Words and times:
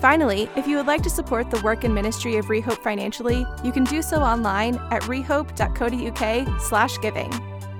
Finally, 0.00 0.48
if 0.54 0.68
you 0.68 0.76
would 0.76 0.86
like 0.86 1.02
to 1.02 1.10
support 1.10 1.50
the 1.50 1.60
work 1.62 1.82
and 1.82 1.92
ministry 1.92 2.36
of 2.36 2.46
Rehope 2.46 2.82
financially, 2.84 3.44
you 3.64 3.72
can 3.72 3.82
do 3.84 4.00
so 4.00 4.18
online 4.18 4.76
at 4.92 5.02
rehope.co.uk 5.02 6.60
slash 6.60 6.98
giving. 6.98 7.32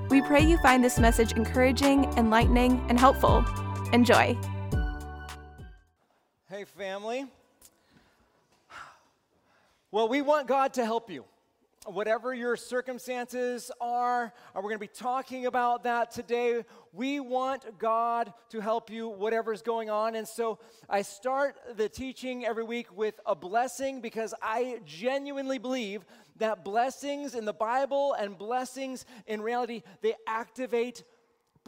We 0.08 0.22
pray 0.22 0.40
you 0.40 0.58
find 0.58 0.82
this 0.82 0.98
message 0.98 1.32
encouraging, 1.32 2.04
enlightening, 2.16 2.84
and 2.88 2.98
helpful. 2.98 3.44
Enjoy. 3.92 4.36
Hey, 6.50 6.64
family. 6.64 7.26
Well, 9.92 10.08
we 10.08 10.20
want 10.20 10.48
God 10.48 10.74
to 10.74 10.84
help 10.84 11.10
you. 11.10 11.24
Whatever 11.88 12.34
your 12.34 12.54
circumstances 12.54 13.70
are, 13.80 14.30
we're 14.54 14.60
going 14.60 14.74
to 14.74 14.78
be 14.78 14.88
talking 14.88 15.46
about 15.46 15.84
that 15.84 16.10
today. 16.10 16.62
We 16.92 17.18
want 17.18 17.78
God 17.78 18.34
to 18.50 18.60
help 18.60 18.90
you, 18.90 19.08
whatever's 19.08 19.62
going 19.62 19.88
on. 19.88 20.14
And 20.14 20.28
so 20.28 20.58
I 20.90 21.00
start 21.00 21.56
the 21.76 21.88
teaching 21.88 22.44
every 22.44 22.64
week 22.64 22.94
with 22.94 23.18
a 23.24 23.34
blessing 23.34 24.02
because 24.02 24.34
I 24.42 24.80
genuinely 24.84 25.56
believe 25.56 26.04
that 26.36 26.62
blessings 26.62 27.34
in 27.34 27.46
the 27.46 27.54
Bible 27.54 28.12
and 28.12 28.36
blessings 28.36 29.06
in 29.26 29.40
reality, 29.40 29.82
they 30.02 30.14
activate 30.26 31.04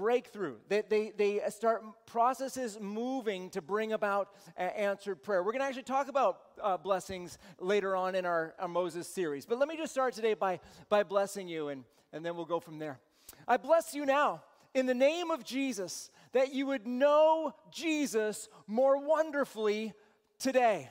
breakthrough. 0.00 0.54
They, 0.66 0.82
they, 0.88 1.12
they 1.14 1.42
start 1.50 1.82
processes 2.06 2.78
moving 2.80 3.50
to 3.50 3.60
bring 3.60 3.92
about 3.92 4.30
answered 4.56 5.22
prayer. 5.22 5.42
We're 5.42 5.52
going 5.52 5.60
to 5.60 5.66
actually 5.66 5.82
talk 5.82 6.08
about 6.08 6.40
uh, 6.62 6.78
blessings 6.78 7.36
later 7.58 7.94
on 7.94 8.14
in 8.14 8.24
our, 8.24 8.54
our, 8.58 8.66
Moses 8.66 9.06
series. 9.06 9.44
But 9.44 9.58
let 9.58 9.68
me 9.68 9.76
just 9.76 9.92
start 9.92 10.14
today 10.14 10.32
by, 10.32 10.60
by 10.88 11.02
blessing 11.02 11.48
you, 11.48 11.68
and, 11.68 11.84
and 12.14 12.24
then 12.24 12.34
we'll 12.34 12.46
go 12.46 12.60
from 12.60 12.78
there. 12.78 12.98
I 13.46 13.58
bless 13.58 13.94
you 13.94 14.06
now 14.06 14.42
in 14.72 14.86
the 14.86 14.94
name 14.94 15.30
of 15.30 15.44
Jesus 15.44 16.10
that 16.32 16.54
you 16.54 16.64
would 16.64 16.86
know 16.86 17.54
Jesus 17.70 18.48
more 18.66 19.06
wonderfully 19.06 19.92
today. 20.38 20.88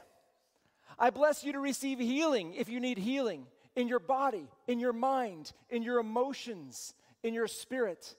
I 1.00 1.10
bless 1.10 1.44
you 1.44 1.54
to 1.54 1.60
receive 1.60 1.98
healing 1.98 2.54
if 2.54 2.70
you 2.70 2.80
need 2.80 3.00
healing 3.00 3.48
in 3.76 3.88
your 3.88 3.98
body, 3.98 4.48
in 4.68 4.80
your 4.80 4.94
mind, 4.94 5.52
in 5.72 5.82
your 5.82 5.98
emotions, 5.98 6.94
in 7.24 7.34
your 7.34 7.48
spirit. 7.48 8.16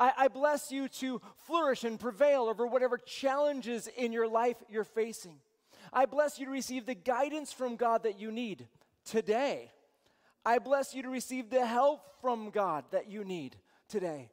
I, 0.00 0.12
I 0.16 0.28
bless 0.28 0.72
you 0.72 0.88
to 0.88 1.20
flourish 1.46 1.84
and 1.84 2.00
prevail 2.00 2.44
over 2.44 2.66
whatever 2.66 2.96
challenges 2.96 3.86
in 3.86 4.12
your 4.12 4.26
life 4.26 4.56
you're 4.68 4.82
facing. 4.82 5.36
I 5.92 6.06
bless 6.06 6.38
you 6.38 6.46
to 6.46 6.52
receive 6.52 6.86
the 6.86 6.94
guidance 6.94 7.52
from 7.52 7.76
God 7.76 8.04
that 8.04 8.18
you 8.18 8.32
need 8.32 8.66
today. 9.04 9.70
I 10.44 10.58
bless 10.58 10.94
you 10.94 11.02
to 11.02 11.10
receive 11.10 11.50
the 11.50 11.66
help 11.66 12.00
from 12.22 12.50
God 12.50 12.84
that 12.92 13.10
you 13.10 13.24
need 13.24 13.56
today. 13.88 14.30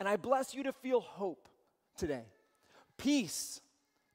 And 0.00 0.08
I 0.08 0.16
bless 0.16 0.54
you 0.54 0.64
to 0.64 0.72
feel 0.72 1.00
hope 1.00 1.48
today, 1.96 2.24
peace 2.96 3.60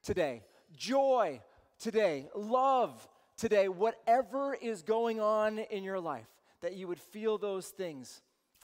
today, 0.03 0.43
joy 0.75 1.41
today, 1.79 2.29
love 2.35 3.07
today, 3.37 3.67
whatever 3.67 4.53
is 4.53 4.81
going 4.81 5.19
on 5.19 5.59
in 5.59 5.83
your 5.83 5.99
life, 5.99 6.27
that 6.61 6.73
you 6.75 6.87
would 6.87 6.99
feel 6.99 7.37
those 7.37 7.67
things 7.67 8.21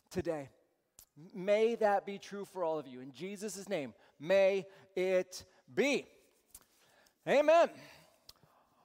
today. 0.10 0.50
May 1.34 1.76
that 1.76 2.06
be 2.06 2.18
true 2.18 2.46
for 2.46 2.64
all 2.64 2.80
of 2.80 2.88
you. 2.88 3.02
In 3.02 3.12
Jesus' 3.12 3.68
name, 3.70 3.94
may 4.20 4.66
it 4.96 5.46
be. 5.74 6.06
Amen. 7.28 7.70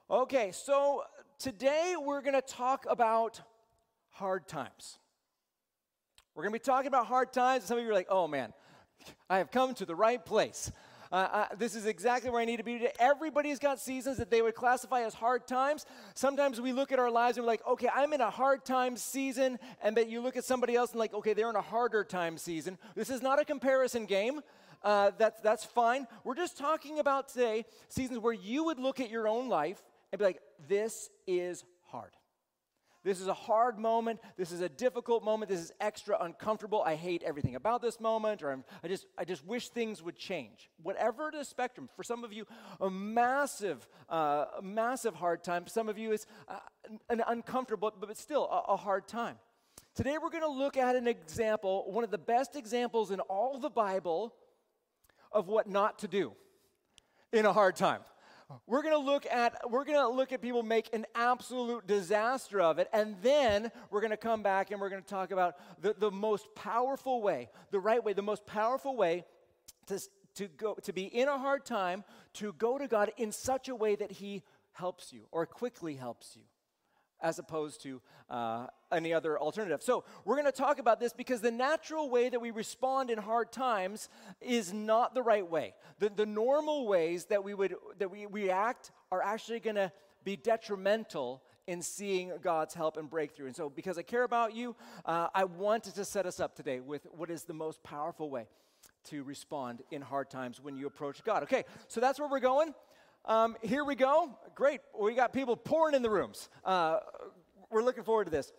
Okay, 0.09 0.51
so 0.51 1.03
today 1.39 1.95
we're 1.99 2.21
going 2.21 2.33
to 2.33 2.41
talk 2.41 2.85
about 2.89 3.41
hard 4.11 4.47
times. 4.47 4.99
We're 6.35 6.43
going 6.43 6.53
to 6.53 6.59
be 6.59 6.63
talking 6.63 6.87
about 6.87 7.07
hard 7.07 7.33
times. 7.33 7.63
Some 7.63 7.77
of 7.77 7.83
you 7.83 7.89
are 7.89 7.93
like, 7.93 8.07
oh 8.09 8.27
man, 8.27 8.53
I 9.29 9.37
have 9.37 9.51
come 9.51 9.73
to 9.75 9.85
the 9.85 9.95
right 9.95 10.23
place. 10.23 10.71
Uh, 11.11 11.45
I, 11.51 11.55
this 11.55 11.75
is 11.75 11.85
exactly 11.85 12.29
where 12.29 12.41
I 12.41 12.45
need 12.45 12.57
to 12.57 12.63
be 12.63 12.79
today. 12.79 12.91
Everybody's 12.99 13.59
got 13.59 13.79
seasons 13.79 14.17
that 14.17 14.29
they 14.29 14.41
would 14.41 14.55
classify 14.55 15.01
as 15.01 15.13
hard 15.13 15.47
times. 15.47 15.85
Sometimes 16.13 16.59
we 16.59 16.73
look 16.73 16.91
at 16.91 16.99
our 16.99 17.11
lives 17.11 17.37
and 17.37 17.45
we're 17.45 17.51
like, 17.51 17.65
okay, 17.67 17.89
I'm 17.93 18.13
in 18.13 18.21
a 18.21 18.29
hard 18.29 18.65
time 18.65 18.97
season, 18.97 19.59
and 19.81 19.97
that 19.97 20.09
you 20.09 20.21
look 20.21 20.35
at 20.37 20.43
somebody 20.43 20.75
else 20.75 20.91
and 20.91 20.99
like, 20.99 21.13
okay, 21.13 21.33
they're 21.33 21.49
in 21.49 21.55
a 21.55 21.61
harder 21.61 22.03
time 22.03 22.37
season. 22.37 22.77
This 22.95 23.09
is 23.09 23.21
not 23.21 23.39
a 23.39 23.45
comparison 23.45 24.05
game. 24.05 24.41
Uh, 24.83 25.11
that's, 25.17 25.41
that's 25.41 25.65
fine. 25.65 26.05
We're 26.23 26.35
just 26.35 26.57
talking 26.57 26.99
about 26.99 27.29
today 27.29 27.65
seasons 27.89 28.19
where 28.19 28.33
you 28.33 28.65
would 28.65 28.79
look 28.79 28.99
at 28.99 29.09
your 29.09 29.27
own 29.27 29.49
life 29.49 29.83
and 30.11 30.19
be 30.19 30.25
like, 30.25 30.41
this 30.67 31.09
is 31.25 31.63
hard. 31.87 32.11
This 33.05 33.21
is 33.21 33.27
a 33.27 33.35
hard 33.35 33.77
moment. 33.77 34.19
This 34.35 34.51
is 34.51 34.61
a 34.61 34.67
difficult 34.67 35.23
moment. 35.23 35.51
This 35.51 35.59
is 35.59 35.71
extra 35.79 36.17
uncomfortable. 36.19 36.81
I 36.81 36.95
hate 36.95 37.21
everything 37.21 37.53
about 37.53 37.83
this 37.83 37.99
moment, 37.99 38.41
or 38.41 38.49
I'm, 38.51 38.63
i 38.83 38.87
just, 38.87 39.05
I 39.15 39.23
just 39.23 39.45
wish 39.45 39.69
things 39.69 40.01
would 40.01 40.15
change. 40.15 40.71
Whatever 40.81 41.29
the 41.31 41.45
spectrum, 41.45 41.87
for 41.95 42.01
some 42.01 42.23
of 42.23 42.33
you, 42.33 42.47
a 42.81 42.89
massive, 42.89 43.87
uh, 44.09 44.45
massive 44.63 45.13
hard 45.13 45.43
time. 45.43 45.65
For 45.65 45.69
some 45.69 45.87
of 45.87 45.99
you, 45.99 46.13
it's 46.13 46.25
uh, 46.47 46.57
an 47.07 47.21
uncomfortable, 47.27 47.93
but 47.97 48.17
still 48.17 48.45
a, 48.45 48.73
a 48.73 48.75
hard 48.75 49.07
time. 49.07 49.35
Today, 49.93 50.17
we're 50.19 50.31
going 50.31 50.41
to 50.41 50.49
look 50.49 50.75
at 50.75 50.95
an 50.95 51.07
example, 51.07 51.85
one 51.87 52.03
of 52.03 52.09
the 52.09 52.17
best 52.17 52.55
examples 52.55 53.11
in 53.11 53.19
all 53.19 53.59
the 53.59 53.69
Bible 53.69 54.33
of 55.31 55.47
what 55.47 55.69
not 55.69 55.99
to 55.99 56.07
do 56.07 56.33
in 57.31 57.45
a 57.45 57.53
hard 57.53 57.75
time. 57.75 58.01
We're 58.67 58.83
going 58.83 58.93
to 58.93 58.99
look 58.99 59.25
at 59.25 59.59
we're 59.69 59.85
going 59.85 59.97
to 59.97 60.07
look 60.07 60.31
at 60.31 60.41
people 60.41 60.61
make 60.61 60.93
an 60.93 61.05
absolute 61.15 61.87
disaster 61.87 62.61
of 62.61 62.77
it 62.77 62.87
and 62.93 63.15
then 63.23 63.71
we're 63.89 64.01
going 64.01 64.11
to 64.11 64.17
come 64.17 64.43
back 64.43 64.71
and 64.71 64.79
we're 64.79 64.89
going 64.89 65.01
to 65.01 65.07
talk 65.07 65.31
about 65.31 65.55
the, 65.81 65.95
the 65.97 66.11
most 66.11 66.53
powerful 66.55 67.21
way, 67.21 67.49
the 67.71 67.79
right 67.79 68.03
way, 68.03 68.13
the 68.13 68.21
most 68.21 68.45
powerful 68.45 68.95
way 68.95 69.25
to 69.87 69.99
to 70.35 70.47
go 70.47 70.75
to 70.83 70.93
be 70.93 71.03
in 71.03 71.27
a 71.27 71.37
hard 71.37 71.65
time 71.65 72.03
to 72.33 72.53
go 72.53 72.77
to 72.77 72.87
God 72.87 73.11
in 73.17 73.31
such 73.31 73.67
a 73.67 73.75
way 73.75 73.95
that 73.95 74.11
he 74.11 74.43
helps 74.73 75.11
you 75.11 75.27
or 75.31 75.45
quickly 75.45 75.95
helps 75.95 76.35
you 76.35 76.43
as 77.25 77.39
opposed 77.39 77.81
to 77.81 77.99
uh, 78.29 78.67
any 78.91 79.11
other 79.11 79.39
alternative. 79.39 79.81
So, 79.81 80.03
we're 80.25 80.35
going 80.35 80.45
to 80.45 80.51
talk 80.51 80.77
about 80.77 80.99
this 80.99 81.11
because 81.11 81.41
the 81.41 81.49
natural 81.49 82.07
way 82.07 82.29
that 82.29 82.39
we 82.39 82.51
respond 82.51 83.09
in 83.09 83.17
hard 83.17 83.51
times 83.51 84.09
is 84.39 84.71
not 84.71 85.15
the 85.15 85.23
right 85.23 85.49
way. 85.49 85.73
The, 85.97 86.09
the 86.09 86.27
normal 86.27 86.87
ways 86.87 87.25
that 87.25 87.43
we 87.43 87.55
would 87.55 87.75
that 87.97 88.11
we 88.11 88.27
react 88.27 88.91
are 89.11 89.23
actually 89.23 89.59
going 89.59 89.75
to 89.75 89.91
be 90.23 90.35
detrimental 90.35 91.41
in 91.65 91.81
seeing 91.81 92.31
God's 92.43 92.75
help 92.75 92.95
and 92.95 93.09
breakthrough. 93.09 93.47
And 93.47 93.55
so, 93.55 93.69
because 93.69 93.97
I 93.97 94.03
care 94.03 94.23
about 94.23 94.53
you, 94.53 94.75
uh, 95.03 95.27
I 95.33 95.45
wanted 95.45 95.95
to 95.95 96.05
set 96.05 96.27
us 96.27 96.39
up 96.39 96.55
today 96.55 96.79
with 96.79 97.07
what 97.11 97.31
is 97.31 97.45
the 97.45 97.55
most 97.55 97.81
powerful 97.81 98.29
way 98.29 98.45
to 99.05 99.23
respond 99.23 99.81
in 99.89 100.03
hard 100.03 100.29
times 100.29 100.61
when 100.61 100.75
you 100.75 100.85
approach 100.85 101.23
God. 101.23 101.41
Okay, 101.41 101.65
so 101.87 101.99
that's 101.99 102.19
where 102.19 102.29
we're 102.29 102.39
going. 102.39 102.75
Um, 103.27 103.55
here 103.63 103.83
we 103.83 103.95
go. 103.95 104.37
Great. 104.53 104.81
We 104.99 105.15
got 105.15 105.33
people 105.33 105.57
pouring 105.57 105.95
in 105.95 106.03
the 106.03 106.09
rooms. 106.11 106.47
Uh, 106.63 106.99
we're 107.75 107.83
looking 107.83 108.05
forward 108.05 108.23
to 108.23 108.31
this. 108.31 108.53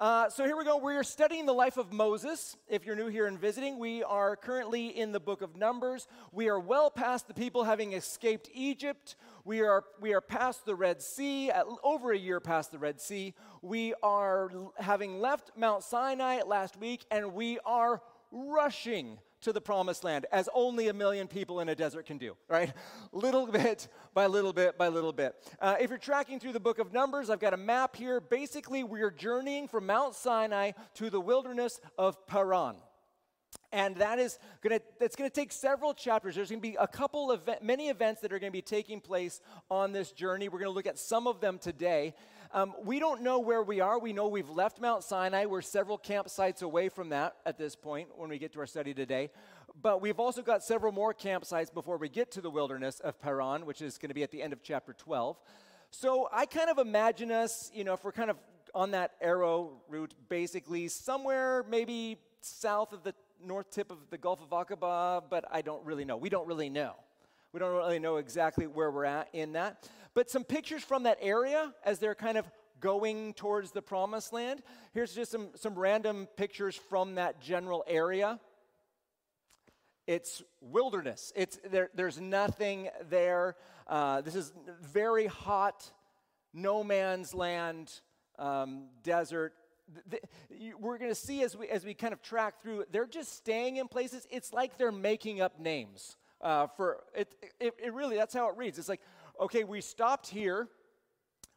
Uh, 0.00 0.30
so 0.30 0.46
here 0.46 0.56
we 0.56 0.64
go. 0.64 0.78
We 0.78 0.96
are 0.96 1.02
studying 1.02 1.44
the 1.44 1.52
life 1.52 1.76
of 1.76 1.92
Moses. 1.92 2.56
If 2.66 2.86
you're 2.86 2.96
new 2.96 3.08
here 3.08 3.26
and 3.26 3.38
visiting, 3.38 3.78
we 3.78 4.02
are 4.02 4.34
currently 4.34 4.98
in 4.98 5.12
the 5.12 5.20
book 5.20 5.42
of 5.42 5.56
Numbers. 5.56 6.08
We 6.32 6.48
are 6.48 6.58
well 6.58 6.90
past 6.90 7.28
the 7.28 7.34
people 7.34 7.64
having 7.64 7.92
escaped 7.92 8.48
Egypt. 8.54 9.16
We 9.44 9.60
are, 9.60 9.84
we 10.00 10.14
are 10.14 10.22
past 10.22 10.64
the 10.64 10.74
Red 10.74 11.02
Sea, 11.02 11.52
over 11.84 12.12
a 12.12 12.18
year 12.18 12.40
past 12.40 12.72
the 12.72 12.78
Red 12.78 12.98
Sea. 12.98 13.34
We 13.60 13.92
are 14.02 14.50
having 14.78 15.20
left 15.20 15.50
Mount 15.54 15.82
Sinai 15.82 16.40
last 16.40 16.78
week, 16.78 17.04
and 17.10 17.34
we 17.34 17.58
are 17.66 18.00
rushing 18.30 19.18
to 19.42 19.52
the 19.52 19.60
promised 19.60 20.04
land 20.04 20.26
as 20.32 20.48
only 20.54 20.88
a 20.88 20.92
million 20.92 21.28
people 21.28 21.60
in 21.60 21.68
a 21.68 21.74
desert 21.74 22.06
can 22.06 22.18
do, 22.18 22.36
right? 22.48 22.72
Little 23.12 23.46
bit 23.46 23.88
by 24.14 24.26
little 24.26 24.52
bit 24.52 24.78
by 24.78 24.88
little 24.88 25.12
bit. 25.12 25.34
Uh, 25.60 25.76
if 25.80 25.90
you're 25.90 25.98
tracking 25.98 26.40
through 26.40 26.52
the 26.52 26.60
book 26.60 26.78
of 26.78 26.92
Numbers, 26.92 27.30
I've 27.30 27.40
got 27.40 27.54
a 27.54 27.58
map 27.58 27.96
here. 27.96 28.20
Basically, 28.20 28.84
we 28.84 29.02
are 29.02 29.10
journeying 29.10 29.68
from 29.68 29.86
Mount 29.86 30.14
Sinai 30.14 30.72
to 30.94 31.10
the 31.10 31.20
wilderness 31.20 31.80
of 31.98 32.26
Paran. 32.26 32.76
And 33.70 33.96
that 33.96 34.18
is 34.18 34.38
going 34.62 34.78
to 34.78 34.84
that's 34.98 35.16
going 35.16 35.28
to 35.28 35.34
take 35.34 35.52
several 35.52 35.94
chapters. 35.94 36.34
There's 36.34 36.50
going 36.50 36.60
to 36.60 36.68
be 36.68 36.76
a 36.78 36.86
couple 36.86 37.30
of 37.30 37.48
many 37.62 37.88
events 37.88 38.20
that 38.20 38.32
are 38.32 38.38
going 38.38 38.50
to 38.50 38.56
be 38.56 38.62
taking 38.62 39.00
place 39.00 39.40
on 39.70 39.92
this 39.92 40.12
journey. 40.12 40.48
We're 40.48 40.58
going 40.58 40.70
to 40.70 40.74
look 40.74 40.86
at 40.86 40.98
some 40.98 41.26
of 41.26 41.40
them 41.40 41.58
today. 41.58 42.14
Um, 42.54 42.74
we 42.84 42.98
don't 42.98 43.22
know 43.22 43.38
where 43.38 43.62
we 43.62 43.80
are. 43.80 43.98
We 43.98 44.12
know 44.12 44.28
we've 44.28 44.50
left 44.50 44.78
Mount 44.78 45.02
Sinai. 45.02 45.46
We're 45.46 45.62
several 45.62 45.98
campsites 45.98 46.62
away 46.62 46.90
from 46.90 47.08
that 47.08 47.36
at 47.46 47.56
this 47.56 47.74
point 47.74 48.10
when 48.14 48.28
we 48.28 48.36
get 48.36 48.52
to 48.52 48.60
our 48.60 48.66
study 48.66 48.92
today. 48.92 49.30
But 49.80 50.02
we've 50.02 50.20
also 50.20 50.42
got 50.42 50.62
several 50.62 50.92
more 50.92 51.14
campsites 51.14 51.72
before 51.72 51.96
we 51.96 52.10
get 52.10 52.30
to 52.32 52.42
the 52.42 52.50
wilderness 52.50 53.00
of 53.00 53.18
Paran, 53.22 53.64
which 53.64 53.80
is 53.80 53.96
going 53.96 54.10
to 54.10 54.14
be 54.14 54.22
at 54.22 54.30
the 54.30 54.42
end 54.42 54.52
of 54.52 54.62
chapter 54.62 54.92
12. 54.92 55.38
So 55.90 56.28
I 56.30 56.44
kind 56.44 56.68
of 56.68 56.76
imagine 56.76 57.32
us, 57.32 57.70
you 57.72 57.84
know, 57.84 57.94
if 57.94 58.04
we're 58.04 58.12
kind 58.12 58.28
of 58.28 58.36
on 58.74 58.90
that 58.90 59.12
arrow 59.22 59.80
route, 59.88 60.12
basically 60.28 60.88
somewhere 60.88 61.64
maybe 61.70 62.18
south 62.42 62.92
of 62.92 63.02
the 63.02 63.14
north 63.42 63.70
tip 63.70 63.90
of 63.90 63.96
the 64.10 64.18
Gulf 64.18 64.40
of 64.42 64.50
Aqaba, 64.50 65.22
but 65.30 65.46
I 65.50 65.62
don't 65.62 65.82
really 65.86 66.04
know. 66.04 66.18
We 66.18 66.28
don't 66.28 66.46
really 66.46 66.68
know. 66.68 66.96
We 67.52 67.60
don't 67.60 67.74
really 67.74 67.98
know 67.98 68.16
exactly 68.16 68.66
where 68.66 68.90
we're 68.90 69.06
at 69.06 69.28
in 69.32 69.52
that. 69.54 69.88
But 70.14 70.30
some 70.30 70.44
pictures 70.44 70.82
from 70.82 71.04
that 71.04 71.18
area 71.20 71.72
as 71.84 71.98
they're 71.98 72.14
kind 72.14 72.36
of 72.36 72.50
going 72.80 73.32
towards 73.34 73.70
the 73.70 73.80
promised 73.80 74.32
land. 74.32 74.62
Here's 74.92 75.14
just 75.14 75.30
some, 75.30 75.50
some 75.54 75.74
random 75.74 76.26
pictures 76.36 76.76
from 76.76 77.14
that 77.14 77.40
general 77.40 77.84
area. 77.86 78.40
It's 80.06 80.42
wilderness. 80.60 81.32
It's, 81.36 81.58
there, 81.70 81.88
there's 81.94 82.20
nothing 82.20 82.88
there. 83.08 83.56
Uh, 83.86 84.20
this 84.20 84.34
is 84.34 84.52
very 84.82 85.26
hot, 85.26 85.90
no 86.52 86.82
man's 86.82 87.34
land, 87.34 88.00
um, 88.38 88.88
desert. 89.04 89.54
The, 90.08 90.18
the, 90.50 90.72
we're 90.78 90.98
going 90.98 91.10
to 91.10 91.14
see 91.14 91.42
as 91.42 91.56
we, 91.56 91.68
as 91.68 91.84
we 91.84 91.94
kind 91.94 92.12
of 92.12 92.20
track 92.20 92.60
through, 92.60 92.84
they're 92.90 93.06
just 93.06 93.32
staying 93.36 93.76
in 93.76 93.86
places. 93.88 94.26
It's 94.30 94.52
like 94.52 94.76
they're 94.76 94.92
making 94.92 95.40
up 95.40 95.60
names. 95.60 96.16
Uh, 96.40 96.66
for 96.76 96.98
it, 97.14 97.32
it, 97.60 97.74
it 97.80 97.92
really, 97.94 98.16
that's 98.16 98.34
how 98.34 98.48
it 98.48 98.56
reads. 98.56 98.76
It's 98.76 98.88
like, 98.88 99.00
okay, 99.42 99.64
we 99.64 99.80
stopped 99.80 100.28
here. 100.28 100.68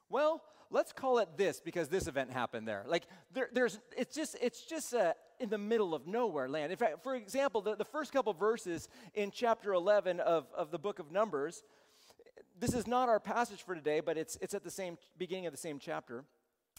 Well, 0.09 0.41
let's 0.71 0.91
call 0.91 1.19
it 1.19 1.29
this 1.37 1.61
because 1.61 1.87
this 1.87 2.07
event 2.07 2.31
happened 2.31 2.67
there. 2.67 2.83
Like 2.87 3.05
there, 3.33 3.49
there's, 3.53 3.79
it's 3.95 4.15
just, 4.15 4.35
it's 4.41 4.65
just 4.65 4.93
a, 4.93 5.15
in 5.39 5.49
the 5.49 5.57
middle 5.57 5.93
of 5.93 6.07
nowhere 6.07 6.49
land. 6.49 6.71
In 6.71 6.77
fact, 6.77 7.03
for 7.03 7.15
example, 7.15 7.61
the, 7.61 7.75
the 7.75 7.85
first 7.85 8.11
couple 8.11 8.33
verses 8.33 8.89
in 9.13 9.31
chapter 9.31 9.73
11 9.73 10.19
of, 10.19 10.47
of 10.55 10.71
the 10.71 10.79
book 10.79 10.99
of 10.99 11.11
Numbers, 11.11 11.63
this 12.59 12.73
is 12.73 12.87
not 12.87 13.09
our 13.09 13.19
passage 13.19 13.61
for 13.61 13.75
today, 13.75 13.99
but 13.99 14.17
it's, 14.17 14.37
it's 14.41 14.53
at 14.53 14.63
the 14.63 14.71
same 14.71 14.97
beginning 15.17 15.45
of 15.45 15.53
the 15.53 15.57
same 15.57 15.79
chapter. 15.79 16.23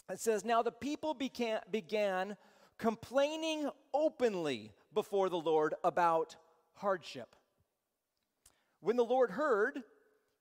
It 0.09 0.19
says, 0.19 0.43
Now 0.43 0.61
the 0.61 0.71
people 0.71 1.13
began, 1.13 1.59
began 1.71 2.35
complaining 2.77 3.69
openly 3.93 4.73
before 4.93 5.29
the 5.29 5.37
Lord 5.37 5.73
about 5.83 6.35
hardship. 6.73 7.35
When 8.81 8.95
the 8.95 9.05
Lord 9.05 9.31
heard, 9.31 9.81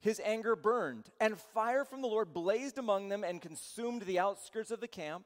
his 0.01 0.21
anger 0.25 0.55
burned, 0.55 1.11
and 1.21 1.39
fire 1.39 1.85
from 1.85 2.03
the 2.03 2.09
Lord 2.09 2.33
blazed 2.33 2.79
among 2.79 3.09
them 3.09 3.25
and 3.25 3.41
consumed 3.41 4.03
the 4.03 4.19
outskirts 4.19 4.71
of 4.71 4.81
the 4.81 4.89
camp. 4.89 5.25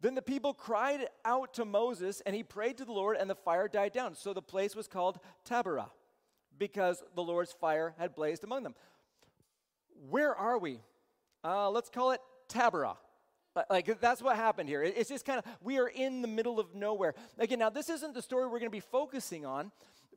Then 0.00 0.14
the 0.14 0.22
people 0.22 0.54
cried 0.54 1.06
out 1.24 1.54
to 1.54 1.64
Moses, 1.64 2.22
and 2.26 2.36
he 2.36 2.42
prayed 2.42 2.78
to 2.78 2.84
the 2.84 2.92
Lord, 2.92 3.16
and 3.16 3.28
the 3.28 3.34
fire 3.34 3.68
died 3.68 3.92
down. 3.92 4.14
So 4.14 4.32
the 4.32 4.42
place 4.42 4.76
was 4.76 4.86
called 4.86 5.18
Taberah, 5.48 5.90
because 6.58 7.02
the 7.14 7.22
Lord's 7.22 7.52
fire 7.52 7.94
had 7.98 8.14
blazed 8.14 8.44
among 8.44 8.62
them. 8.62 8.74
Where 10.08 10.34
are 10.34 10.58
we? 10.58 10.80
Uh, 11.42 11.70
let's 11.70 11.90
call 11.90 12.12
it 12.12 12.20
Taberah. 12.48 12.96
Like, 13.70 14.00
that's 14.00 14.20
what 14.20 14.36
happened 14.36 14.68
here. 14.68 14.82
It's 14.82 15.08
just 15.08 15.24
kind 15.24 15.38
of, 15.38 15.44
we 15.60 15.78
are 15.78 15.86
in 15.88 16.22
the 16.22 16.28
middle 16.28 16.58
of 16.58 16.74
nowhere. 16.74 17.14
Again, 17.38 17.60
now, 17.60 17.70
this 17.70 17.88
isn't 17.88 18.12
the 18.12 18.22
story 18.22 18.44
we're 18.46 18.58
going 18.58 18.64
to 18.64 18.70
be 18.70 18.80
focusing 18.80 19.46
on, 19.46 19.70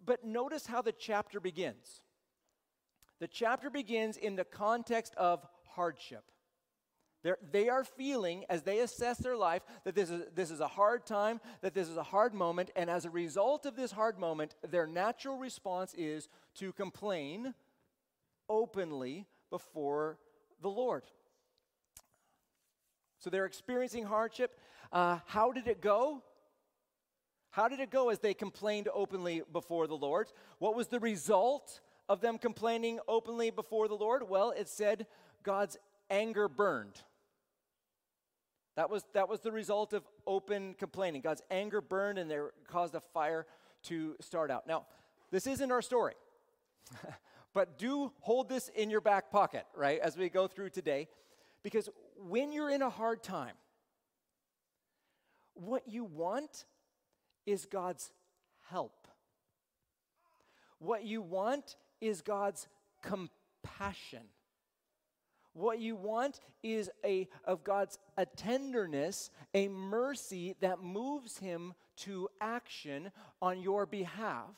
but 0.04 0.24
notice 0.24 0.66
how 0.66 0.82
the 0.82 0.92
chapter 0.92 1.40
begins. 1.40 2.02
The 3.20 3.28
chapter 3.28 3.70
begins 3.70 4.18
in 4.18 4.36
the 4.36 4.44
context 4.44 5.14
of 5.16 5.46
hardship. 5.76 6.24
They're, 7.24 7.40
they 7.52 7.68
are 7.68 7.84
feeling, 7.84 8.46
as 8.48 8.62
they 8.62 8.80
assess 8.80 9.18
their 9.18 9.36
life, 9.36 9.64
that 9.84 9.96
this 9.96 10.10
is, 10.10 10.22
this 10.36 10.52
is 10.52 10.60
a 10.60 10.68
hard 10.68 11.06
time, 11.06 11.42
that 11.62 11.74
this 11.74 11.90
is 11.90 11.98
a 11.98 12.04
hard 12.04 12.34
moment, 12.34 12.70
and 12.76 12.90
as 12.90 13.06
a 13.06 13.10
result 13.10 13.66
of 13.66 13.76
this 13.76 13.92
hard 13.92 14.20
moment, 14.20 14.56
their 14.70 14.86
natural 14.86 15.38
response 15.38 15.94
is 15.96 16.30
to 16.56 16.72
complain 16.74 17.56
openly 18.48 19.26
before 19.50 20.20
the 20.62 20.70
Lord. 20.70 21.04
So 23.20 23.30
they're 23.30 23.46
experiencing 23.46 24.06
hardship. 24.06 24.60
Uh, 24.92 25.20
how 25.26 25.52
did 25.52 25.68
it 25.68 25.82
go? 25.82 26.24
How 27.50 27.68
did 27.68 27.80
it 27.80 27.90
go 27.90 28.10
as 28.10 28.20
they 28.20 28.36
complained 28.36 28.88
openly 28.94 29.42
before 29.52 29.88
the 29.88 29.98
Lord? 29.98 30.28
What 30.60 30.76
was 30.76 30.88
the 30.88 31.00
result 31.00 31.82
of 32.10 32.22
them 32.22 32.38
complaining 32.38 33.00
openly 33.08 33.50
before 33.50 33.88
the 33.88 33.96
Lord? 33.96 34.30
Well, 34.30 34.52
it 34.52 34.68
said 34.68 35.08
God's 35.44 35.78
anger 36.10 36.48
burned. 36.48 37.02
That 38.76 38.90
was, 38.90 39.04
that 39.14 39.28
was 39.28 39.42
the 39.42 39.52
result 39.52 39.94
of 39.94 40.04
open 40.28 40.76
complaining. 40.76 41.22
God's 41.22 41.42
anger 41.50 41.82
burned 41.82 42.20
and 42.20 42.30
there 42.30 42.52
caused 42.68 42.94
a 42.94 43.00
fire 43.00 43.46
to 43.84 44.16
start 44.22 44.52
out. 44.52 44.68
Now, 44.68 44.86
this 45.32 45.48
isn't 45.48 45.72
our 45.72 45.82
story, 45.82 46.14
but 47.54 47.80
do 47.80 48.12
hold 48.20 48.50
this 48.50 48.70
in 48.70 48.90
your 48.90 49.02
back 49.02 49.32
pocket, 49.32 49.66
right, 49.76 50.00
as 50.00 50.16
we 50.16 50.30
go 50.30 50.48
through 50.48 50.70
today. 50.70 51.08
Because 51.64 51.90
when 52.30 52.54
you're 52.54 52.70
in 52.70 52.82
a 52.82 52.90
hard 52.90 53.24
time, 53.24 53.56
what 55.56 55.88
you 55.88 56.04
want 56.04 56.66
is 57.48 57.66
God's 57.66 58.12
help. 58.70 59.08
What 60.80 61.04
you 61.04 61.22
want 61.22 61.76
is 62.02 62.22
God's 62.22 62.68
compassion. 63.02 64.24
What 65.54 65.80
you 65.80 65.96
want 65.96 66.40
is 66.62 66.90
a 67.04 67.28
of 67.44 67.64
God's 67.64 67.98
a 68.16 68.26
tenderness, 68.28 69.32
a 69.56 69.68
mercy 69.68 70.56
that 70.60 70.84
moves 70.84 71.40
him 71.40 71.74
to 71.98 72.30
action 72.40 73.12
on 73.42 73.62
your 73.62 73.88
behalf. 73.88 74.52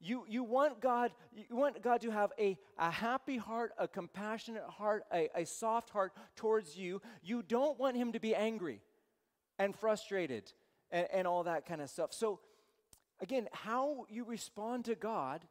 You, 0.00 0.24
you, 0.28 0.44
want 0.44 0.80
God, 0.80 1.10
you 1.34 1.56
want 1.56 1.82
God 1.82 2.00
to 2.02 2.10
have 2.10 2.30
a, 2.38 2.56
a 2.78 2.90
happy 2.90 3.36
heart, 3.36 3.72
a 3.76 3.88
compassionate 3.88 4.62
heart, 4.62 5.02
a, 5.12 5.28
a 5.34 5.44
soft 5.44 5.90
heart 5.90 6.12
towards 6.36 6.78
you. 6.78 7.02
You 7.20 7.42
don't 7.42 7.76
want 7.80 7.96
him 7.96 8.12
to 8.12 8.20
be 8.20 8.32
angry 8.32 8.80
and 9.58 9.74
frustrated 9.74 10.52
and, 10.92 11.08
and 11.12 11.26
all 11.26 11.42
that 11.42 11.66
kind 11.66 11.80
of 11.80 11.90
stuff. 11.90 12.12
So, 12.12 12.38
again, 13.20 13.48
how 13.52 14.06
you 14.08 14.24
respond 14.24 14.84
to 14.84 14.94
God 14.94 15.44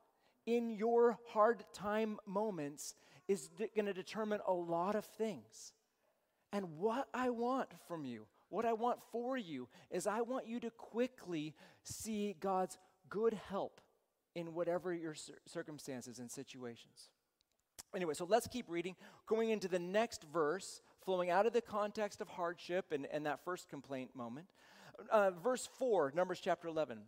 in 0.47 0.71
your 0.71 1.19
hard 1.27 1.63
time 1.73 2.17
moments 2.25 2.95
is 3.27 3.49
d- 3.49 3.67
going 3.75 3.85
to 3.85 3.93
determine 3.93 4.39
a 4.47 4.53
lot 4.53 4.95
of 4.95 5.05
things. 5.05 5.73
And 6.53 6.77
what 6.77 7.07
I 7.13 7.29
want 7.29 7.69
from 7.87 8.05
you, 8.05 8.25
what 8.49 8.65
I 8.65 8.73
want 8.73 8.99
for 9.11 9.37
you, 9.37 9.67
is 9.91 10.07
I 10.07 10.21
want 10.21 10.47
you 10.47 10.59
to 10.61 10.71
quickly 10.71 11.53
see 11.83 12.35
God's 12.39 12.77
good 13.09 13.37
help 13.49 13.81
in 14.33 14.53
whatever 14.53 14.93
your 14.93 15.13
cir- 15.13 15.33
circumstances 15.45 16.19
and 16.19 16.31
situations. 16.31 17.09
Anyway, 17.93 18.13
so 18.13 18.25
let's 18.25 18.47
keep 18.47 18.65
reading. 18.69 18.95
Going 19.25 19.49
into 19.49 19.67
the 19.67 19.79
next 19.79 20.23
verse, 20.31 20.81
flowing 21.03 21.29
out 21.29 21.45
of 21.45 21.53
the 21.53 21.61
context 21.61 22.21
of 22.21 22.29
hardship 22.29 22.91
and, 22.91 23.05
and 23.11 23.25
that 23.25 23.43
first 23.43 23.69
complaint 23.69 24.15
moment. 24.15 24.47
Uh, 25.11 25.31
verse 25.31 25.67
4, 25.77 26.13
Numbers 26.15 26.39
chapter 26.39 26.69
11. 26.69 26.99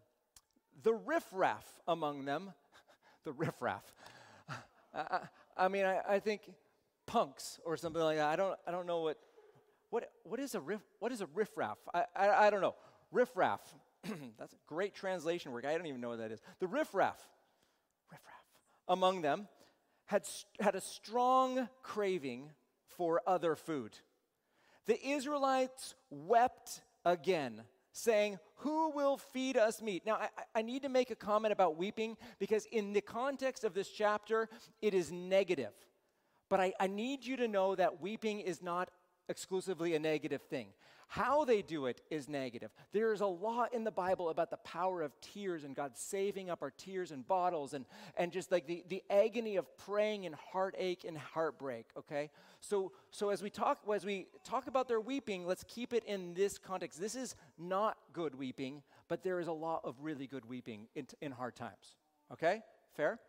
The 0.83 0.93
riffraff 0.93 1.65
among 1.87 2.25
them 2.25 2.53
the 3.23 3.31
riffraff. 3.31 3.83
I, 4.93 5.19
I, 5.57 5.67
mean, 5.67 5.85
I, 5.85 5.99
I 6.07 6.19
think 6.19 6.41
punks 7.05 7.59
or 7.65 7.77
something 7.77 8.01
like 8.01 8.17
that. 8.17 8.27
I 8.27 8.35
don't, 8.35 8.57
I 8.67 8.71
don't 8.71 8.87
know 8.87 9.01
what, 9.01 9.17
what, 9.89 10.11
what 10.23 10.39
is 10.39 10.55
a 10.55 10.59
riff, 10.59 10.81
what 10.99 11.11
is 11.11 11.21
a 11.21 11.27
riffraff? 11.33 11.77
I, 11.93 12.05
I, 12.15 12.29
I 12.47 12.49
don't 12.49 12.61
know. 12.61 12.75
Riffraff. 13.11 13.61
That's 14.37 14.53
a 14.53 14.57
great 14.67 14.93
translation 14.93 15.51
work. 15.51 15.65
I 15.65 15.75
don't 15.77 15.87
even 15.87 16.01
know 16.01 16.09
what 16.09 16.19
that 16.19 16.31
is. 16.31 16.39
The 16.59 16.67
riffraff, 16.67 17.19
riffraff 18.11 18.43
among 18.87 19.21
them 19.21 19.47
had, 20.05 20.23
had 20.59 20.75
a 20.75 20.81
strong 20.81 21.67
craving 21.83 22.49
for 22.87 23.21
other 23.27 23.55
food. 23.55 23.97
The 24.85 25.07
Israelites 25.07 25.95
wept 26.09 26.81
again 27.05 27.61
saying, 27.91 28.39
Who 28.57 28.91
will 28.91 29.17
feed 29.17 29.57
us 29.57 29.81
meat? 29.81 30.05
Now, 30.05 30.15
I, 30.15 30.29
I, 30.55 30.61
need 30.61 30.83
to 30.83 30.89
make 30.89 31.11
a 31.11 31.15
comment 31.15 31.51
about 31.51 31.77
weeping 31.77 32.17
because, 32.39 32.65
in 32.65 32.93
the 32.93 33.01
context 33.01 33.63
of 33.63 33.73
this 33.73 33.89
chapter, 33.89 34.49
it 34.81 34.93
is 34.93 35.11
negative. 35.11 35.73
But 36.49 36.59
I, 36.59 36.73
I 36.79 36.87
need 36.87 37.25
you 37.25 37.37
to 37.37 37.47
know 37.47 37.75
that 37.75 38.01
weeping 38.01 38.39
is 38.39 38.61
not 38.61 38.89
exclusively 39.29 39.95
a 39.95 39.99
negative 39.99 40.41
thing. 40.41 40.67
How 41.07 41.43
they 41.43 41.63
do 41.63 41.87
it 41.87 42.01
is 42.11 42.29
negative. 42.29 42.69
There's 42.91 43.21
a 43.21 43.25
lot 43.25 43.73
in 43.73 43.83
the 43.83 43.91
Bible 43.91 44.29
about 44.29 44.51
the 44.51 44.57
power 44.57 45.01
of 45.01 45.11
tears 45.21 45.63
and 45.63 45.75
God 45.75 45.97
saving 45.97 46.51
up 46.51 46.61
our 46.61 46.69
tears 46.69 47.11
in 47.11 47.23
bottles 47.23 47.73
and, 47.73 47.85
and 48.15 48.31
just 48.31 48.51
like 48.51 48.67
the, 48.67 48.83
the 48.89 49.01
agony 49.09 49.55
of 49.55 49.65
praying 49.77 50.27
and 50.27 50.35
heartache 50.35 51.05
and 51.07 51.17
heartbreak, 51.17 51.87
okay? 51.97 52.29
So, 52.61 52.91
so 53.09 53.29
as 53.29 53.41
we 53.41 53.49
talk 53.49 53.79
as 53.91 54.05
we 54.05 54.27
talk 54.43 54.67
about 54.67 54.87
their 54.87 55.01
weeping, 55.01 55.47
let's 55.47 55.63
keep 55.67 55.93
it 55.93 56.03
in 56.03 56.35
this 56.35 56.59
context. 56.59 57.01
This 57.01 57.15
is 57.15 57.35
not 57.57 57.97
good 58.13 58.35
weeping, 58.35 58.83
but 59.07 59.23
there 59.23 59.39
is 59.39 59.47
a 59.47 59.53
lot 59.53 59.81
of 59.83 59.95
really 60.01 60.27
good 60.27 60.45
weeping 60.45 60.89
in, 60.93 61.07
in 61.21 61.31
hard 61.31 61.55
times. 61.55 61.95
Okay? 62.31 62.61
Fair? 62.95 63.19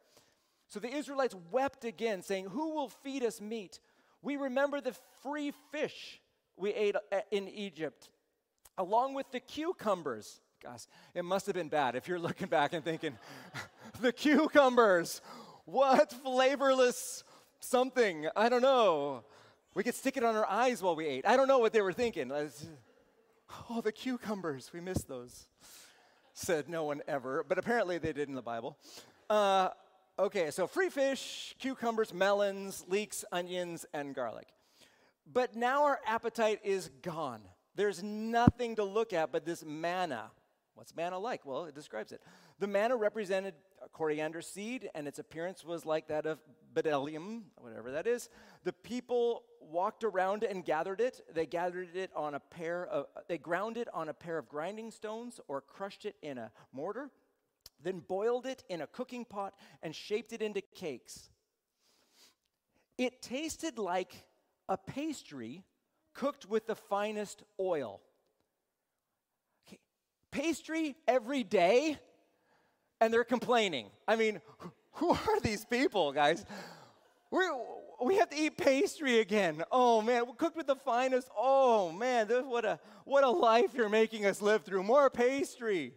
So 0.69 0.81
the 0.81 0.95
Israelites 0.95 1.35
wept 1.51 1.85
again, 1.85 2.23
saying, 2.23 2.45
Who 2.47 2.75
will 2.75 2.89
feed 2.89 3.25
us 3.25 3.41
meat? 3.41 3.81
We 4.23 4.37
remember 4.37 4.81
the 4.81 4.95
free 5.23 5.53
fish 5.73 6.21
we 6.57 6.71
ate 6.71 6.97
uh, 6.97 7.21
in 7.31 7.49
Egypt, 7.49 8.11
along 8.77 9.15
with 9.15 9.31
the 9.33 9.41
cucumbers. 9.41 10.41
Gosh, 10.63 10.87
it 11.15 11.25
must 11.25 11.47
have 11.47 11.55
been 11.55 11.69
bad 11.69 11.97
if 11.97 12.07
you're 12.07 12.19
looking 12.19 12.49
back 12.49 12.75
and 12.75 12.85
thinking, 12.85 13.17
the 14.01 14.13
cucumbers, 14.13 15.23
what 15.65 16.13
flavorless 16.13 17.25
something. 17.61 18.29
I 18.37 18.49
don't 18.49 18.63
know. 18.63 19.25
We 19.75 19.85
could 19.85 19.95
stick 19.95 20.17
it 20.17 20.25
on 20.25 20.37
our 20.37 20.49
eyes 20.49 20.83
while 20.83 20.97
we 20.97 21.07
ate. 21.07 21.27
I 21.27 21.37
don't 21.37 21.49
know 21.49 21.59
what 21.59 21.73
they 21.73 21.81
were 21.81 21.93
thinking. 21.93 22.33
Oh, 23.69 23.81
the 23.81 23.93
cucumbers, 23.93 24.71
we 24.73 24.81
missed 24.81 25.09
those. 25.09 25.47
Said 26.33 26.69
no 26.69 26.85
one 26.85 27.03
ever, 27.09 27.45
but 27.49 27.59
apparently 27.59 27.99
they 27.99 28.13
did 28.13 28.29
in 28.29 28.35
the 28.35 28.43
Bible. 28.43 28.77
Uh, 29.29 29.69
okay, 30.21 30.51
so 30.51 30.67
free 30.67 30.91
fish, 30.91 31.55
cucumbers, 31.59 32.13
melons, 32.13 32.85
leeks, 32.89 33.25
onions, 33.33 33.87
and 33.95 34.15
garlic. 34.15 34.49
But 35.33 35.57
now 35.57 35.85
our 35.85 35.99
appetite 36.07 36.61
is 36.63 36.91
gone. 37.03 37.41
There's 37.75 38.03
nothing 38.03 38.77
to 38.77 38.85
look 38.85 39.13
at 39.13 39.33
but 39.33 39.45
this 39.45 39.65
manna. 39.65 40.31
What's 40.75 40.95
manna 40.95 41.19
like? 41.19 41.47
Well, 41.47 41.65
it 41.65 41.75
describes 41.75 42.13
it. 42.13 42.23
The 42.59 42.67
manna 42.67 42.97
represented 42.97 43.55
coriander 43.93 44.43
seed, 44.43 44.91
and 44.95 45.09
its 45.09 45.19
appearance 45.19 45.65
was 45.65 45.87
like 45.87 46.09
that 46.09 46.27
of 46.27 46.39
bdellium, 46.75 47.43
whatever 47.57 47.93
that 47.93 48.07
is. 48.07 48.29
The 48.65 48.73
people 48.73 49.45
walked 49.61 50.05
around 50.05 50.45
and 50.45 50.65
gathered 50.65 51.01
it. 51.01 51.21
They 51.33 51.47
gathered 51.47 51.95
it 51.97 52.11
on 52.15 52.35
a 52.35 52.41
pair 52.41 52.87
of, 52.87 53.07
they 53.29 53.39
ground 53.39 53.77
it 53.77 53.89
on 53.95 54.09
a 54.09 54.15
pair 54.15 54.37
of 54.37 54.49
grinding 54.49 54.91
stones 54.91 55.41
or 55.49 55.61
crushed 55.61 56.05
it 56.05 56.17
in 56.23 56.39
a 56.39 56.51
mortar, 56.73 57.11
then 57.83 58.01
boiled 58.01 58.47
it 58.47 58.65
in 58.69 58.81
a 58.81 58.87
cooking 58.87 59.25
pot 59.25 59.55
and 59.83 59.95
shaped 59.95 60.33
it 60.33 60.43
into 60.43 60.61
cakes. 60.61 61.31
It 62.99 63.23
tasted 63.23 63.79
like 63.79 64.15
a 64.69 64.77
pastry 64.77 65.65
cooked 66.13 66.47
with 66.47 66.67
the 66.67 66.75
finest 66.75 67.43
oil. 67.59 68.01
Okay. 69.67 69.79
Pastry 70.31 70.97
every 71.09 71.43
day? 71.43 71.99
and 73.01 73.13
they're 73.13 73.25
complaining. 73.25 73.87
I 74.07 74.17
mean, 74.17 74.41
who 74.93 75.11
are 75.11 75.41
these 75.41 75.65
people, 75.65 76.13
guys? 76.13 76.45
we 77.31 77.49
we 78.03 78.17
have 78.17 78.31
to 78.31 78.37
eat 78.37 78.57
pastry 78.57 79.21
again. 79.21 79.63
Oh 79.71 80.03
man, 80.03 80.25
cooked 80.37 80.57
with 80.57 80.67
the 80.67 80.77
finest. 80.77 81.29
Oh 81.37 81.91
man, 81.93 82.29
this, 82.29 82.45
what 82.45 82.65
a 82.65 82.79
what 83.05 83.25
a 83.25 83.31
life 83.31 83.71
you're 83.75 83.89
making 83.89 84.27
us 84.27 84.43
live 84.43 84.65
through. 84.65 84.83
More 84.83 85.11
pastry. 85.11 85.95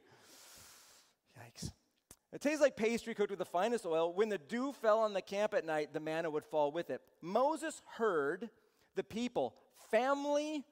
It 2.33 2.41
tastes 2.41 2.61
like 2.61 2.75
pastry 2.75 3.13
cooked 3.13 3.29
with 3.29 3.39
the 3.39 3.45
finest 3.45 3.85
oil. 3.85 4.11
When 4.11 4.29
the 4.29 4.39
dew 4.39 4.73
fell 4.73 4.99
on 4.99 5.13
the 5.13 5.21
camp 5.21 5.53
at 5.53 5.65
night, 5.65 5.93
the 5.93 5.99
manna 5.99 6.31
would 6.31 6.43
fall 6.43 6.71
with 6.71 6.89
it. 6.89 7.01
Moses 7.21 7.81
heard 7.97 8.49
the 8.95 9.03
people, 9.03 9.55
family 9.91 10.63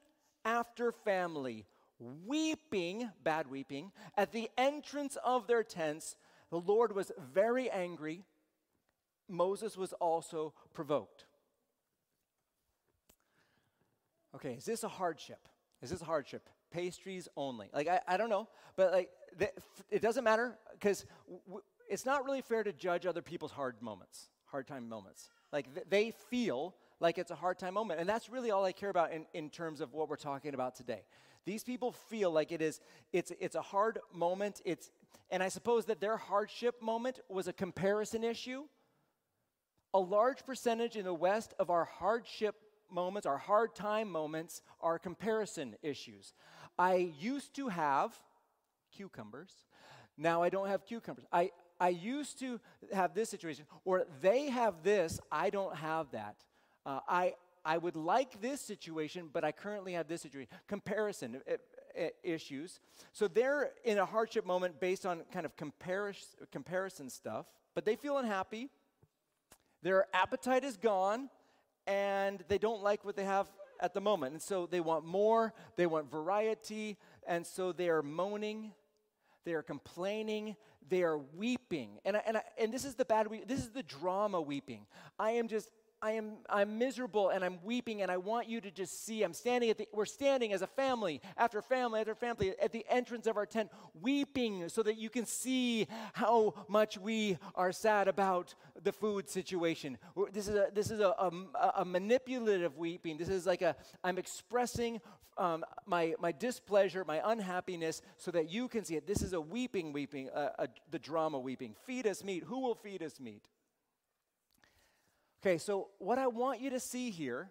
after 0.44 0.90
family, 0.90 1.66
weeping, 1.98 3.08
bad 3.22 3.48
weeping, 3.48 3.92
at 4.16 4.32
the 4.32 4.50
entrance 4.58 5.16
of 5.24 5.46
their 5.46 5.62
tents 5.62 6.16
the 6.52 6.60
Lord 6.60 6.94
was 6.94 7.10
very 7.32 7.70
angry. 7.70 8.26
Moses 9.26 9.74
was 9.74 9.94
also 9.94 10.52
provoked. 10.74 11.24
Okay, 14.34 14.52
is 14.52 14.66
this 14.66 14.84
a 14.84 14.88
hardship? 14.88 15.48
Is 15.80 15.88
this 15.88 16.02
a 16.02 16.04
hardship? 16.04 16.50
Pastries 16.72 17.28
only. 17.36 17.68
Like, 17.72 17.88
I, 17.88 18.00
I 18.08 18.16
don't 18.16 18.30
know, 18.30 18.48
but 18.76 18.92
like, 18.92 19.10
the, 19.38 19.50
it 19.90 20.02
doesn't 20.02 20.24
matter 20.24 20.58
because 20.72 21.06
w- 21.46 21.62
it's 21.88 22.04
not 22.04 22.24
really 22.24 22.40
fair 22.40 22.62
to 22.64 22.72
judge 22.72 23.06
other 23.06 23.22
people's 23.22 23.52
hard 23.52 23.80
moments, 23.80 24.30
hard 24.46 24.66
time 24.66 24.88
moments. 24.88 25.30
Like, 25.52 25.72
th- 25.74 25.86
they 25.88 26.10
feel 26.30 26.74
like 26.98 27.18
it's 27.18 27.30
a 27.30 27.34
hard 27.34 27.58
time 27.58 27.74
moment. 27.74 28.00
And 28.00 28.08
that's 28.08 28.28
really 28.30 28.50
all 28.50 28.64
I 28.64 28.72
care 28.72 28.90
about 28.90 29.12
in, 29.12 29.26
in 29.34 29.50
terms 29.50 29.80
of 29.80 29.92
what 29.92 30.08
we're 30.08 30.16
talking 30.16 30.54
about 30.54 30.74
today. 30.74 31.02
These 31.44 31.64
people 31.64 31.92
feel 31.92 32.30
like 32.30 32.52
it 32.52 32.62
is, 32.62 32.80
it's, 33.12 33.32
it's 33.40 33.56
a 33.56 33.62
hard 33.62 33.98
moment. 34.14 34.60
It's, 34.64 34.90
and 35.30 35.42
I 35.42 35.48
suppose 35.48 35.86
that 35.86 36.00
their 36.00 36.16
hardship 36.16 36.80
moment 36.80 37.20
was 37.28 37.48
a 37.48 37.52
comparison 37.52 38.24
issue. 38.24 38.64
A 39.92 39.98
large 39.98 40.46
percentage 40.46 40.96
in 40.96 41.04
the 41.04 41.12
West 41.12 41.52
of 41.58 41.68
our 41.68 41.84
hardship 41.84 42.54
moments, 42.92 43.26
our 43.26 43.38
hard 43.38 43.74
time 43.74 44.10
moments, 44.10 44.62
are 44.80 44.98
comparison 44.98 45.76
issues. 45.82 46.34
I 46.78 47.12
used 47.18 47.54
to 47.54 47.68
have 47.68 48.14
cucumbers. 48.94 49.52
Now 50.16 50.42
I 50.42 50.48
don't 50.48 50.68
have 50.68 50.84
cucumbers. 50.84 51.24
I, 51.32 51.50
I 51.80 51.88
used 51.88 52.38
to 52.40 52.60
have 52.92 53.14
this 53.14 53.28
situation, 53.28 53.64
or 53.84 54.04
they 54.20 54.50
have 54.50 54.82
this, 54.82 55.20
I 55.30 55.50
don't 55.50 55.74
have 55.76 56.10
that. 56.12 56.36
Uh, 56.84 57.00
I, 57.08 57.34
I 57.64 57.78
would 57.78 57.96
like 57.96 58.40
this 58.40 58.60
situation, 58.60 59.30
but 59.32 59.44
I 59.44 59.52
currently 59.52 59.92
have 59.94 60.08
this 60.08 60.22
situation. 60.22 60.50
Comparison 60.66 61.40
uh, 61.48 61.54
uh, 61.98 62.08
issues. 62.22 62.80
So 63.12 63.28
they're 63.28 63.70
in 63.84 63.98
a 63.98 64.04
hardship 64.04 64.46
moment 64.46 64.80
based 64.80 65.04
on 65.04 65.22
kind 65.32 65.44
of 65.44 65.56
comparis- 65.56 66.34
comparison 66.50 67.10
stuff, 67.10 67.46
but 67.74 67.84
they 67.84 67.96
feel 67.96 68.18
unhappy. 68.18 68.68
Their 69.82 70.06
appetite 70.14 70.64
is 70.64 70.76
gone, 70.76 71.28
and 71.86 72.42
they 72.48 72.58
don't 72.58 72.82
like 72.82 73.04
what 73.04 73.16
they 73.16 73.24
have 73.24 73.50
at 73.80 73.94
the 73.94 74.00
moment. 74.00 74.32
And 74.32 74.42
so 74.42 74.66
they 74.66 74.80
want 74.80 75.04
more, 75.04 75.52
they 75.76 75.86
want 75.86 76.10
variety, 76.10 76.96
and 77.26 77.46
so 77.46 77.72
they 77.72 77.88
are 77.88 78.02
moaning, 78.02 78.72
they 79.44 79.54
are 79.54 79.62
complaining, 79.62 80.56
they 80.88 81.02
are 81.02 81.18
weeping. 81.18 81.98
And, 82.04 82.16
I, 82.16 82.22
and, 82.26 82.36
I, 82.36 82.42
and 82.58 82.72
this 82.72 82.84
is 82.84 82.94
the 82.94 83.04
bad, 83.04 83.26
we- 83.26 83.44
this 83.44 83.60
is 83.60 83.70
the 83.70 83.82
drama 83.82 84.40
weeping. 84.40 84.86
I 85.18 85.32
am 85.32 85.48
just 85.48 85.70
I 86.04 86.12
am 86.12 86.32
I'm 86.50 86.78
miserable 86.78 87.28
and 87.28 87.44
I'm 87.44 87.60
weeping 87.62 88.02
and 88.02 88.10
I 88.10 88.16
want 88.16 88.48
you 88.48 88.60
to 88.60 88.72
just 88.72 89.06
see 89.06 89.22
I'm 89.22 89.32
standing 89.32 89.70
at 89.70 89.78
the 89.78 89.86
we're 89.92 90.04
standing 90.04 90.52
as 90.52 90.60
a 90.60 90.66
family 90.66 91.20
after 91.36 91.62
family 91.62 92.00
after 92.00 92.16
family 92.16 92.54
at 92.60 92.72
the 92.72 92.84
entrance 92.90 93.28
of 93.28 93.36
our 93.36 93.46
tent 93.46 93.70
weeping 94.00 94.68
so 94.68 94.82
that 94.82 94.98
you 94.98 95.08
can 95.08 95.24
see 95.24 95.86
how 96.12 96.54
much 96.66 96.98
we 96.98 97.38
are 97.54 97.70
sad 97.70 98.08
about 98.08 98.56
the 98.82 98.90
food 98.90 99.30
situation. 99.30 99.96
This 100.32 100.48
is 100.48 100.56
a 100.56 100.70
this 100.74 100.90
is 100.90 100.98
a, 100.98 101.10
a, 101.10 101.72
a 101.76 101.84
manipulative 101.84 102.76
weeping. 102.76 103.16
This 103.16 103.28
is 103.28 103.46
like 103.46 103.62
a 103.62 103.76
I'm 104.02 104.18
expressing 104.18 105.00
um, 105.38 105.64
my 105.86 106.14
my 106.18 106.32
displeasure, 106.32 107.04
my 107.04 107.20
unhappiness, 107.24 108.02
so 108.16 108.32
that 108.32 108.50
you 108.50 108.66
can 108.66 108.84
see 108.84 108.96
it. 108.96 109.06
This 109.06 109.22
is 109.22 109.34
a 109.34 109.40
weeping, 109.40 109.92
weeping, 109.92 110.30
uh, 110.30 110.50
a, 110.58 110.68
the 110.90 110.98
drama 110.98 111.38
weeping. 111.38 111.76
Feed 111.84 112.08
us 112.08 112.24
meat. 112.24 112.42
Who 112.44 112.58
will 112.58 112.74
feed 112.74 113.04
us 113.04 113.20
meat? 113.20 113.46
Okay, 115.44 115.58
so 115.58 115.88
what 115.98 116.18
I 116.18 116.28
want 116.28 116.60
you 116.60 116.70
to 116.70 116.78
see 116.78 117.10
here 117.10 117.50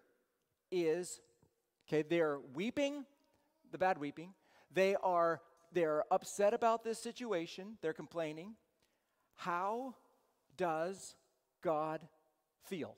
is 0.72 1.20
okay, 1.86 2.04
they're 2.04 2.40
weeping, 2.54 3.06
the 3.70 3.78
bad 3.78 3.98
weeping. 3.98 4.34
They 4.74 4.96
are 4.96 5.42
they're 5.74 6.06
upset 6.10 6.54
about 6.54 6.86
this 6.86 7.00
situation, 7.00 7.78
they're 7.82 7.92
complaining. 7.92 8.56
How 9.36 9.96
does 10.56 11.16
God 11.62 12.00
feel? 12.64 12.96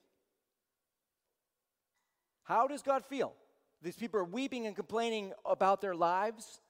How 2.43 2.67
does 2.67 2.83
God 2.83 3.03
feel? 3.03 3.33
These 3.81 3.95
people 3.95 4.19
are 4.19 4.25
weeping 4.25 4.67
and 4.67 4.75
complaining 4.75 5.33
about 5.43 5.81
their 5.81 5.95
lives 5.95 6.61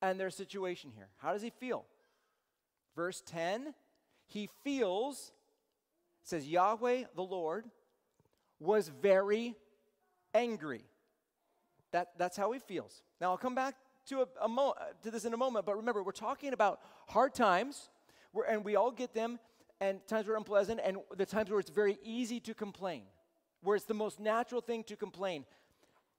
and 0.00 0.18
their 0.18 0.30
situation 0.30 0.92
here. 0.94 1.08
How 1.18 1.34
does 1.34 1.42
he 1.42 1.50
feel? 1.50 1.84
Verse 2.94 3.22
10 3.26 3.74
He 4.24 4.48
feels 4.64 5.32
says 6.26 6.46
Yahweh 6.46 7.04
the 7.14 7.22
Lord 7.22 7.64
was 8.58 8.88
very 8.88 9.54
angry. 10.34 10.84
That, 11.92 12.10
that's 12.18 12.36
how 12.36 12.52
he 12.52 12.58
feels. 12.58 13.02
Now 13.20 13.30
I'll 13.30 13.38
come 13.38 13.54
back 13.54 13.76
to, 14.08 14.22
a, 14.22 14.26
a 14.42 14.48
mo- 14.48 14.74
to 15.02 15.10
this 15.10 15.24
in 15.24 15.32
a 15.34 15.36
moment, 15.36 15.66
but 15.66 15.76
remember, 15.76 16.02
we're 16.02 16.12
talking 16.12 16.52
about 16.52 16.80
hard 17.08 17.34
times, 17.34 17.90
and 18.48 18.64
we 18.64 18.76
all 18.76 18.90
get 18.90 19.14
them, 19.14 19.38
and 19.80 20.04
times 20.06 20.26
where 20.26 20.36
unpleasant, 20.36 20.80
and 20.82 20.98
the 21.16 21.26
times 21.26 21.50
where 21.50 21.60
it's 21.60 21.70
very 21.70 21.98
easy 22.02 22.40
to 22.40 22.54
complain, 22.54 23.02
where 23.62 23.76
it's 23.76 23.84
the 23.84 23.94
most 23.94 24.20
natural 24.20 24.60
thing 24.60 24.84
to 24.84 24.96
complain. 24.96 25.44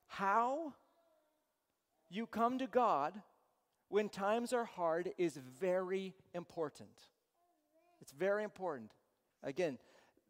How 0.07 0.73
you 2.09 2.25
come 2.25 2.59
to 2.59 2.67
God 2.67 3.13
when 3.89 4.09
times 4.09 4.53
are 4.53 4.65
hard 4.65 5.11
is 5.17 5.37
very 5.59 6.13
important. 6.33 6.89
It's 8.01 8.11
very 8.11 8.43
important. 8.43 8.91
Again, 9.43 9.77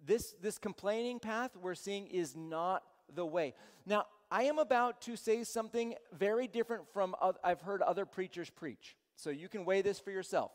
this, 0.05 0.35
this 0.41 0.57
complaining 0.57 1.19
path 1.19 1.51
we're 1.55 1.75
seeing 1.75 2.07
is 2.07 2.35
not 2.35 2.83
the 3.13 3.25
way. 3.25 3.53
Now, 3.85 4.05
I 4.29 4.43
am 4.43 4.59
about 4.59 5.01
to 5.01 5.15
say 5.15 5.43
something 5.43 5.95
very 6.17 6.47
different 6.47 6.83
from 6.91 7.15
uh, 7.21 7.33
I've 7.43 7.61
heard 7.61 7.81
other 7.81 8.05
preachers 8.05 8.49
preach. 8.49 8.95
So 9.15 9.29
you 9.29 9.47
can 9.47 9.65
weigh 9.65 9.81
this 9.81 9.99
for 9.99 10.11
yourself. 10.11 10.51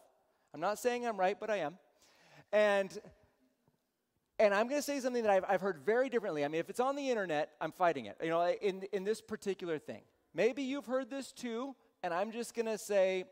I'm 0.54 0.60
not 0.60 0.78
saying 0.78 1.06
I'm 1.06 1.18
right, 1.18 1.38
but 1.38 1.50
I 1.50 1.58
am. 1.58 1.78
And 2.52 2.96
and 4.38 4.52
I'm 4.52 4.66
going 4.66 4.80
to 4.80 4.84
say 4.84 4.98
something 4.98 5.22
that 5.22 5.30
I've, 5.30 5.44
I've 5.48 5.60
heard 5.60 5.78
very 5.84 6.08
differently. 6.08 6.44
I 6.44 6.48
mean, 6.48 6.58
if 6.58 6.68
it's 6.68 6.80
on 6.80 6.96
the 6.96 7.10
internet, 7.10 7.50
I'm 7.60 7.70
fighting 7.70 8.06
it. 8.06 8.16
You 8.22 8.30
know, 8.30 8.46
in 8.48 8.82
in 8.92 9.04
this 9.04 9.20
particular 9.20 9.78
thing. 9.78 10.02
Maybe 10.34 10.62
you've 10.62 10.86
heard 10.86 11.10
this 11.10 11.32
too, 11.32 11.74
and 12.02 12.12
I'm 12.12 12.32
just 12.32 12.54
going 12.54 12.66
to 12.66 12.78
say 12.78 13.24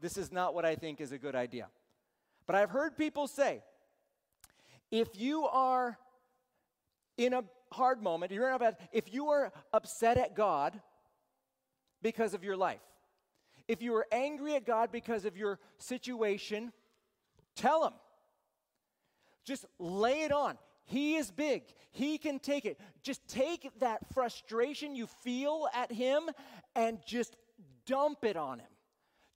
this 0.00 0.16
is 0.16 0.32
not 0.32 0.54
what 0.54 0.64
I 0.64 0.74
think 0.74 1.00
is 1.00 1.12
a 1.12 1.18
good 1.18 1.34
idea. 1.34 1.68
But 2.46 2.56
I've 2.56 2.70
heard 2.70 2.96
people 2.96 3.26
say, 3.26 3.62
if 4.90 5.08
you 5.14 5.46
are 5.46 5.98
in 7.16 7.34
a 7.34 7.44
hard 7.72 8.02
moment, 8.02 8.32
you're 8.32 8.48
in 8.48 8.54
a 8.54 8.58
bad, 8.58 8.76
if 8.92 9.12
you 9.12 9.28
are 9.28 9.52
upset 9.72 10.16
at 10.18 10.34
God 10.34 10.80
because 12.02 12.34
of 12.34 12.44
your 12.44 12.56
life, 12.56 12.80
if 13.66 13.82
you 13.82 13.94
are 13.96 14.06
angry 14.12 14.54
at 14.54 14.64
God 14.64 14.90
because 14.90 15.24
of 15.24 15.36
your 15.36 15.58
situation, 15.78 16.72
tell 17.54 17.84
Him. 17.84 17.92
Just 19.44 19.64
lay 19.78 20.22
it 20.22 20.32
on. 20.32 20.58
He 20.84 21.16
is 21.16 21.30
big. 21.30 21.62
He 21.90 22.16
can 22.16 22.38
take 22.38 22.64
it. 22.64 22.78
Just 23.02 23.26
take 23.28 23.70
that 23.80 24.00
frustration 24.14 24.94
you 24.94 25.06
feel 25.06 25.68
at 25.74 25.92
him 25.92 26.30
and 26.74 26.98
just 27.06 27.36
dump 27.84 28.24
it 28.24 28.36
on 28.36 28.58
him. 28.58 28.68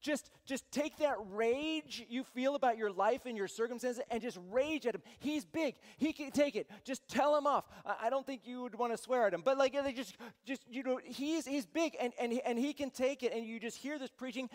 Just, 0.02 0.30
just 0.44 0.70
take 0.72 0.98
that 0.98 1.14
rage 1.30 2.04
you 2.08 2.24
feel 2.24 2.56
about 2.56 2.76
your 2.76 2.90
life 2.90 3.24
and 3.24 3.36
your 3.36 3.46
circumstances 3.46 4.02
and 4.10 4.20
just 4.20 4.36
rage 4.50 4.84
at 4.84 4.96
him. 4.96 5.02
He's 5.20 5.44
big. 5.44 5.76
He 5.96 6.12
can 6.12 6.32
take 6.32 6.56
it. 6.56 6.68
Just 6.84 7.06
tell 7.06 7.36
him 7.36 7.46
off. 7.46 7.64
I, 7.86 8.06
I 8.06 8.10
don't 8.10 8.26
think 8.26 8.42
you 8.44 8.62
would 8.62 8.74
want 8.74 8.92
to 8.92 8.98
swear 8.98 9.28
at 9.28 9.32
him, 9.32 9.42
but 9.44 9.56
like 9.56 9.72
just, 9.94 10.16
just 10.44 10.62
you 10.68 10.82
know, 10.82 10.98
he's 11.04 11.46
he's 11.46 11.66
big 11.66 11.96
and 12.00 12.12
and 12.20 12.32
and 12.44 12.58
he 12.58 12.72
can 12.72 12.90
take 12.90 13.22
it. 13.22 13.32
And 13.32 13.46
you 13.46 13.60
just 13.60 13.76
hear 13.76 13.96
this 13.96 14.10
preaching. 14.10 14.50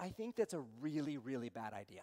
I 0.00 0.08
think 0.08 0.34
that's 0.34 0.54
a 0.54 0.62
really 0.80 1.18
really 1.18 1.50
bad 1.50 1.74
idea. 1.74 2.02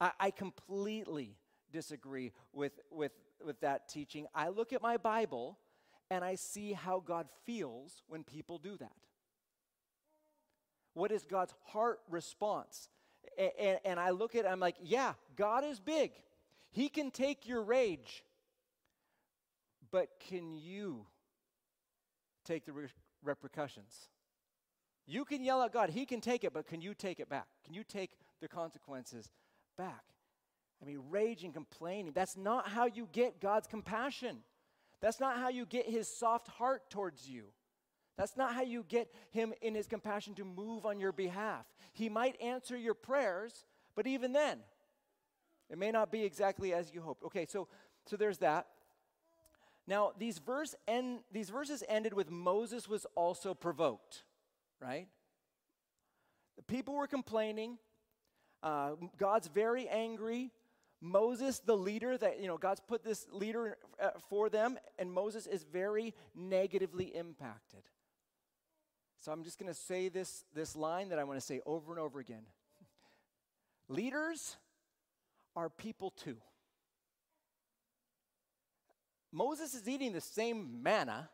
I, 0.00 0.12
I 0.18 0.30
completely 0.30 1.36
disagree 1.70 2.32
with 2.54 2.80
with 2.90 3.12
with 3.44 3.60
that 3.60 3.90
teaching. 3.90 4.26
I 4.34 4.48
look 4.48 4.72
at 4.72 4.80
my 4.80 4.96
Bible 4.96 5.58
and 6.10 6.24
I 6.24 6.34
see 6.34 6.72
how 6.72 7.00
God 7.00 7.28
feels 7.46 8.02
when 8.08 8.24
people 8.24 8.58
do 8.58 8.76
that. 8.78 8.92
What 10.94 11.12
is 11.12 11.24
God's 11.24 11.54
heart 11.66 12.00
response? 12.10 12.88
And, 13.38 13.78
and, 13.84 14.00
I 14.00 14.10
look 14.10 14.34
at 14.34 14.44
it, 14.44 14.48
I'm 14.48 14.60
like, 14.60 14.76
yeah, 14.82 15.12
God 15.36 15.64
is 15.64 15.78
big. 15.78 16.10
He 16.72 16.88
can 16.88 17.10
take 17.10 17.46
your 17.46 17.62
rage. 17.62 18.24
But 19.90 20.08
can 20.28 20.52
you 20.52 21.06
take 22.44 22.64
the 22.64 22.72
re- 22.72 22.88
repercussions? 23.22 24.08
You 25.06 25.24
can 25.24 25.44
yell 25.44 25.62
at 25.62 25.72
God, 25.72 25.90
He 25.90 26.06
can 26.06 26.20
take 26.20 26.44
it, 26.44 26.52
but 26.52 26.66
can 26.66 26.80
you 26.80 26.94
take 26.94 27.20
it 27.20 27.28
back? 27.28 27.46
Can 27.64 27.74
you 27.74 27.84
take 27.84 28.10
the 28.40 28.48
consequences 28.48 29.28
back? 29.76 30.04
I 30.82 30.86
mean, 30.86 31.00
rage 31.10 31.44
and 31.44 31.52
complaining, 31.52 32.12
that's 32.12 32.36
not 32.36 32.68
how 32.68 32.86
you 32.86 33.08
get 33.12 33.40
God's 33.40 33.66
compassion. 33.66 34.38
That's 35.00 35.20
not 35.20 35.38
how 35.38 35.48
you 35.48 35.66
get 35.66 35.88
his 35.88 36.08
soft 36.08 36.48
heart 36.48 36.90
towards 36.90 37.28
you. 37.28 37.44
That's 38.16 38.36
not 38.36 38.54
how 38.54 38.62
you 38.62 38.84
get 38.86 39.12
him 39.30 39.54
in 39.62 39.74
his 39.74 39.86
compassion 39.86 40.34
to 40.34 40.44
move 40.44 40.84
on 40.84 41.00
your 41.00 41.12
behalf. 41.12 41.64
He 41.92 42.08
might 42.08 42.40
answer 42.40 42.76
your 42.76 42.94
prayers, 42.94 43.64
but 43.94 44.06
even 44.06 44.32
then, 44.32 44.58
it 45.70 45.78
may 45.78 45.90
not 45.90 46.12
be 46.12 46.22
exactly 46.22 46.74
as 46.74 46.92
you 46.92 47.00
hoped. 47.00 47.24
Okay, 47.24 47.46
so 47.46 47.68
so 48.06 48.16
there's 48.16 48.38
that. 48.38 48.66
Now, 49.86 50.12
these 50.18 50.38
verse 50.38 50.74
end, 50.86 51.20
these 51.32 51.50
verses 51.50 51.82
ended 51.88 52.12
with 52.12 52.30
Moses 52.30 52.88
was 52.88 53.06
also 53.14 53.54
provoked, 53.54 54.24
right? 54.80 55.08
The 56.56 56.62
people 56.62 56.94
were 56.94 57.06
complaining. 57.06 57.78
Uh, 58.62 58.92
God's 59.18 59.48
very 59.48 59.88
angry. 59.88 60.52
Moses, 61.00 61.60
the 61.60 61.76
leader 61.76 62.18
that, 62.18 62.40
you 62.40 62.46
know, 62.46 62.58
God's 62.58 62.80
put 62.80 63.02
this 63.02 63.26
leader 63.32 63.78
uh, 64.00 64.10
for 64.28 64.50
them, 64.50 64.78
and 64.98 65.10
Moses 65.10 65.46
is 65.46 65.64
very 65.64 66.14
negatively 66.34 67.06
impacted. 67.16 67.82
So 69.20 69.32
I'm 69.32 69.42
just 69.42 69.58
going 69.58 69.72
to 69.72 69.78
say 69.78 70.08
this, 70.08 70.44
this 70.54 70.76
line 70.76 71.08
that 71.10 71.18
I 71.18 71.24
want 71.24 71.38
to 71.38 71.44
say 71.44 71.60
over 71.64 71.92
and 71.92 72.00
over 72.00 72.20
again. 72.20 72.42
Leaders 73.88 74.56
are 75.56 75.70
people 75.70 76.10
too. 76.10 76.36
Moses 79.32 79.74
is 79.74 79.88
eating 79.88 80.12
the 80.12 80.20
same 80.20 80.82
manna, 80.82 81.30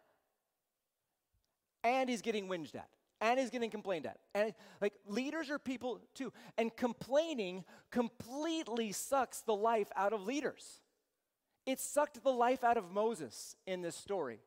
and 1.83 2.09
he's 2.09 2.23
getting 2.23 2.49
whinged 2.49 2.75
at 2.75 2.89
and 3.21 3.41
is 3.41 3.51
getting 3.51 3.71
complained 3.71 4.07
at. 4.07 4.19
And 4.35 4.55
like 4.81 4.95
leaders 5.07 5.51
are 5.51 5.59
people 5.59 6.01
too. 6.15 6.33
And 6.59 6.75
complaining 6.77 7.65
completely 7.91 8.93
sucks 8.93 9.41
the 9.41 9.55
life 9.55 9.89
out 9.97 10.13
of 10.13 10.23
leaders. 10.23 10.81
It 11.65 11.81
sucked 11.81 12.23
the 12.23 12.33
life 12.33 12.63
out 12.63 12.77
of 12.77 12.93
Moses 12.93 13.57
in 13.67 13.83
this 13.83 13.97
story. 13.97 14.41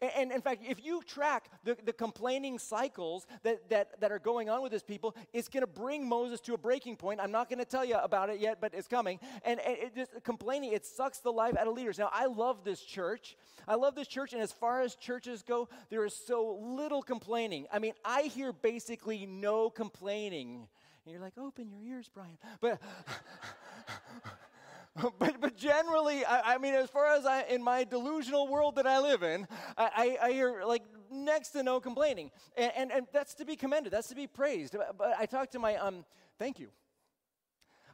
And, 0.00 0.32
in 0.32 0.40
fact, 0.40 0.62
if 0.68 0.84
you 0.84 1.02
track 1.02 1.48
the, 1.62 1.76
the 1.84 1.92
complaining 1.92 2.58
cycles 2.58 3.26
that, 3.42 3.68
that, 3.70 4.00
that 4.00 4.12
are 4.12 4.18
going 4.18 4.50
on 4.50 4.62
with 4.62 4.72
this 4.72 4.82
people, 4.82 5.16
it's 5.32 5.48
going 5.48 5.62
to 5.62 5.66
bring 5.66 6.08
Moses 6.08 6.40
to 6.40 6.54
a 6.54 6.58
breaking 6.58 6.96
point. 6.96 7.20
I'm 7.20 7.30
not 7.30 7.48
going 7.48 7.60
to 7.60 7.64
tell 7.64 7.84
you 7.84 7.96
about 7.96 8.28
it 8.28 8.40
yet, 8.40 8.60
but 8.60 8.74
it's 8.74 8.88
coming. 8.88 9.18
And, 9.44 9.60
and 9.60 9.78
it 9.78 9.94
just 9.94 10.10
complaining, 10.24 10.72
it 10.72 10.84
sucks 10.84 11.18
the 11.18 11.32
life 11.32 11.56
out 11.56 11.66
of 11.66 11.74
leaders. 11.74 11.98
Now, 11.98 12.10
I 12.12 12.26
love 12.26 12.64
this 12.64 12.80
church. 12.80 13.36
I 13.66 13.76
love 13.76 13.94
this 13.94 14.08
church, 14.08 14.34
and 14.34 14.42
as 14.42 14.52
far 14.52 14.82
as 14.82 14.94
churches 14.94 15.42
go, 15.42 15.68
there 15.88 16.04
is 16.04 16.14
so 16.14 16.58
little 16.60 17.02
complaining. 17.02 17.66
I 17.72 17.78
mean, 17.78 17.94
I 18.04 18.22
hear 18.22 18.52
basically 18.52 19.24
no 19.24 19.70
complaining. 19.70 20.68
And 21.06 21.12
you're 21.12 21.22
like, 21.22 21.38
open 21.38 21.70
your 21.70 21.80
ears, 21.96 22.10
Brian. 22.12 22.36
But. 22.60 22.80
but, 25.18 25.40
but 25.40 25.56
generally, 25.56 26.24
I, 26.24 26.54
I, 26.54 26.58
mean, 26.58 26.74
as 26.74 26.88
far 26.88 27.06
as 27.06 27.26
I, 27.26 27.42
in 27.42 27.62
my 27.62 27.84
delusional 27.84 28.46
world 28.46 28.76
that 28.76 28.86
I 28.86 29.00
live 29.00 29.22
in, 29.22 29.46
I, 29.76 30.18
I, 30.22 30.28
I 30.28 30.32
hear 30.32 30.62
like 30.64 30.82
next 31.10 31.50
to 31.50 31.62
no 31.62 31.80
complaining. 31.80 32.30
And, 32.56 32.72
and, 32.76 32.92
and, 32.92 33.06
that's 33.12 33.34
to 33.36 33.44
be 33.44 33.56
commended, 33.56 33.92
that's 33.92 34.08
to 34.08 34.14
be 34.14 34.26
praised. 34.26 34.76
But, 34.96 35.16
I 35.18 35.26
talked 35.26 35.52
to 35.52 35.58
my, 35.58 35.76
um, 35.76 36.04
thank 36.38 36.60
you. 36.60 36.68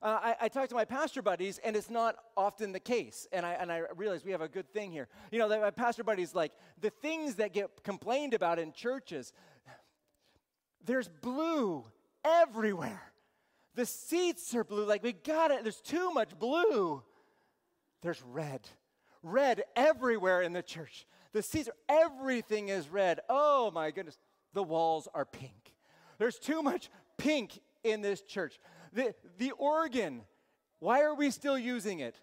Uh, 0.02 0.18
I, 0.22 0.36
I 0.42 0.48
talk 0.48 0.68
to 0.70 0.74
my 0.74 0.84
pastor 0.84 1.22
buddies, 1.22 1.58
and 1.64 1.74
it's 1.76 1.90
not 1.90 2.16
often 2.36 2.72
the 2.72 2.80
case. 2.80 3.26
And 3.32 3.44
I, 3.46 3.52
and 3.52 3.70
I 3.70 3.82
realize 3.96 4.24
we 4.24 4.32
have 4.32 4.40
a 4.40 4.48
good 4.48 4.70
thing 4.72 4.92
here. 4.92 5.08
You 5.30 5.38
know, 5.38 5.48
my 5.48 5.70
pastor 5.70 6.04
buddies, 6.04 6.34
like, 6.34 6.52
the 6.80 6.90
things 6.90 7.36
that 7.36 7.52
get 7.52 7.82
complained 7.82 8.34
about 8.34 8.58
in 8.58 8.72
churches, 8.72 9.32
there's 10.84 11.08
blue 11.08 11.84
everywhere. 12.24 13.09
The 13.74 13.86
seats 13.86 14.54
are 14.54 14.64
blue. 14.64 14.84
Like, 14.84 15.02
we 15.02 15.12
got 15.12 15.50
it. 15.50 15.62
There's 15.62 15.80
too 15.80 16.10
much 16.10 16.38
blue. 16.38 17.02
There's 18.02 18.22
red. 18.22 18.60
Red 19.22 19.62
everywhere 19.76 20.42
in 20.42 20.52
the 20.52 20.62
church. 20.62 21.06
The 21.32 21.42
seats 21.42 21.68
are, 21.68 21.96
everything 22.04 22.68
is 22.68 22.88
red. 22.88 23.20
Oh 23.28 23.70
my 23.70 23.90
goodness. 23.90 24.18
The 24.52 24.62
walls 24.62 25.06
are 25.14 25.24
pink. 25.24 25.74
There's 26.18 26.38
too 26.38 26.62
much 26.62 26.90
pink 27.18 27.60
in 27.84 28.00
this 28.00 28.20
church. 28.22 28.58
The, 28.92 29.14
the 29.38 29.52
organ, 29.52 30.22
why 30.80 31.02
are 31.02 31.14
we 31.14 31.30
still 31.30 31.58
using 31.58 32.00
it? 32.00 32.16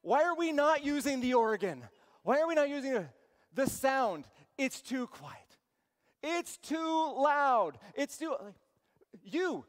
Why 0.00 0.22
are 0.22 0.34
we 0.34 0.52
not 0.52 0.84
using 0.84 1.20
the 1.20 1.34
organ? 1.34 1.84
Why 2.22 2.40
are 2.40 2.48
we 2.48 2.54
not 2.54 2.68
using 2.68 2.94
it? 2.94 3.08
The 3.54 3.66
sound, 3.66 4.26
it's 4.56 4.80
too 4.80 5.06
quiet. 5.06 5.36
It's 6.22 6.56
too 6.58 7.14
loud. 7.16 7.78
It's 7.94 8.16
too, 8.16 8.34
like, 8.42 8.54
you, 9.22 9.64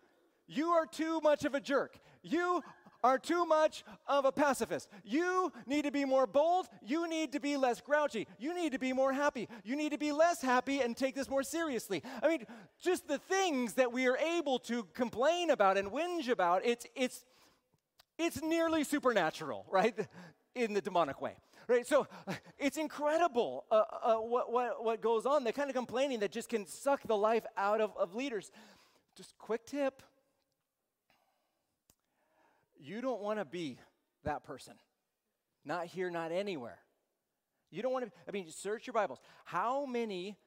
you 0.50 0.70
are 0.70 0.86
too 0.86 1.22
much 1.22 1.46
of 1.46 1.54
a 1.54 1.60
jerk. 1.60 1.98
You 2.22 2.62
are 3.04 3.18
too 3.18 3.46
much 3.46 3.84
of 4.08 4.26
a 4.26 4.32
pacifist. 4.32 4.90
You 5.04 5.52
need 5.66 5.84
to 5.84 5.92
be 5.92 6.06
more 6.06 6.28
bold. 6.28 6.68
You 6.86 7.08
need 7.08 7.32
to 7.32 7.40
be 7.40 7.56
less 7.56 7.80
grouchy. 7.80 8.28
You 8.38 8.54
need 8.54 8.74
to 8.74 8.80
be 8.80 8.92
more 8.92 9.14
happy. 9.14 9.48
You 9.64 9.76
need 9.76 9.92
to 9.92 9.98
be 9.98 10.12
less 10.12 10.42
happy 10.42 10.82
and 10.82 10.98
take 10.98 11.16
this 11.16 11.30
more 11.30 11.44
seriously. 11.44 12.04
I 12.22 12.28
mean, 12.28 12.46
just 12.82 13.08
the 13.08 13.18
things 13.18 13.74
that 13.74 13.94
we 13.94 14.08
are 14.08 14.18
able 14.18 14.60
to 14.60 14.84
complain 14.94 15.50
about 15.50 15.78
and 15.78 15.90
whinge 15.92 16.28
about, 16.28 16.66
it's, 16.66 16.86
it's, 16.96 17.24
it's 18.18 18.42
nearly 18.42 18.84
supernatural, 18.84 19.66
right? 19.70 19.96
In 20.56 20.74
the 20.74 20.82
demonic 20.82 21.22
way. 21.22 21.36
Right, 21.68 21.86
so 21.86 22.08
it's 22.58 22.78
incredible 22.78 23.64
uh, 23.70 23.84
uh, 24.02 24.16
what, 24.16 24.52
what, 24.52 24.84
what 24.84 25.02
goes 25.02 25.28
on, 25.28 25.44
the 25.44 25.54
kind 25.54 25.70
of 25.70 25.76
complaining 25.76 26.20
that 26.22 26.32
just 26.32 26.50
can 26.50 26.66
suck 26.66 27.02
the 27.06 27.16
life 27.16 27.46
out 27.56 27.80
of, 27.80 27.96
of 27.96 28.16
leaders. 28.16 28.52
Just 29.16 29.38
quick 29.38 29.68
tip 29.68 30.02
you 32.80 33.02
don't 33.02 33.22
want 33.22 33.40
to 33.40 33.46
be 33.46 33.78
that 34.24 34.44
person. 34.44 34.74
Not 35.66 35.86
here, 35.86 36.10
not 36.10 36.32
anywhere. 36.32 36.80
You 37.70 37.84
don't 37.84 37.92
want 37.92 38.06
to, 38.06 38.12
I 38.28 38.32
mean, 38.32 38.50
search 38.50 38.88
your 38.88 38.94
Bibles. 38.94 39.20
How 39.46 39.86
many 39.86 40.38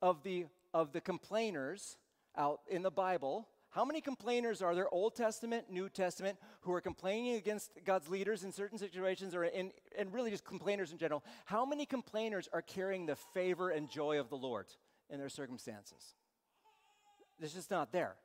of 0.00 0.22
the 0.22 0.46
of 0.72 0.92
the 0.92 1.00
complainers 1.00 1.98
out 2.36 2.60
in 2.68 2.82
the 2.82 2.90
Bible, 2.90 3.48
how 3.70 3.84
many 3.84 4.00
complainers 4.00 4.62
are 4.62 4.74
there, 4.74 4.92
Old 4.92 5.14
Testament, 5.16 5.66
New 5.70 5.88
Testament, 5.88 6.38
who 6.60 6.72
are 6.72 6.80
complaining 6.80 7.34
against 7.34 7.72
God's 7.84 8.08
leaders 8.08 8.44
in 8.44 8.52
certain 8.52 8.78
situations 8.78 9.34
or 9.34 9.44
in, 9.44 9.72
and 9.98 10.12
really 10.12 10.30
just 10.30 10.44
complainers 10.44 10.92
in 10.92 10.98
general? 10.98 11.24
How 11.44 11.64
many 11.64 11.86
complainers 11.86 12.48
are 12.52 12.62
carrying 12.62 13.06
the 13.06 13.16
favor 13.16 13.70
and 13.70 13.90
joy 13.90 14.20
of 14.20 14.28
the 14.28 14.36
Lord 14.36 14.66
in 15.08 15.18
their 15.18 15.28
circumstances? 15.28 16.14
It's 17.40 17.54
just 17.54 17.70
not 17.70 17.92
there. 17.92 18.16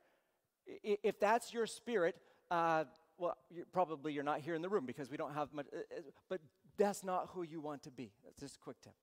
If 0.82 1.18
that's 1.20 1.52
your 1.52 1.66
spirit, 1.66 2.16
uh, 2.50 2.84
well, 3.18 3.36
you're, 3.50 3.66
probably 3.72 4.12
you're 4.12 4.24
not 4.24 4.40
here 4.40 4.54
in 4.54 4.62
the 4.62 4.68
room 4.68 4.86
because 4.86 5.10
we 5.10 5.16
don't 5.16 5.34
have 5.34 5.52
much, 5.52 5.66
uh, 5.72 5.78
uh, 5.78 6.00
but 6.28 6.40
that's 6.76 7.02
not 7.02 7.30
who 7.32 7.42
you 7.42 7.60
want 7.60 7.82
to 7.84 7.90
be. 7.90 8.12
That's 8.24 8.40
just 8.40 8.56
a 8.56 8.58
quick 8.58 8.76
tip. 8.82 8.94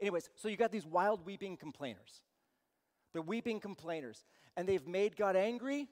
Anyways, 0.00 0.30
so 0.34 0.48
you 0.48 0.56
got 0.56 0.72
these 0.72 0.86
wild 0.86 1.26
weeping 1.26 1.56
complainers. 1.56 2.22
They're 3.12 3.22
weeping 3.22 3.60
complainers. 3.60 4.24
And 4.56 4.68
they've 4.68 4.86
made 4.86 5.16
God 5.16 5.36
angry, 5.36 5.88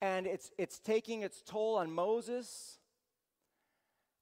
and 0.00 0.26
it's, 0.26 0.50
it's 0.56 0.78
taking 0.78 1.22
its 1.22 1.42
toll 1.42 1.76
on 1.76 1.90
Moses. 1.90 2.78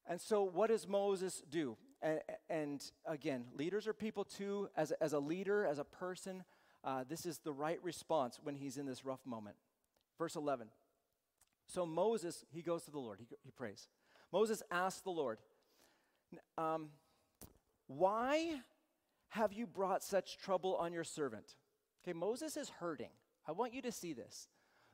And 0.09 0.21
so, 0.21 0.43
what 0.43 0.69
does 0.69 0.89
Moses 0.89 1.43
do? 1.51 1.77
And, 2.01 2.21
and 2.49 2.91
again, 3.07 3.45
leaders 3.55 3.87
are 3.87 3.93
people 3.93 4.25
too. 4.25 4.71
As, 4.77 4.93
as 4.93 5.13
a 5.13 5.19
leader, 5.19 5.67
as 5.67 5.79
a 5.79 5.85
person, 5.85 6.45
uh, 6.85 7.05
this 7.09 7.27
is 7.27 7.39
the 7.39 7.53
right 7.53 7.83
response 7.83 8.39
when 8.43 8.55
he's 8.55 8.79
in 8.79 8.87
this 8.87 9.05
rough 9.05 9.25
moment. 9.27 9.57
Verse 10.19 10.37
11 10.37 10.69
So 11.67 11.85
Moses, 11.85 12.45
he 12.51 12.63
goes 12.63 12.85
to 12.85 12.91
the 12.91 12.99
Lord, 12.99 13.21
he, 13.21 13.27
he 13.43 13.51
prays. 13.51 13.89
Moses 14.33 14.63
asks 14.71 15.01
the 15.01 15.11
Lord, 15.11 15.39
um, 16.57 16.91
Why 17.87 18.61
have 19.31 19.53
you 19.53 19.67
brought 19.67 20.03
such 20.03 20.39
trouble 20.39 20.77
on 20.77 20.93
your 20.93 21.05
servant? 21.05 21.57
Okay, 22.03 22.13
Moses 22.13 22.57
is 22.57 22.69
hurting. 22.69 23.11
I 23.47 23.53
want 23.53 23.75
you 23.75 23.83
to 23.83 23.93
see 23.93 24.13
this. 24.13 24.49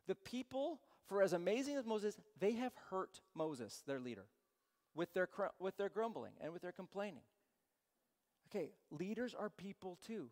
The 0.06 0.14
people, 0.14 0.80
for 1.06 1.22
as 1.22 1.32
amazing 1.32 1.76
as 1.76 1.86
Moses, 1.86 2.16
they 2.38 2.52
have 2.52 2.72
hurt 2.90 3.20
Moses, 3.34 3.82
their 3.86 4.00
leader, 4.00 4.26
with 4.94 5.12
their, 5.14 5.28
with 5.58 5.76
their 5.76 5.88
grumbling 5.88 6.32
and 6.40 6.52
with 6.52 6.62
their 6.62 6.72
complaining. 6.72 7.22
Okay, 8.50 8.70
leaders 8.90 9.34
are 9.38 9.48
people 9.48 9.98
too. 10.06 10.28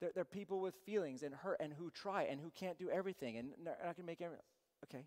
They're, 0.00 0.12
they're 0.14 0.24
people 0.24 0.60
with 0.60 0.74
feelings 0.86 1.22
and 1.22 1.34
hurt 1.34 1.58
and 1.60 1.72
who 1.72 1.90
try 1.90 2.22
and 2.24 2.40
who 2.40 2.50
can't 2.50 2.78
do 2.78 2.88
everything 2.88 3.36
and 3.36 3.50
not 3.62 3.78
going 3.82 3.94
to 3.96 4.02
make 4.04 4.20
everything. 4.20 4.44
Okay. 4.84 5.04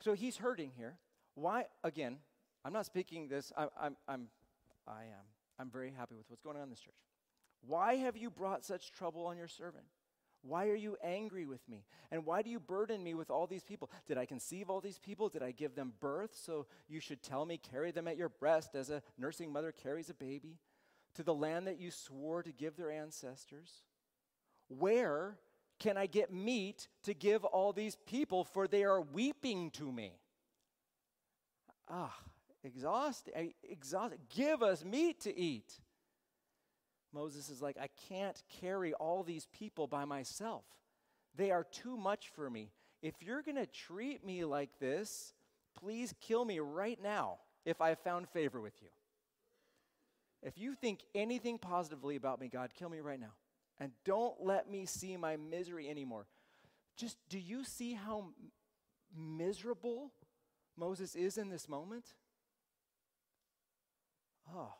So 0.00 0.12
he's 0.14 0.36
hurting 0.36 0.72
here. 0.76 0.98
Why, 1.34 1.66
again, 1.82 2.18
I'm 2.64 2.72
not 2.72 2.86
speaking 2.86 3.28
this, 3.28 3.52
I, 3.56 3.68
I'm, 3.80 3.96
I'm, 4.08 4.28
I 4.86 5.02
am. 5.04 5.24
I'm 5.58 5.70
very 5.70 5.92
happy 5.96 6.14
with 6.14 6.26
what's 6.28 6.42
going 6.42 6.56
on 6.56 6.64
in 6.64 6.70
this 6.70 6.80
church. 6.80 6.94
Why 7.66 7.96
have 7.96 8.16
you 8.16 8.30
brought 8.30 8.64
such 8.64 8.92
trouble 8.92 9.26
on 9.26 9.36
your 9.36 9.48
servant? 9.48 9.84
Why 10.42 10.68
are 10.68 10.74
you 10.74 10.96
angry 11.02 11.46
with 11.46 11.66
me? 11.68 11.84
And 12.10 12.26
why 12.26 12.42
do 12.42 12.50
you 12.50 12.60
burden 12.60 13.02
me 13.02 13.14
with 13.14 13.30
all 13.30 13.46
these 13.46 13.64
people? 13.64 13.90
Did 14.06 14.18
I 14.18 14.26
conceive 14.26 14.68
all 14.68 14.80
these 14.80 14.98
people? 14.98 15.30
Did 15.30 15.42
I 15.42 15.52
give 15.52 15.74
them 15.74 15.94
birth? 16.00 16.32
So 16.34 16.66
you 16.86 17.00
should 17.00 17.22
tell 17.22 17.46
me, 17.46 17.56
carry 17.56 17.92
them 17.92 18.06
at 18.06 18.18
your 18.18 18.28
breast 18.28 18.74
as 18.74 18.90
a 18.90 19.02
nursing 19.16 19.50
mother 19.50 19.72
carries 19.72 20.10
a 20.10 20.14
baby 20.14 20.58
to 21.14 21.22
the 21.22 21.32
land 21.32 21.66
that 21.66 21.80
you 21.80 21.90
swore 21.90 22.42
to 22.42 22.52
give 22.52 22.76
their 22.76 22.90
ancestors? 22.90 23.70
Where 24.68 25.38
can 25.84 25.98
I 25.98 26.06
get 26.06 26.32
meat 26.32 26.88
to 27.02 27.12
give 27.12 27.44
all 27.44 27.74
these 27.74 27.98
people, 28.06 28.42
for 28.42 28.66
they 28.66 28.84
are 28.84 29.02
weeping 29.02 29.70
to 29.72 29.92
me? 29.92 30.12
Ah, 31.90 32.16
exhausted, 32.64 33.34
exhausted. 33.62 34.18
Give 34.34 34.62
us 34.62 34.82
meat 34.82 35.20
to 35.20 35.38
eat. 35.38 35.78
Moses 37.12 37.50
is 37.50 37.60
like, 37.60 37.76
I 37.78 37.88
can't 38.08 38.42
carry 38.62 38.94
all 38.94 39.22
these 39.22 39.46
people 39.52 39.86
by 39.86 40.06
myself. 40.06 40.64
They 41.36 41.50
are 41.50 41.64
too 41.64 41.98
much 41.98 42.30
for 42.34 42.48
me. 42.48 42.70
If 43.02 43.16
you're 43.20 43.42
going 43.42 43.56
to 43.56 43.66
treat 43.66 44.24
me 44.24 44.46
like 44.46 44.70
this, 44.80 45.34
please 45.78 46.14
kill 46.22 46.46
me 46.46 46.60
right 46.60 46.98
now 47.02 47.40
if 47.66 47.82
I 47.82 47.90
have 47.90 47.98
found 47.98 48.30
favor 48.30 48.58
with 48.58 48.80
you. 48.80 48.88
If 50.42 50.56
you 50.56 50.74
think 50.74 51.00
anything 51.14 51.58
positively 51.58 52.16
about 52.16 52.40
me, 52.40 52.48
God, 52.48 52.70
kill 52.74 52.88
me 52.88 53.00
right 53.00 53.20
now. 53.20 53.34
And 53.80 53.92
don't 54.04 54.34
let 54.40 54.70
me 54.70 54.86
see 54.86 55.16
my 55.16 55.36
misery 55.36 55.88
anymore. 55.88 56.26
Just 56.96 57.16
do 57.28 57.38
you 57.38 57.64
see 57.64 57.92
how 57.94 58.26
miserable 59.16 60.12
Moses 60.76 61.14
is 61.14 61.38
in 61.38 61.48
this 61.48 61.68
moment? 61.68 62.04
Oh. 64.54 64.72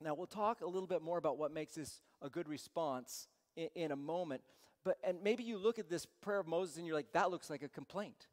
Now, 0.00 0.14
we'll 0.14 0.26
talk 0.26 0.60
a 0.60 0.66
little 0.66 0.88
bit 0.88 1.02
more 1.02 1.18
about 1.18 1.38
what 1.38 1.52
makes 1.52 1.74
this 1.74 2.00
a 2.20 2.28
good 2.28 2.48
response 2.48 3.28
in, 3.56 3.68
in 3.74 3.92
a 3.92 3.96
moment. 3.96 4.42
But, 4.84 4.98
and 5.02 5.22
maybe 5.22 5.44
you 5.44 5.56
look 5.56 5.78
at 5.78 5.88
this 5.88 6.06
prayer 6.20 6.40
of 6.40 6.46
Moses 6.46 6.76
and 6.76 6.86
you're 6.86 6.96
like, 6.96 7.12
that 7.12 7.30
looks 7.30 7.48
like 7.48 7.62
a 7.62 7.68
complaint. 7.68 8.26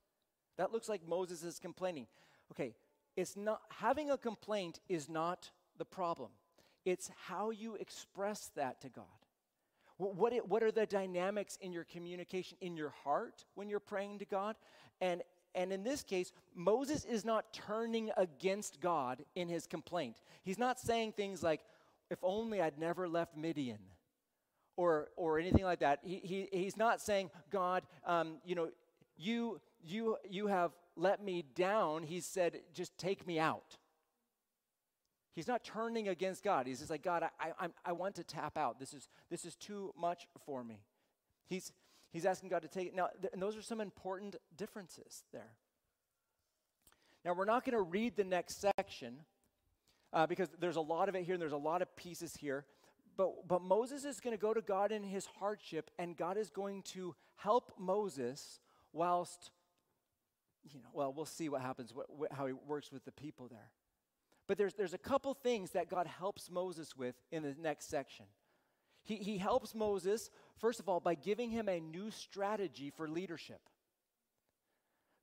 That 0.57 0.71
looks 0.71 0.89
like 0.89 1.07
Moses 1.07 1.43
is 1.43 1.59
complaining. 1.59 2.07
Okay, 2.51 2.75
it's 3.15 3.37
not, 3.37 3.61
having 3.69 4.11
a 4.11 4.17
complaint 4.17 4.79
is 4.89 5.07
not 5.07 5.51
the 5.77 5.85
problem. 5.85 6.31
It's 6.85 7.11
how 7.27 7.49
you 7.51 7.75
express 7.75 8.49
that 8.55 8.81
to 8.81 8.89
God. 8.89 9.05
What, 9.97 10.33
it, 10.33 10.47
what 10.47 10.63
are 10.63 10.71
the 10.71 10.85
dynamics 10.85 11.57
in 11.61 11.71
your 11.71 11.83
communication, 11.83 12.57
in 12.61 12.75
your 12.75 12.89
heart 13.03 13.45
when 13.55 13.69
you're 13.69 13.79
praying 13.79 14.19
to 14.19 14.25
God? 14.25 14.55
And, 14.99 15.21
and 15.53 15.71
in 15.71 15.83
this 15.83 16.03
case, 16.03 16.31
Moses 16.55 17.05
is 17.05 17.23
not 17.23 17.53
turning 17.53 18.11
against 18.17 18.79
God 18.79 19.23
in 19.35 19.47
his 19.47 19.67
complaint. 19.67 20.17
He's 20.43 20.57
not 20.57 20.79
saying 20.79 21.13
things 21.13 21.43
like, 21.43 21.61
if 22.09 22.19
only 22.23 22.61
I'd 22.61 22.79
never 22.79 23.07
left 23.07 23.37
Midian. 23.37 23.79
Or, 24.77 25.09
or 25.15 25.37
anything 25.37 25.65
like 25.65 25.81
that. 25.81 25.99
He, 26.01 26.21
he, 26.23 26.47
he's 26.51 26.77
not 26.77 27.01
saying, 27.01 27.29
God, 27.51 27.83
um, 28.03 28.37
you 28.43 28.55
know, 28.55 28.69
you, 29.15 29.59
you, 29.83 30.17
you 30.27 30.47
have 30.47 30.71
let 30.95 31.23
me 31.23 31.43
down. 31.53 32.01
He 32.01 32.19
said, 32.21 32.61
just 32.73 32.97
take 32.97 33.27
me 33.27 33.37
out. 33.37 33.77
He's 35.33 35.47
not 35.47 35.63
turning 35.63 36.09
against 36.09 36.43
God. 36.43 36.67
He's 36.67 36.79
just 36.79 36.89
like, 36.89 37.03
God, 37.03 37.23
I, 37.39 37.51
I, 37.59 37.67
I 37.85 37.91
want 37.93 38.15
to 38.15 38.23
tap 38.23 38.57
out. 38.57 38.79
This 38.79 38.93
is, 38.93 39.07
this 39.29 39.45
is 39.45 39.55
too 39.55 39.93
much 39.97 40.27
for 40.45 40.63
me. 40.63 40.81
He's, 41.47 41.71
he's 42.11 42.25
asking 42.25 42.49
God 42.49 42.63
to 42.63 42.67
take 42.67 42.87
it. 42.87 42.95
Now, 42.95 43.09
th- 43.21 43.31
and 43.31 43.41
those 43.41 43.55
are 43.55 43.61
some 43.61 43.79
important 43.79 44.35
differences 44.57 45.23
there. 45.31 45.53
Now, 47.23 47.33
we're 47.33 47.45
not 47.45 47.63
going 47.63 47.77
to 47.77 47.81
read 47.81 48.17
the 48.17 48.23
next 48.23 48.65
section 48.77 49.15
uh, 50.11 50.27
because 50.27 50.49
there's 50.59 50.75
a 50.75 50.81
lot 50.81 51.07
of 51.07 51.15
it 51.15 51.23
here 51.23 51.35
and 51.35 51.41
there's 51.41 51.51
a 51.53 51.57
lot 51.57 51.81
of 51.81 51.95
pieces 51.95 52.35
here. 52.35 52.65
But, 53.15 53.47
but 53.47 53.61
Moses 53.61 54.03
is 54.03 54.19
going 54.19 54.35
to 54.35 54.41
go 54.41 54.53
to 54.53 54.61
God 54.61 54.91
in 54.91 55.03
his 55.03 55.25
hardship, 55.39 55.91
and 55.99 56.17
God 56.17 56.37
is 56.37 56.49
going 56.49 56.81
to 56.93 57.15
help 57.35 57.73
Moses 57.77 58.59
whilst, 58.93 59.51
you 60.63 60.79
know, 60.79 60.89
well, 60.93 61.13
we'll 61.13 61.25
see 61.25 61.47
what 61.47 61.61
happens, 61.61 61.93
how 62.31 62.47
he 62.47 62.53
works 62.53 62.91
with 62.91 63.05
the 63.05 63.11
people 63.11 63.47
there. 63.47 63.69
But 64.51 64.57
there's, 64.57 64.73
there's 64.73 64.93
a 64.93 64.97
couple 64.97 65.33
things 65.33 65.71
that 65.71 65.89
God 65.89 66.07
helps 66.07 66.51
Moses 66.51 66.93
with 66.97 67.15
in 67.31 67.41
the 67.41 67.55
next 67.57 67.89
section. 67.89 68.25
He, 69.01 69.15
he 69.15 69.37
helps 69.37 69.73
Moses, 69.73 70.29
first 70.57 70.81
of 70.81 70.89
all, 70.89 70.99
by 70.99 71.15
giving 71.15 71.49
him 71.49 71.69
a 71.69 71.79
new 71.79 72.11
strategy 72.11 72.89
for 72.89 73.07
leadership. 73.07 73.61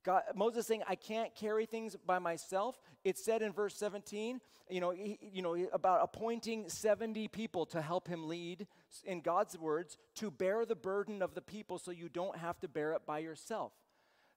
God, 0.03 0.23
Moses 0.35 0.67
saying, 0.67 0.83
I 0.89 0.95
can't 0.95 1.35
carry 1.35 1.67
things 1.67 1.95
by 2.07 2.19
myself. 2.19 2.81
It 3.05 3.19
said 3.19 3.43
in 3.43 3.53
verse 3.53 3.77
17, 3.77 4.41
you 4.71 4.81
know, 4.81 4.93
he, 4.93 5.19
you 5.21 5.43
know, 5.43 5.55
about 5.75 6.01
appointing 6.03 6.71
70 6.71 7.29
people 7.29 7.67
to 7.67 7.83
help 7.83 8.09
him 8.09 8.29
lead, 8.29 8.67
in 9.05 9.21
God's 9.21 9.59
words, 9.59 9.99
to 10.15 10.31
bear 10.31 10.65
the 10.65 10.75
burden 10.75 11.21
of 11.21 11.35
the 11.35 11.43
people 11.43 11.79
so 11.79 11.91
you 11.91 12.09
don't 12.09 12.39
have 12.39 12.59
to 12.61 12.67
bear 12.67 12.93
it 12.93 13.05
by 13.05 13.19
yourself. 13.19 13.75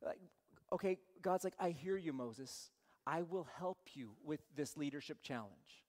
Like, 0.05 0.19
okay, 0.73 0.97
God's 1.21 1.45
like, 1.45 1.55
I 1.57 1.69
hear 1.69 1.95
you, 1.95 2.11
Moses. 2.11 2.71
I 3.11 3.23
will 3.23 3.45
help 3.57 3.89
you 3.93 4.11
with 4.23 4.39
this 4.55 4.77
leadership 4.77 5.17
challenge. 5.21 5.83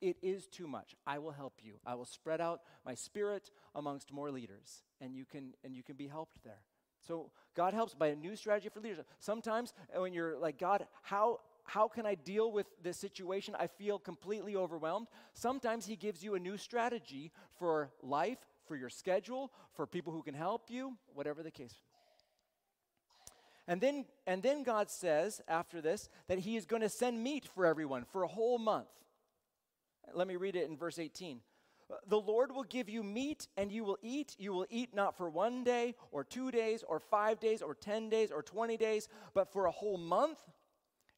It 0.00 0.18
is 0.22 0.46
too 0.46 0.68
much. 0.68 0.94
I 1.04 1.18
will 1.18 1.32
help 1.32 1.54
you. 1.62 1.80
I 1.84 1.96
will 1.96 2.04
spread 2.04 2.40
out 2.40 2.60
my 2.86 2.94
spirit 2.94 3.50
amongst 3.74 4.12
more 4.12 4.30
leaders, 4.30 4.84
and 5.00 5.16
you 5.16 5.24
can, 5.24 5.54
and 5.64 5.74
you 5.74 5.82
can 5.82 5.96
be 5.96 6.06
helped 6.06 6.44
there. 6.44 6.62
So 7.00 7.32
God 7.56 7.74
helps 7.74 7.94
by 7.94 8.08
a 8.08 8.14
new 8.14 8.36
strategy 8.36 8.68
for 8.68 8.80
leadership. 8.80 9.08
Sometimes 9.18 9.72
uh, 9.96 10.00
when 10.00 10.12
you're 10.12 10.38
like, 10.38 10.58
God, 10.58 10.86
how, 11.02 11.40
how 11.64 11.88
can 11.88 12.06
I 12.06 12.14
deal 12.14 12.52
with 12.52 12.66
this 12.84 12.98
situation? 12.98 13.56
I 13.58 13.66
feel 13.66 13.98
completely 13.98 14.54
overwhelmed. 14.54 15.08
Sometimes 15.34 15.86
He 15.86 15.96
gives 15.96 16.22
you 16.22 16.36
a 16.36 16.38
new 16.38 16.56
strategy 16.56 17.32
for 17.58 17.90
life, 18.00 18.38
for 18.64 18.76
your 18.76 18.90
schedule, 18.90 19.50
for 19.72 19.88
people 19.88 20.12
who 20.12 20.22
can 20.22 20.34
help 20.34 20.70
you, 20.70 20.96
whatever 21.14 21.42
the 21.42 21.50
case. 21.50 21.74
And 23.68 23.82
then, 23.82 24.06
and 24.26 24.42
then 24.42 24.62
God 24.62 24.90
says 24.90 25.42
after 25.46 25.82
this 25.82 26.08
that 26.26 26.38
He 26.38 26.56
is 26.56 26.64
going 26.64 26.82
to 26.82 26.88
send 26.88 27.22
meat 27.22 27.46
for 27.54 27.66
everyone 27.66 28.04
for 28.10 28.22
a 28.22 28.28
whole 28.28 28.58
month. 28.58 28.88
Let 30.14 30.26
me 30.26 30.36
read 30.36 30.56
it 30.56 30.68
in 30.68 30.76
verse 30.76 30.98
18. 30.98 31.40
The 32.06 32.20
Lord 32.20 32.50
will 32.52 32.64
give 32.64 32.88
you 32.88 33.02
meat 33.02 33.46
and 33.56 33.70
you 33.70 33.84
will 33.84 33.98
eat. 34.02 34.34
You 34.38 34.52
will 34.54 34.66
eat 34.70 34.94
not 34.94 35.16
for 35.16 35.28
one 35.28 35.64
day 35.64 35.94
or 36.10 36.24
two 36.24 36.50
days 36.50 36.82
or 36.86 36.98
five 36.98 37.40
days 37.40 37.60
or 37.60 37.74
10 37.74 38.08
days 38.08 38.30
or 38.30 38.42
20 38.42 38.76
days, 38.78 39.08
but 39.34 39.52
for 39.52 39.66
a 39.66 39.70
whole 39.70 39.98
month 39.98 40.38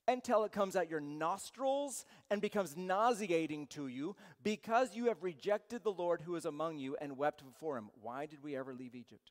until 0.09 0.43
it 0.43 0.51
comes 0.51 0.75
out 0.75 0.91
your 0.91 1.01
nostrils 1.01 2.05
and 2.31 2.41
becomes 2.41 2.77
nauseating 2.77 3.69
to 3.69 3.87
you 3.87 4.17
because 4.43 4.97
you 4.97 5.07
have 5.07 5.23
rejected 5.23 5.85
the 5.85 5.93
Lord 5.93 6.21
who 6.21 6.35
is 6.35 6.45
among 6.45 6.79
you 6.79 6.97
and 7.01 7.17
wept 7.17 7.45
before 7.45 7.79
him. 7.79 7.91
Why 8.01 8.27
did 8.27 8.43
we 8.43 8.57
ever 8.57 8.75
leave 8.75 8.97
Egypt? 8.97 9.31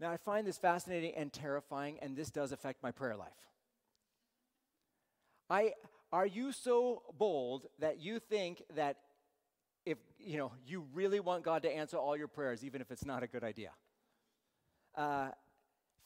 Now, 0.00 0.10
I 0.10 0.16
find 0.16 0.46
this 0.46 0.58
fascinating 0.58 1.14
and 1.14 1.32
terrifying, 1.32 1.98
and 2.02 2.16
this 2.16 2.30
does 2.30 2.52
affect 2.52 2.82
my 2.82 2.90
prayer 2.90 3.16
life. 3.16 3.28
I, 5.48 5.72
are 6.12 6.26
you 6.26 6.52
so 6.52 7.02
bold 7.16 7.66
that 7.78 8.00
you 8.00 8.18
think 8.18 8.62
that 8.74 8.96
if 9.86 9.98
you 10.18 10.38
know 10.38 10.52
you 10.66 10.86
really 10.94 11.20
want 11.20 11.44
God 11.44 11.62
to 11.62 11.70
answer 11.70 11.96
all 11.96 12.16
your 12.16 12.28
prayers, 12.28 12.64
even 12.64 12.80
if 12.80 12.90
it's 12.90 13.04
not 13.04 13.22
a 13.22 13.26
good 13.26 13.44
idea? 13.44 13.70
Uh, 14.96 15.28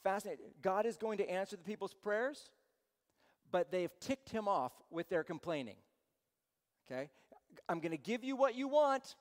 fascinating. 0.03 0.51
God 0.61 0.85
is 0.85 0.97
going 0.97 1.17
to 1.19 1.29
answer 1.29 1.55
the 1.55 1.63
people's 1.63 1.93
prayers, 1.93 2.49
but 3.51 3.71
they've 3.71 3.91
ticked 3.99 4.29
him 4.29 4.47
off 4.47 4.73
with 4.89 5.09
their 5.09 5.23
complaining. 5.23 5.77
Okay? 6.85 7.09
I'm 7.67 7.79
going 7.79 7.91
to 7.91 7.97
give 7.97 8.23
you 8.23 8.35
what 8.35 8.55
you 8.55 8.67
want. 8.67 9.15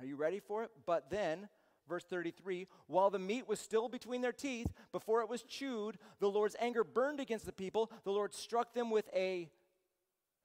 Are 0.00 0.06
you 0.06 0.16
ready 0.16 0.40
for 0.40 0.64
it? 0.64 0.70
But 0.86 1.10
then 1.10 1.48
Verse 1.88 2.04
33 2.04 2.66
While 2.86 3.10
the 3.10 3.18
meat 3.18 3.48
was 3.48 3.60
still 3.60 3.88
between 3.88 4.20
their 4.20 4.32
teeth, 4.32 4.72
before 4.92 5.20
it 5.20 5.28
was 5.28 5.42
chewed, 5.42 5.98
the 6.20 6.30
Lord's 6.30 6.56
anger 6.58 6.84
burned 6.84 7.20
against 7.20 7.46
the 7.46 7.52
people. 7.52 7.90
The 8.04 8.12
Lord 8.12 8.34
struck 8.34 8.74
them 8.74 8.90
with 8.90 9.08
a 9.14 9.50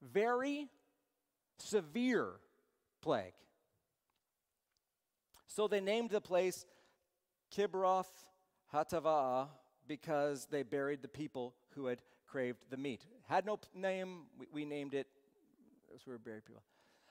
very 0.02 0.67
severe 1.58 2.32
plague. 3.02 3.34
So 5.47 5.67
they 5.67 5.82
named 5.82 6.12
the 6.12 6.21
place 6.21 6.65
Kibroth 7.56 8.06
Hattaavah, 8.73 9.47
because 9.89 10.47
they 10.49 10.63
buried 10.63 11.02
the 11.02 11.10
people 11.10 11.56
who 11.75 11.88
had 11.88 12.02
craved 12.28 12.63
the 12.69 12.78
meat. 12.78 13.06
Had 13.28 13.45
no 13.45 13.60
name, 13.73 14.28
we, 14.38 14.45
we 14.54 14.65
named 14.65 14.93
it. 14.93 15.08
Those 15.89 16.06
were 16.06 16.17
buried 16.17 16.45
people. 16.45 16.62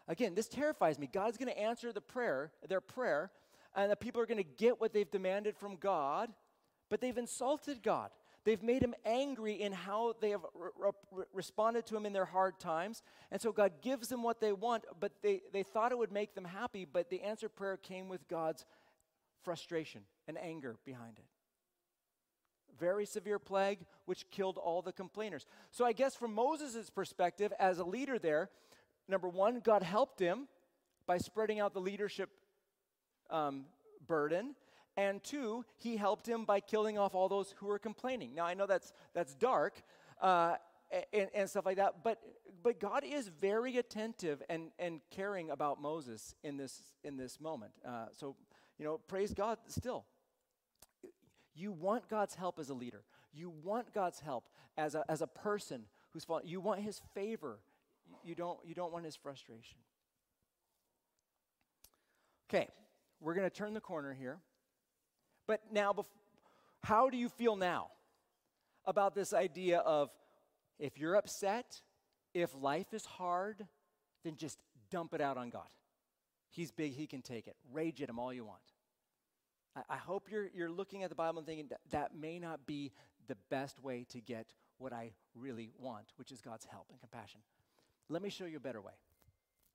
Again, 0.06 0.34
this 0.34 0.48
terrifies 0.48 0.98
me. 0.98 1.08
God's 1.12 1.36
going 1.36 1.52
to 1.52 1.58
answer 1.58 1.92
the 1.92 2.00
prayer, 2.00 2.52
their 2.68 2.80
prayer, 2.80 3.30
and 3.82 3.90
the 3.90 3.96
people 3.96 4.20
are 4.20 4.26
going 4.26 4.42
to 4.42 4.50
get 4.56 4.80
what 4.80 4.92
they've 4.92 5.10
demanded 5.10 5.56
from 5.56 5.76
God, 5.76 6.30
but 6.90 7.00
they've 7.00 7.16
insulted 7.16 7.82
God. 7.82 8.10
They've 8.44 8.62
made 8.62 8.82
him 8.82 8.94
angry 9.04 9.60
in 9.60 9.72
how 9.72 10.14
they 10.20 10.30
have 10.30 10.40
re- 10.54 10.90
re- 11.12 11.24
responded 11.32 11.86
to 11.86 11.96
him 11.96 12.06
in 12.06 12.12
their 12.12 12.24
hard 12.24 12.58
times. 12.58 13.02
And 13.30 13.40
so 13.40 13.52
God 13.52 13.72
gives 13.82 14.08
them 14.08 14.22
what 14.22 14.40
they 14.40 14.52
want, 14.52 14.84
but 14.98 15.12
they, 15.22 15.42
they 15.52 15.62
thought 15.62 15.92
it 15.92 15.98
would 15.98 16.12
make 16.12 16.34
them 16.34 16.44
happy, 16.44 16.86
but 16.90 17.10
the 17.10 17.20
answered 17.22 17.54
prayer 17.54 17.76
came 17.76 18.08
with 18.08 18.26
God's 18.26 18.64
frustration 19.42 20.02
and 20.26 20.38
anger 20.38 20.76
behind 20.84 21.18
it. 21.18 21.26
Very 22.78 23.06
severe 23.06 23.38
plague, 23.38 23.80
which 24.06 24.30
killed 24.30 24.56
all 24.56 24.82
the 24.82 24.92
complainers. 24.92 25.46
So 25.70 25.84
I 25.84 25.92
guess 25.92 26.14
from 26.14 26.34
Moses' 26.34 26.90
perspective, 26.90 27.52
as 27.58 27.78
a 27.78 27.84
leader 27.84 28.18
there, 28.18 28.50
number 29.08 29.28
one, 29.28 29.60
God 29.60 29.82
helped 29.82 30.20
him 30.20 30.48
by 31.06 31.18
spreading 31.18 31.60
out 31.60 31.74
the 31.74 31.80
leadership 31.80 32.30
um, 33.30 33.64
burden. 34.06 34.54
And 34.96 35.22
two, 35.22 35.64
he 35.76 35.96
helped 35.96 36.26
him 36.26 36.44
by 36.44 36.60
killing 36.60 36.98
off 36.98 37.14
all 37.14 37.28
those 37.28 37.54
who 37.58 37.66
were 37.66 37.78
complaining. 37.78 38.34
Now, 38.34 38.46
I 38.46 38.54
know 38.54 38.66
that's, 38.66 38.92
that's 39.14 39.34
dark 39.34 39.82
uh, 40.20 40.56
and, 41.12 41.28
and 41.34 41.48
stuff 41.48 41.66
like 41.66 41.76
that, 41.76 42.02
but, 42.02 42.18
but 42.62 42.80
God 42.80 43.04
is 43.04 43.28
very 43.28 43.76
attentive 43.76 44.42
and, 44.48 44.70
and 44.78 45.00
caring 45.10 45.50
about 45.50 45.80
Moses 45.80 46.34
in 46.42 46.56
this, 46.56 46.82
in 47.04 47.16
this 47.16 47.40
moment. 47.40 47.72
Uh, 47.86 48.06
so, 48.10 48.34
you 48.76 48.84
know, 48.84 48.98
praise 49.06 49.32
God 49.32 49.58
still. 49.68 50.04
You 51.54 51.70
want 51.70 52.08
God's 52.08 52.34
help 52.34 52.58
as 52.58 52.68
a 52.68 52.74
leader. 52.74 53.04
You 53.32 53.52
want 53.62 53.92
God's 53.92 54.20
help 54.20 54.48
as 54.76 54.94
a, 54.96 55.04
as 55.08 55.22
a 55.22 55.26
person 55.26 55.84
who's 56.10 56.24
fallen. 56.24 56.46
You 56.46 56.60
want 56.60 56.80
his 56.80 57.00
favor. 57.14 57.60
You 58.24 58.34
don't, 58.34 58.58
you 58.64 58.74
don't 58.74 58.92
want 58.92 59.04
his 59.04 59.14
frustration. 59.14 59.78
Okay, 62.48 62.68
we're 63.20 63.34
going 63.34 63.48
to 63.48 63.54
turn 63.54 63.74
the 63.74 63.80
corner 63.80 64.12
here. 64.12 64.38
But 65.46 65.60
now, 65.72 65.94
how 66.82 67.10
do 67.10 67.16
you 67.16 67.28
feel 67.28 67.56
now 67.56 67.88
about 68.84 69.14
this 69.14 69.32
idea 69.32 69.78
of 69.78 70.10
if 70.78 70.98
you're 70.98 71.16
upset, 71.16 71.80
if 72.34 72.54
life 72.54 72.92
is 72.92 73.04
hard, 73.04 73.66
then 74.24 74.36
just 74.36 74.58
dump 74.90 75.14
it 75.14 75.20
out 75.20 75.36
on 75.36 75.50
God? 75.50 75.68
He's 76.50 76.70
big, 76.70 76.94
He 76.94 77.06
can 77.06 77.22
take 77.22 77.46
it. 77.46 77.56
Rage 77.72 78.02
at 78.02 78.08
Him 78.08 78.18
all 78.18 78.32
you 78.32 78.44
want. 78.44 78.60
I, 79.76 79.94
I 79.94 79.96
hope 79.96 80.28
you're, 80.30 80.48
you're 80.54 80.70
looking 80.70 81.02
at 81.02 81.08
the 81.08 81.16
Bible 81.16 81.38
and 81.38 81.46
thinking 81.46 81.68
that, 81.68 81.80
that 81.90 82.16
may 82.16 82.38
not 82.38 82.66
be 82.66 82.92
the 83.26 83.36
best 83.50 83.82
way 83.82 84.06
to 84.10 84.20
get 84.20 84.46
what 84.78 84.92
I 84.92 85.12
really 85.34 85.70
want, 85.78 86.06
which 86.16 86.32
is 86.32 86.40
God's 86.40 86.64
help 86.64 86.86
and 86.90 87.00
compassion. 87.00 87.40
Let 88.08 88.22
me 88.22 88.30
show 88.30 88.46
you 88.46 88.56
a 88.56 88.60
better 88.60 88.80
way. 88.80 88.92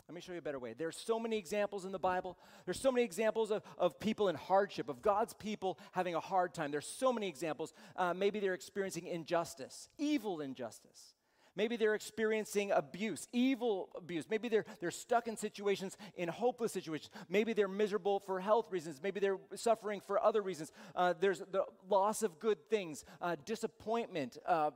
Let 0.08 0.16
me 0.16 0.22
show 0.22 0.34
you 0.34 0.40
a 0.40 0.42
better 0.42 0.60
way. 0.60 0.74
There's 0.78 0.98
so 0.98 1.18
many 1.18 1.38
examples 1.38 1.86
in 1.86 1.94
the 1.94 2.00
Bible. 2.00 2.38
There's 2.66 2.80
so 2.80 2.92
many 2.92 3.06
examples 3.06 3.52
of, 3.52 3.64
of 3.78 4.00
people 4.00 4.28
in 4.28 4.36
hardship, 4.36 4.90
of 4.90 5.02
God's 5.02 5.34
people 5.34 5.80
having 5.94 6.14
a 6.14 6.20
hard 6.20 6.54
time. 6.54 6.72
There's 6.72 6.88
so 6.88 7.14
many 7.14 7.30
examples. 7.30 7.74
Uh, 7.96 8.14
maybe 8.14 8.40
they're 8.40 8.54
experiencing 8.54 9.08
injustice, 9.08 9.88
evil 9.98 10.42
injustice. 10.42 11.14
Maybe 11.56 11.78
they're 11.78 11.94
experiencing 11.94 12.72
abuse, 12.72 13.28
evil 13.32 13.90
abuse. 13.96 14.26
Maybe 14.30 14.50
they're, 14.50 14.66
they're 14.82 14.92
stuck 14.92 15.28
in 15.28 15.38
situations, 15.38 15.96
in 16.16 16.28
hopeless 16.28 16.74
situations. 16.74 17.12
Maybe 17.30 17.54
they're 17.54 17.68
miserable 17.68 18.20
for 18.20 18.40
health 18.40 18.72
reasons. 18.72 19.00
Maybe 19.02 19.20
they're 19.20 19.38
suffering 19.56 20.02
for 20.02 20.22
other 20.22 20.42
reasons. 20.42 20.72
Uh, 20.96 21.14
there's 21.18 21.40
the 21.40 21.64
loss 21.88 22.24
of 22.24 22.40
good 22.40 22.58
things, 22.70 23.06
uh, 23.22 23.36
disappointment, 23.46 24.38
uh, 24.48 24.72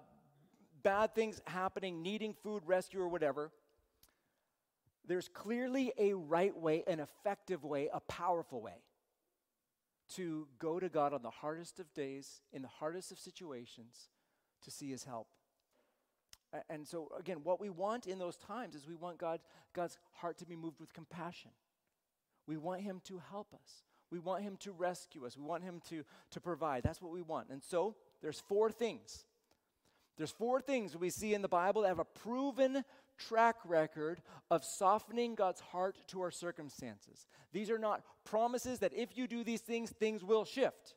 bad 0.84 1.16
things 1.16 1.42
happening, 1.48 2.02
needing 2.02 2.34
food, 2.44 2.62
rescue, 2.66 3.02
or 3.02 3.10
whatever 3.10 3.52
there's 5.08 5.30
clearly 5.30 5.94
a 5.98 6.14
right 6.14 6.56
way, 6.56 6.84
an 6.88 7.00
effective 7.00 7.64
way, 7.64 7.90
a 7.94 8.02
powerful 8.02 8.62
way 8.62 8.84
to 10.16 10.48
go 10.60 10.80
to 10.80 10.90
God 10.90 11.14
on 11.14 11.22
the 11.22 11.30
hardest 11.30 11.80
of 11.80 11.94
days, 11.94 12.42
in 12.54 12.62
the 12.62 12.68
hardest 12.68 13.12
of 13.12 13.20
situations, 13.20 14.10
to 14.64 14.72
see 14.72 14.90
His 14.90 15.04
help. 15.04 15.28
And 16.70 16.88
so, 16.88 17.10
again, 17.20 17.38
what 17.44 17.60
we 17.60 17.70
want 17.70 18.08
in 18.08 18.20
those 18.20 18.38
times 18.38 18.76
is 18.76 18.88
we 18.88 18.96
want 18.96 19.18
God, 19.18 19.42
God's 19.74 19.98
heart 20.14 20.38
to 20.38 20.46
be 20.46 20.56
moved 20.56 20.80
with 20.80 20.94
compassion. 20.94 21.52
We 22.48 22.58
want 22.58 22.82
Him 22.82 23.02
to 23.06 23.22
help 23.30 23.54
us. 23.54 23.84
We 24.12 24.20
want 24.20 24.44
Him 24.44 24.56
to 24.62 24.72
rescue 24.72 25.26
us. 25.26 25.38
We 25.38 25.44
want 25.44 25.64
Him 25.64 25.82
to, 25.90 26.06
to 26.32 26.40
provide. 26.40 26.84
That's 26.84 27.02
what 27.02 27.12
we 27.12 27.22
want. 27.22 27.50
And 27.50 27.62
so, 27.62 27.96
there's 28.22 28.40
four 28.40 28.72
things. 28.72 29.26
There's 30.18 30.32
four 30.32 30.62
things 30.62 30.96
we 30.96 31.10
see 31.10 31.34
in 31.34 31.42
the 31.42 31.48
Bible 31.48 31.82
that 31.82 31.90
have 31.90 32.00
a 32.00 32.06
proven 32.06 32.84
track 33.18 33.56
record 33.66 34.22
of 34.50 34.64
softening 34.64 35.36
God's 35.36 35.62
heart 35.62 35.98
to 36.08 36.22
our 36.22 36.32
circumstances. 36.32 37.28
These 37.52 37.70
are 37.70 37.80
not 37.80 38.04
promises 38.24 38.80
that 38.80 38.94
if 38.94 39.18
you 39.18 39.28
do 39.28 39.44
these 39.44 39.62
things, 39.62 39.92
things 39.92 40.24
will 40.24 40.46
shift. 40.46 40.96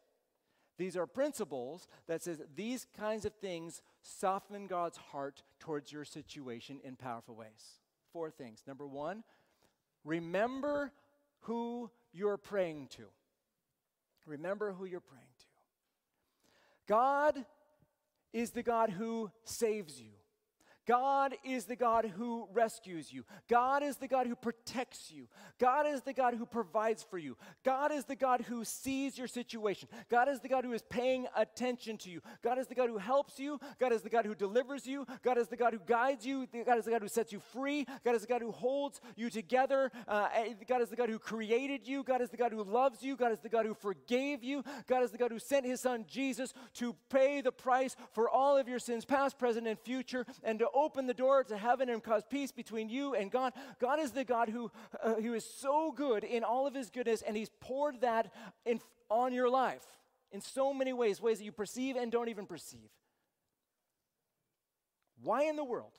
These 0.79 0.97
are 0.97 1.07
principles 1.07 1.89
that 2.07 2.23
says 2.23 2.41
these 2.57 2.87
kinds 2.97 3.27
of 3.27 3.35
things 3.35 3.83
soften 4.03 4.67
God's 4.67 4.97
heart 4.97 5.43
towards 5.59 5.93
your 5.93 6.05
situation 6.05 6.81
in 6.83 6.97
powerful 6.97 7.35
ways. 7.35 7.81
Four 8.13 8.31
things. 8.31 8.63
Number 8.67 8.87
1, 8.87 9.23
remember 10.05 10.93
who 11.41 11.91
you're 12.13 12.39
praying 12.39 12.89
to. 12.97 13.05
Remember 14.27 14.73
who 14.73 14.85
you're 14.85 15.01
praying 15.01 15.25
to. 15.39 15.47
God 16.87 17.45
is 18.33 18.51
the 18.51 18.63
God 18.63 18.91
who 18.91 19.31
saves 19.45 20.01
you. 20.01 20.13
God 20.91 21.37
is 21.45 21.67
the 21.67 21.77
God 21.77 22.13
who 22.17 22.49
rescues 22.53 23.13
you. 23.13 23.23
God 23.49 23.85
is 23.85 23.99
the 23.99 24.09
God 24.09 24.27
who 24.27 24.35
protects 24.35 25.13
you. 25.13 25.29
God 25.61 25.87
is 25.87 26.03
the 26.03 26.13
God 26.13 26.35
who 26.35 26.45
provides 26.45 27.05
for 27.09 27.17
you. 27.17 27.37
God 27.65 27.93
is 27.93 28.07
the 28.07 28.17
God 28.17 28.41
who 28.41 28.65
sees 28.65 29.17
your 29.17 29.29
situation. 29.29 29.89
God 30.11 30.29
is 30.29 30.41
the 30.41 30.49
God 30.49 30.65
who 30.65 30.73
is 30.73 30.83
paying 30.83 31.29
attention 31.37 31.97
to 31.99 32.11
you. 32.11 32.21
God 32.43 32.59
is 32.59 32.67
the 32.67 32.75
God 32.75 32.89
who 32.89 32.99
helps 32.99 33.39
you. 33.39 33.61
God 33.79 33.93
is 33.93 34.03
the 34.03 34.11
God 34.11 34.27
who 34.27 34.35
delivers 34.35 34.85
you. 34.85 35.07
God 35.23 35.39
is 35.39 35.47
the 35.47 35.57
God 35.57 35.75
who 35.75 35.79
guides 35.87 36.27
you. 36.27 36.49
God 36.67 36.79
is 36.79 36.87
the 36.87 36.91
God 36.91 37.03
who 37.03 37.09
sets 37.09 37.33
you 37.33 37.39
free. 37.39 37.87
God 38.05 38.17
is 38.17 38.23
the 38.23 38.27
God 38.27 38.43
who 38.43 38.51
holds 38.51 39.01
you 39.15 39.31
together. 39.31 39.93
Uh, 40.09 40.27
God 40.67 40.83
is 40.83 40.89
the 40.89 40.97
God 40.97 41.09
who 41.09 41.21
created 41.21 41.87
you. 41.87 42.03
God 42.03 42.21
is 42.21 42.31
the 42.31 42.37
God 42.37 42.51
who 42.51 42.65
loves 42.65 43.01
you. 43.01 43.15
God 43.15 43.31
is 43.31 43.39
the 43.39 43.49
God 43.49 43.65
who 43.65 43.75
forgave 43.75 44.43
you. 44.43 44.65
God 44.89 45.05
is 45.05 45.13
the 45.13 45.19
God 45.19 45.31
who 45.31 45.39
sent 45.39 45.65
his 45.65 45.81
son 45.81 46.05
Jesus 46.09 46.53
to 46.75 46.97
pay 47.11 47.43
the 47.43 47.53
price 47.53 47.95
for 48.13 48.29
all 48.29 48.57
of 48.57 48.67
your 48.67 48.81
sins, 48.81 49.05
past, 49.05 49.39
present, 49.39 49.69
and 49.69 49.79
future, 49.79 50.27
and 50.43 50.59
to 50.59 50.67
open 50.83 51.07
the 51.07 51.15
door 51.15 51.45
to 51.45 51.57
heaven 51.57 51.89
and 51.89 52.03
cause 52.03 52.23
peace 52.29 52.53
between 52.53 52.89
you 52.89 53.15
and 53.15 53.31
God. 53.31 53.53
God 53.81 54.01
is 54.01 54.13
the 54.13 54.25
God 54.25 54.49
who, 54.49 54.71
uh, 55.03 55.15
who 55.15 55.35
is 55.35 55.45
so 55.45 55.93
good 55.93 56.25
in 56.25 56.45
all 56.45 56.67
of 56.67 56.75
his 56.75 56.91
goodness, 56.91 57.23
and 57.23 57.37
he's 57.37 57.51
poured 57.61 58.01
that 58.01 58.33
in, 58.65 58.81
on 59.09 59.33
your 59.33 59.49
life 59.49 59.85
in 60.33 60.41
so 60.41 60.73
many 60.73 60.93
ways, 60.93 61.21
ways 61.21 61.39
that 61.39 61.45
you 61.45 61.53
perceive 61.53 61.97
and 61.97 62.13
don't 62.13 62.29
even 62.29 62.47
perceive. 62.47 62.91
Why 65.23 65.45
in 65.45 65.57
the 65.57 65.65
world, 65.65 65.93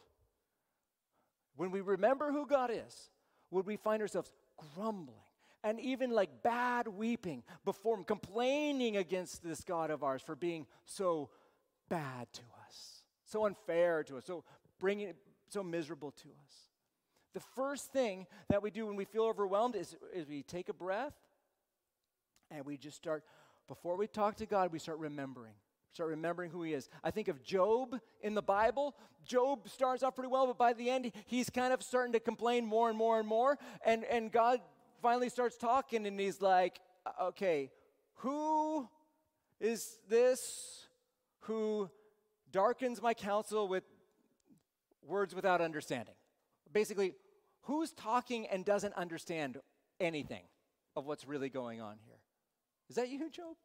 when 1.56 1.72
we 1.72 1.82
remember 1.82 2.32
who 2.32 2.48
God 2.48 2.72
is, 2.72 3.10
would 3.52 3.66
we 3.66 3.76
find 3.76 4.02
ourselves 4.02 4.32
grumbling 4.76 5.18
and 5.64 5.80
even 5.80 6.12
like 6.12 6.42
bad 6.44 6.88
weeping 6.88 7.44
before 7.66 7.98
Him, 7.98 8.04
complaining 8.04 8.98
against 8.98 9.44
this 9.44 9.62
God 9.64 9.92
of 9.92 10.04
ours 10.04 10.22
for 10.22 10.36
being 10.36 10.66
so 10.86 11.30
bad 11.90 12.32
to 12.34 12.42
us, 12.42 12.61
so 13.32 13.46
unfair 13.46 14.04
to 14.04 14.18
us, 14.18 14.26
so 14.26 14.44
bringing 14.80 15.14
so 15.48 15.64
miserable 15.64 16.12
to 16.12 16.28
us. 16.30 16.54
The 17.34 17.40
first 17.56 17.92
thing 17.94 18.28
that 18.50 18.62
we 18.62 18.72
do 18.72 18.86
when 18.88 18.96
we 18.96 19.06
feel 19.06 19.24
overwhelmed 19.24 19.76
is, 19.76 19.96
is 20.14 20.28
we 20.28 20.44
take 20.44 20.70
a 20.70 20.74
breath 20.74 21.14
and 22.50 22.66
we 22.66 22.78
just 22.78 22.98
start, 22.98 23.24
before 23.68 23.96
we 23.96 24.08
talk 24.08 24.36
to 24.38 24.46
God, 24.46 24.72
we 24.74 24.80
start 24.80 25.00
remembering. 25.00 25.54
Start 25.94 26.10
remembering 26.10 26.52
who 26.52 26.64
he 26.64 26.74
is. 26.74 26.90
I 27.04 27.12
think 27.12 27.28
of 27.28 27.44
Job 27.44 28.00
in 28.22 28.34
the 28.34 28.42
Bible. 28.42 28.96
Job 29.26 29.70
starts 29.70 30.04
off 30.04 30.16
pretty 30.16 30.30
well, 30.30 30.48
but 30.48 30.58
by 30.58 30.74
the 30.74 30.90
end, 30.90 31.12
he's 31.26 31.50
kind 31.50 31.74
of 31.74 31.84
starting 31.84 32.14
to 32.14 32.20
complain 32.20 32.66
more 32.66 32.90
and 32.90 32.98
more 32.98 33.20
and 33.20 33.28
more. 33.28 33.58
And, 33.86 34.06
and 34.06 34.32
God 34.32 34.60
finally 35.02 35.30
starts 35.30 35.58
talking, 35.58 36.06
and 36.06 36.20
he's 36.20 36.42
like, 36.42 36.80
okay, 37.22 37.72
who 38.16 38.88
is 39.60 39.98
this 40.10 40.88
who 41.42 41.90
darkens 42.52 43.02
my 43.02 43.14
counsel 43.14 43.68
with 43.68 43.84
words 45.06 45.34
without 45.36 45.62
understanding. 45.62 46.16
Basically, 46.72 47.14
who's 47.64 47.92
talking 47.92 48.48
and 48.48 48.64
doesn't 48.66 48.94
understand 48.94 49.58
anything 50.00 50.44
of 50.96 51.06
what's 51.06 51.28
really 51.28 51.50
going 51.50 51.82
on 51.82 51.98
here? 52.06 52.20
Is 52.90 52.96
that 52.96 53.10
you, 53.10 53.30
Job? 53.30 53.56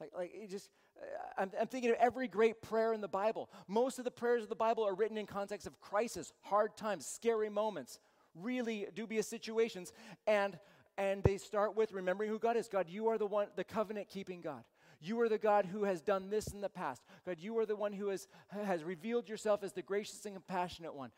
Like, 0.00 0.10
like 0.16 0.30
it 0.34 0.50
just, 0.50 0.70
uh, 1.00 1.04
I'm, 1.42 1.50
I'm 1.60 1.66
thinking 1.66 1.90
of 1.90 1.96
every 1.98 2.28
great 2.28 2.62
prayer 2.62 2.92
in 2.92 3.00
the 3.00 3.08
Bible. 3.08 3.50
Most 3.68 3.98
of 3.98 4.04
the 4.04 4.10
prayers 4.10 4.42
of 4.42 4.48
the 4.48 4.56
Bible 4.56 4.86
are 4.86 4.94
written 4.94 5.18
in 5.18 5.26
context 5.26 5.66
of 5.66 5.80
crisis, 5.80 6.32
hard 6.42 6.76
times, 6.76 7.06
scary 7.06 7.50
moments, 7.50 7.98
really 8.34 8.86
dubious 8.94 9.28
situations, 9.28 9.92
and 10.26 10.58
and 10.98 11.22
they 11.22 11.38
start 11.38 11.74
with 11.74 11.92
remembering 11.92 12.28
who 12.28 12.38
God 12.38 12.56
is. 12.56 12.68
God, 12.68 12.86
you 12.88 13.08
are 13.08 13.16
the 13.16 13.26
one, 13.26 13.48
the 13.56 13.64
covenant 13.64 14.08
keeping 14.08 14.42
God. 14.42 14.62
You 15.02 15.20
are 15.20 15.28
the 15.28 15.36
God 15.36 15.66
who 15.66 15.82
has 15.82 16.00
done 16.00 16.30
this 16.30 16.46
in 16.48 16.60
the 16.60 16.68
past. 16.68 17.02
God, 17.26 17.38
you 17.40 17.58
are 17.58 17.66
the 17.66 17.74
one 17.74 17.92
who 17.92 18.08
has, 18.08 18.28
has 18.48 18.84
revealed 18.84 19.28
yourself 19.28 19.64
as 19.64 19.72
the 19.72 19.82
gracious 19.82 20.24
and 20.24 20.34
compassionate 20.34 20.94
one. 20.94 21.10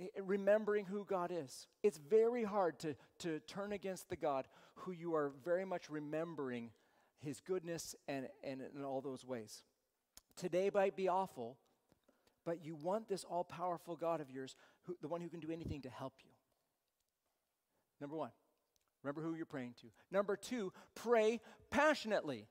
Eh, 0.00 0.06
eh, 0.16 0.20
remembering 0.24 0.86
who 0.86 1.04
God 1.04 1.30
is. 1.32 1.68
It's 1.84 1.98
very 1.98 2.42
hard 2.42 2.80
to, 2.80 2.96
to 3.20 3.38
turn 3.40 3.72
against 3.72 4.08
the 4.08 4.16
God 4.16 4.48
who 4.74 4.90
you 4.90 5.14
are 5.14 5.30
very 5.44 5.64
much 5.64 5.90
remembering 5.90 6.70
his 7.20 7.40
goodness 7.40 7.94
and, 8.08 8.26
and 8.42 8.60
in 8.76 8.84
all 8.84 9.00
those 9.00 9.24
ways. 9.24 9.62
Today 10.36 10.68
might 10.74 10.96
be 10.96 11.08
awful, 11.08 11.58
but 12.44 12.64
you 12.64 12.74
want 12.74 13.08
this 13.08 13.22
all 13.22 13.44
powerful 13.44 13.94
God 13.94 14.20
of 14.20 14.28
yours, 14.28 14.56
who, 14.86 14.96
the 15.00 15.08
one 15.08 15.20
who 15.20 15.28
can 15.28 15.38
do 15.38 15.52
anything 15.52 15.82
to 15.82 15.90
help 15.90 16.14
you. 16.24 16.30
Number 18.00 18.16
one, 18.16 18.30
remember 19.04 19.22
who 19.22 19.36
you're 19.36 19.46
praying 19.46 19.74
to. 19.82 19.86
Number 20.10 20.36
two, 20.36 20.72
pray 20.96 21.40
passionately. 21.70 22.48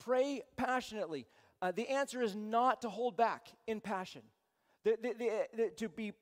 Pray 0.00 0.42
passionately. 0.56 1.26
Uh, 1.62 1.70
the 1.70 1.88
answer 1.88 2.20
is 2.22 2.34
not 2.34 2.82
to 2.82 2.88
hold 2.88 3.16
back 3.16 3.48
in 3.66 3.80
passion. 3.80 4.22
The, 4.82 4.98
the, 5.00 5.46
the, 5.54 5.70
to 5.76 5.88
be 5.88 6.12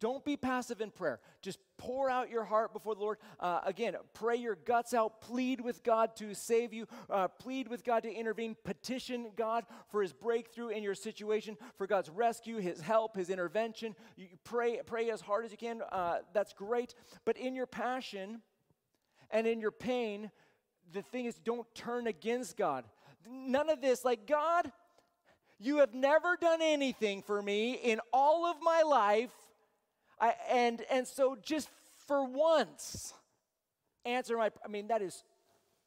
don't 0.00 0.24
be 0.24 0.36
passive 0.36 0.80
in 0.80 0.90
prayer. 0.90 1.20
Just 1.42 1.58
pour 1.76 2.08
out 2.10 2.30
your 2.30 2.44
heart 2.44 2.72
before 2.72 2.94
the 2.94 3.00
Lord. 3.00 3.18
Uh, 3.38 3.60
again, 3.64 3.94
pray 4.14 4.36
your 4.36 4.56
guts 4.56 4.94
out. 4.94 5.20
Plead 5.20 5.60
with 5.60 5.82
God 5.82 6.16
to 6.16 6.34
save 6.34 6.72
you. 6.72 6.86
Uh, 7.08 7.28
plead 7.28 7.68
with 7.68 7.84
God 7.84 8.02
to 8.04 8.12
intervene. 8.12 8.56
Petition 8.64 9.30
God 9.36 9.64
for 9.90 10.02
His 10.02 10.12
breakthrough 10.12 10.68
in 10.68 10.82
your 10.82 10.94
situation, 10.94 11.56
for 11.76 11.86
God's 11.86 12.08
rescue, 12.08 12.56
His 12.56 12.80
help, 12.80 13.16
His 13.16 13.28
intervention. 13.30 13.94
You 14.16 14.28
pray, 14.42 14.80
pray 14.84 15.10
as 15.10 15.20
hard 15.20 15.44
as 15.44 15.52
you 15.52 15.58
can. 15.58 15.82
Uh, 15.92 16.18
that's 16.32 16.54
great. 16.54 16.94
But 17.24 17.36
in 17.36 17.54
your 17.54 17.66
passion 17.66 18.40
and 19.30 19.46
in 19.46 19.60
your 19.60 19.70
pain, 19.70 20.30
the 20.92 21.02
thing 21.02 21.26
is, 21.26 21.36
don't 21.36 21.66
turn 21.74 22.06
against 22.06 22.56
God. 22.56 22.84
None 23.28 23.68
of 23.70 23.80
this, 23.80 24.04
like, 24.04 24.26
God, 24.26 24.70
you 25.58 25.78
have 25.78 25.94
never 25.94 26.36
done 26.40 26.60
anything 26.62 27.22
for 27.22 27.40
me 27.42 27.74
in 27.74 28.00
all 28.12 28.46
of 28.46 28.56
my 28.62 28.82
life 28.82 29.30
I, 30.20 30.34
and, 30.50 30.82
and 30.90 31.06
so 31.08 31.36
just 31.42 31.68
for 32.06 32.24
once, 32.24 33.14
answer 34.04 34.36
my, 34.36 34.50
I 34.64 34.68
mean, 34.68 34.88
that 34.88 35.00
is 35.00 35.24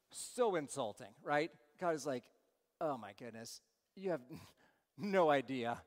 so 0.09 0.55
insulting, 0.55 1.09
right? 1.23 1.51
God 1.79 1.93
is 1.93 2.05
like, 2.05 2.23
oh 2.81 2.97
my 2.97 3.11
goodness, 3.17 3.61
you 3.95 4.09
have 4.09 4.21
no 4.97 5.29
idea 5.29 5.81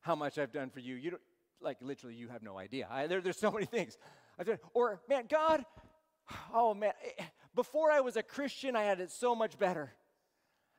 how 0.00 0.14
much 0.14 0.38
I've 0.38 0.52
done 0.52 0.70
for 0.70 0.80
you. 0.80 0.94
You 0.94 1.10
don't, 1.12 1.22
like 1.60 1.78
literally, 1.80 2.14
you 2.14 2.28
have 2.28 2.42
no 2.42 2.56
idea. 2.56 2.86
I, 2.88 3.08
there, 3.08 3.20
there's 3.20 3.38
so 3.38 3.50
many 3.50 3.66
things. 3.66 3.98
I've 4.38 4.46
done, 4.46 4.58
or 4.72 5.00
man, 5.08 5.24
God, 5.28 5.64
oh 6.54 6.72
man, 6.72 6.92
eh, 7.18 7.24
before 7.56 7.90
I 7.90 8.00
was 8.00 8.16
a 8.16 8.22
Christian, 8.22 8.76
I 8.76 8.84
had 8.84 9.00
it 9.00 9.10
so 9.10 9.34
much 9.34 9.58
better. 9.58 9.92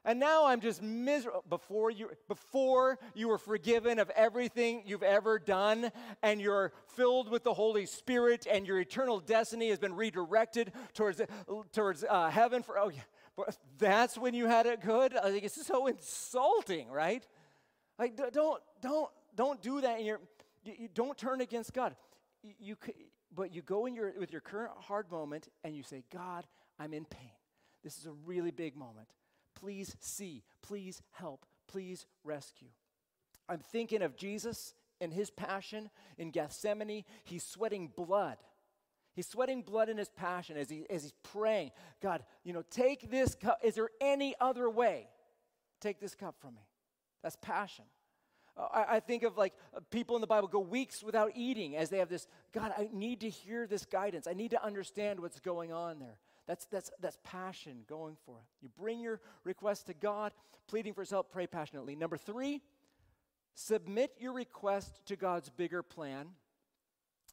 And 0.06 0.22
now 0.22 0.46
I'm 0.46 0.62
just 0.62 0.82
miserable. 0.82 1.44
Before 1.50 1.92
you, 1.92 2.12
before 2.30 2.98
you 3.14 3.28
were 3.28 3.38
forgiven 3.38 4.00
of 4.00 4.10
everything 4.12 4.84
you've 4.86 5.04
ever 5.04 5.38
done, 5.38 5.92
and 6.24 6.40
you're 6.40 6.72
filled 6.96 7.30
with 7.30 7.44
the 7.44 7.54
Holy 7.54 7.86
Spirit, 7.86 8.48
and 8.50 8.66
your 8.66 8.80
eternal 8.80 9.20
destiny 9.20 9.70
has 9.70 9.80
been 9.80 9.94
redirected 9.94 10.72
towards, 10.94 11.22
towards 11.74 12.06
uh, 12.10 12.30
heaven. 12.30 12.64
For 12.64 12.80
oh, 12.80 12.90
yeah, 12.90 13.02
that's 13.78 14.18
when 14.18 14.34
you 14.34 14.46
had 14.46 14.66
it 14.66 14.82
good. 14.82 15.14
I 15.18 15.30
think 15.30 15.44
it's 15.44 15.66
so 15.66 15.88
insulting, 15.88 16.90
right? 16.90 17.28
Like, 18.00 18.16
don't, 18.32 18.64
don't, 18.82 19.10
don't 19.36 19.62
do 19.62 19.82
that. 19.82 19.98
And 19.98 20.06
you, 20.06 20.18
you 20.64 20.88
don't 20.94 21.18
turn 21.18 21.42
against 21.42 21.74
God. 21.74 21.98
You, 22.44 22.54
you, 22.60 22.78
but 23.36 23.54
you 23.54 23.62
go 23.62 23.88
in 23.88 23.94
your 23.94 24.14
with 24.18 24.32
your 24.32 24.42
current 24.42 24.72
hard 24.78 25.12
moment, 25.12 25.50
and 25.66 25.76
you 25.76 25.84
say, 25.84 26.04
God, 26.14 26.46
I'm 26.80 26.94
in 26.94 27.06
pain. 27.06 27.32
This 27.84 27.98
is 27.98 28.06
a 28.06 28.14
really 28.26 28.52
big 28.52 28.76
moment. 28.76 29.08
Please 29.56 29.96
see. 30.00 30.44
Please 30.62 31.02
help. 31.12 31.46
Please 31.68 32.06
rescue. 32.24 32.70
I'm 33.50 33.60
thinking 33.60 34.02
of 34.02 34.16
Jesus 34.16 34.74
and 35.00 35.14
his 35.14 35.30
passion 35.30 35.90
in 36.18 36.32
Gethsemane. 36.32 37.04
He's 37.24 37.44
sweating 37.44 37.92
blood. 37.96 38.38
He's 39.16 39.28
sweating 39.28 39.64
blood 39.64 39.90
in 39.90 39.98
his 39.98 40.10
passion 40.10 40.58
as, 40.58 40.70
he, 40.70 40.86
as 40.90 41.04
he's 41.04 41.14
praying, 41.24 41.72
God, 42.04 42.24
you 42.44 42.54
know, 42.54 42.64
take 42.70 43.10
this 43.10 43.34
cup. 43.34 43.60
Is 43.64 43.76
there 43.76 43.90
any 44.00 44.36
other 44.40 44.70
way? 44.70 45.08
Take 45.82 46.00
this 46.00 46.14
cup 46.14 46.36
from 46.40 46.56
me. 46.56 46.62
That's 47.24 47.38
passion. 47.42 47.86
I, 48.74 49.00
think 49.00 49.24
of 49.24 49.38
like 49.38 49.54
people 49.92 50.16
in 50.16 50.22
the 50.22 50.28
Bible 50.28 50.48
go 50.48 50.60
weeks 50.60 51.04
without 51.04 51.32
eating 51.36 51.76
as 51.76 51.90
they 51.90 52.00
have 52.00 52.10
this, 52.10 52.28
God, 52.54 52.74
I 52.76 52.90
need 52.92 53.22
to 53.22 53.30
hear 53.30 53.68
this 53.68 53.86
guidance. 53.86 54.28
I 54.28 54.34
need 54.34 54.52
to 54.52 54.64
understand 54.64 55.20
what's 55.20 55.40
going 55.40 55.72
on 55.72 56.00
there. 56.00 56.18
That's, 56.48 56.66
that's, 56.66 56.92
that's 57.02 57.18
passion 57.24 57.84
going 57.88 58.16
for 58.26 58.38
it. 58.38 58.46
You 58.62 58.70
bring 58.80 59.00
your 59.00 59.20
request 59.44 59.88
to 59.88 59.94
God, 59.94 60.32
pleading 60.68 60.94
for 60.94 61.02
his 61.02 61.10
help, 61.10 61.32
pray 61.32 61.46
passionately. 61.46 61.96
Number 61.96 62.18
three, 62.18 62.62
submit 63.54 64.14
your 64.18 64.34
request 64.34 65.06
to 65.08 65.16
God's 65.16 65.50
bigger 65.50 65.84
plan. 65.84 66.28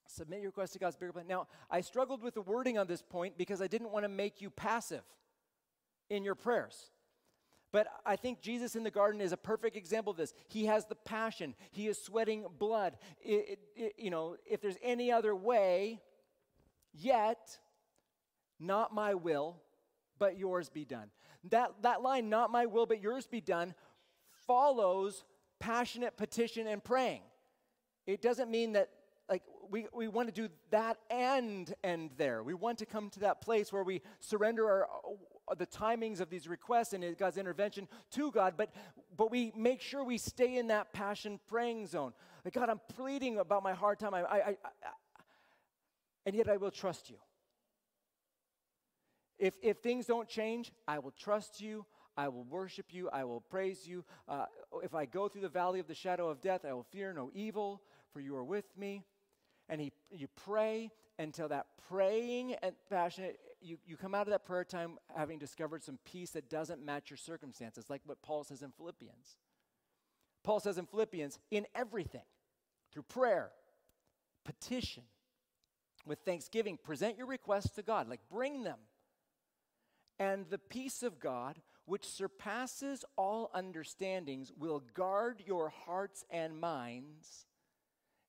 Submit 0.06 0.40
your 0.40 0.48
request 0.48 0.74
to 0.74 0.78
God's 0.78 0.96
bigger 0.96 1.12
plan. 1.12 1.26
Now, 1.28 1.46
I 1.70 1.80
struggled 1.80 2.22
with 2.22 2.34
the 2.34 2.42
wording 2.42 2.76
on 2.76 2.86
this 2.86 3.02
point 3.02 3.38
because 3.38 3.62
I 3.62 3.68
didn't 3.68 3.90
want 3.90 4.04
to 4.04 4.08
make 4.08 4.42
you 4.42 4.50
passive 4.50 5.04
in 6.10 6.24
your 6.24 6.34
prayers. 6.34 6.90
But 7.72 7.88
I 8.06 8.16
think 8.16 8.40
Jesus 8.40 8.76
in 8.76 8.84
the 8.84 8.90
garden 8.90 9.20
is 9.20 9.32
a 9.32 9.36
perfect 9.36 9.76
example 9.76 10.12
of 10.12 10.16
this. 10.16 10.32
He 10.48 10.66
has 10.66 10.86
the 10.86 10.94
passion. 10.94 11.54
He 11.72 11.88
is 11.88 12.00
sweating 12.00 12.44
blood. 12.58 12.96
It, 13.20 13.32
it, 13.32 13.58
it, 13.76 13.92
you 13.98 14.10
know, 14.10 14.36
if 14.48 14.60
there's 14.60 14.76
any 14.82 15.10
other 15.10 15.34
way, 15.34 16.00
yet 16.92 17.58
not 18.60 18.94
my 18.94 19.14
will, 19.14 19.56
but 20.18 20.38
yours 20.38 20.68
be 20.68 20.84
done. 20.84 21.10
That, 21.50 21.72
that 21.82 22.02
line, 22.02 22.28
not 22.28 22.50
my 22.50 22.66
will, 22.66 22.86
but 22.86 23.02
yours 23.02 23.26
be 23.26 23.40
done, 23.40 23.74
follows 24.46 25.24
passionate 25.58 26.16
petition 26.16 26.66
and 26.66 26.82
praying. 26.82 27.22
It 28.06 28.22
doesn't 28.22 28.50
mean 28.50 28.72
that 28.72 28.90
like 29.28 29.42
we, 29.70 29.86
we 29.94 30.08
want 30.08 30.28
to 30.28 30.34
do 30.34 30.52
that 30.70 30.98
and 31.10 31.72
end 31.82 32.10
there. 32.16 32.42
We 32.42 32.54
want 32.54 32.78
to 32.78 32.86
come 32.86 33.08
to 33.10 33.20
that 33.20 33.40
place 33.40 33.72
where 33.72 33.82
we 33.82 34.02
surrender 34.20 34.66
our 34.68 34.88
uh, 35.48 35.54
the 35.54 35.66
timings 35.66 36.20
of 36.20 36.30
these 36.30 36.48
requests 36.48 36.92
and 36.92 37.16
God's 37.16 37.38
intervention 37.38 37.88
to 38.12 38.30
God, 38.30 38.54
but 38.56 38.70
but 39.16 39.30
we 39.30 39.52
make 39.56 39.80
sure 39.80 40.04
we 40.04 40.18
stay 40.18 40.56
in 40.56 40.68
that 40.68 40.92
passion 40.92 41.38
praying 41.48 41.86
zone. 41.86 42.12
Like 42.44 42.54
God, 42.54 42.68
I'm 42.68 42.80
pleading 42.94 43.38
about 43.38 43.62
my 43.62 43.72
hard 43.72 43.98
time. 43.98 44.14
I, 44.14 44.22
I, 44.22 44.36
I, 44.36 44.48
I 44.48 44.56
and 46.26 46.34
yet 46.34 46.48
I 46.48 46.56
will 46.56 46.70
trust 46.70 47.10
you. 47.10 47.16
If, 49.38 49.54
if 49.62 49.78
things 49.78 50.06
don't 50.06 50.28
change, 50.28 50.72
I 50.86 50.98
will 50.98 51.12
trust 51.12 51.60
you. 51.60 51.84
I 52.16 52.28
will 52.28 52.44
worship 52.44 52.86
you. 52.90 53.10
I 53.10 53.24
will 53.24 53.40
praise 53.40 53.86
you. 53.86 54.04
Uh, 54.28 54.46
if 54.82 54.94
I 54.94 55.04
go 55.04 55.28
through 55.28 55.42
the 55.42 55.48
valley 55.48 55.80
of 55.80 55.88
the 55.88 55.94
shadow 55.94 56.28
of 56.28 56.40
death, 56.40 56.64
I 56.64 56.72
will 56.72 56.84
fear 56.84 57.12
no 57.12 57.30
evil, 57.34 57.82
for 58.12 58.20
you 58.20 58.36
are 58.36 58.44
with 58.44 58.76
me. 58.76 59.04
And 59.68 59.80
he, 59.80 59.92
you 60.10 60.28
pray 60.44 60.90
until 61.18 61.48
that 61.48 61.66
praying 61.88 62.54
and 62.62 62.74
passionate, 62.88 63.38
you, 63.60 63.78
you 63.86 63.96
come 63.96 64.14
out 64.14 64.26
of 64.26 64.30
that 64.30 64.44
prayer 64.44 64.64
time 64.64 64.98
having 65.16 65.38
discovered 65.38 65.82
some 65.82 65.98
peace 66.04 66.30
that 66.30 66.48
doesn't 66.48 66.84
match 66.84 67.10
your 67.10 67.16
circumstances, 67.16 67.86
like 67.88 68.02
what 68.04 68.22
Paul 68.22 68.44
says 68.44 68.62
in 68.62 68.70
Philippians. 68.70 69.36
Paul 70.44 70.60
says 70.60 70.78
in 70.78 70.86
Philippians, 70.86 71.38
in 71.50 71.66
everything, 71.74 72.24
through 72.92 73.04
prayer, 73.04 73.50
petition, 74.44 75.04
with 76.06 76.18
thanksgiving, 76.20 76.76
present 76.76 77.16
your 77.16 77.26
requests 77.26 77.70
to 77.70 77.82
God. 77.82 78.08
Like 78.08 78.20
bring 78.30 78.62
them 78.62 78.78
and 80.18 80.46
the 80.48 80.58
peace 80.58 81.02
of 81.02 81.18
God, 81.18 81.60
which 81.86 82.06
surpasses 82.06 83.04
all 83.16 83.50
understandings, 83.54 84.52
will 84.56 84.82
guard 84.94 85.42
your 85.44 85.70
hearts 85.70 86.24
and 86.30 86.58
minds 86.58 87.46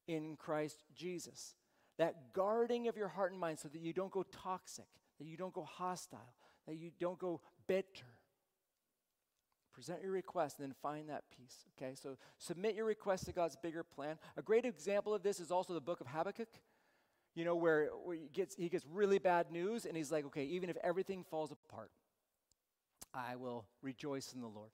in 0.08 0.36
Christ 0.36 0.84
Jesus. 0.96 1.56
That 1.98 2.34
guarding 2.34 2.88
of 2.88 2.98
your 2.98 3.08
heart 3.08 3.32
and 3.32 3.40
mind 3.40 3.60
so 3.60 3.70
that 3.70 3.82
you 3.82 3.94
don't 3.94 4.12
go 4.12 4.24
toxic, 4.24 4.88
that 5.20 5.28
you 5.28 5.38
don't 5.38 5.54
go 5.54 5.64
hostile, 5.64 6.34
that 6.68 6.76
you 6.76 6.92
don't 7.00 7.20
go 7.20 7.42
bitter. 7.68 8.06
Present 9.74 10.02
your 10.02 10.12
request 10.12 10.60
and 10.60 10.68
then 10.68 10.76
find 10.82 11.10
that 11.10 11.24
peace. 11.38 11.66
Okay, 11.78 11.96
so 11.96 12.18
submit 12.38 12.76
your 12.76 12.86
request 12.86 13.26
to 13.26 13.34
God's 13.34 13.56
bigger 13.56 13.84
plan. 13.84 14.18
A 14.38 14.42
great 14.42 14.66
example 14.66 15.14
of 15.14 15.22
this 15.22 15.40
is 15.40 15.52
also 15.52 15.74
the 15.74 15.82
book 15.82 16.02
of 16.02 16.08
Habakkuk 16.08 16.48
you 17.36 17.44
know, 17.44 17.56
where, 17.56 17.90
where 18.04 18.16
he, 18.16 18.30
gets, 18.34 18.56
he 18.56 18.70
gets 18.70 18.86
really 18.92 19.20
bad 19.20 19.52
news 19.52 19.86
and 19.86 19.96
he's 19.96 20.12
like, 20.12 20.26
okay, 20.26 20.46
even 20.46 20.70
if 20.70 20.78
everything 20.84 21.24
falls 21.24 21.52
apart, 21.52 21.92
I 23.14 23.36
will 23.36 23.66
rejoice 23.82 24.34
in 24.34 24.42
the 24.42 24.48
Lord. 24.48 24.72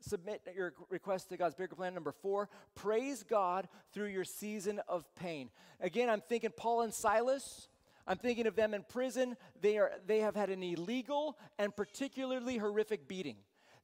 Submit 0.00 0.42
your 0.54 0.74
request 0.90 1.30
to 1.30 1.36
God's 1.36 1.54
bigger 1.54 1.74
plan. 1.74 1.94
Number 1.94 2.12
four, 2.12 2.48
praise 2.74 3.22
God 3.22 3.68
through 3.92 4.08
your 4.08 4.24
season 4.24 4.80
of 4.88 5.04
pain. 5.14 5.50
Again, 5.80 6.10
I'm 6.10 6.20
thinking 6.20 6.50
Paul 6.56 6.82
and 6.82 6.92
Silas. 6.92 7.68
I'm 8.06 8.18
thinking 8.18 8.46
of 8.46 8.54
them 8.54 8.74
in 8.74 8.82
prison. 8.82 9.36
They, 9.60 9.78
are, 9.78 9.92
they 10.06 10.20
have 10.20 10.36
had 10.36 10.50
an 10.50 10.62
illegal 10.62 11.38
and 11.58 11.74
particularly 11.74 12.58
horrific 12.58 13.08
beating. 13.08 13.36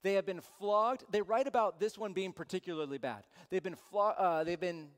They 0.03 0.15
have 0.15 0.27
been 0.27 0.41
flogged. 0.59 1.05
They 1.11 1.23
write 1.23 1.47
about 1.47 1.81
this 1.81 1.97
one 1.97 2.13
being 2.13 2.33
particularly 2.33 2.99
bad. 2.99 3.25
They've 3.51 3.63
been, 3.63 3.77
flo- 3.77 4.15
uh, 4.19 4.45
they've 4.45 4.61
been 4.61 4.89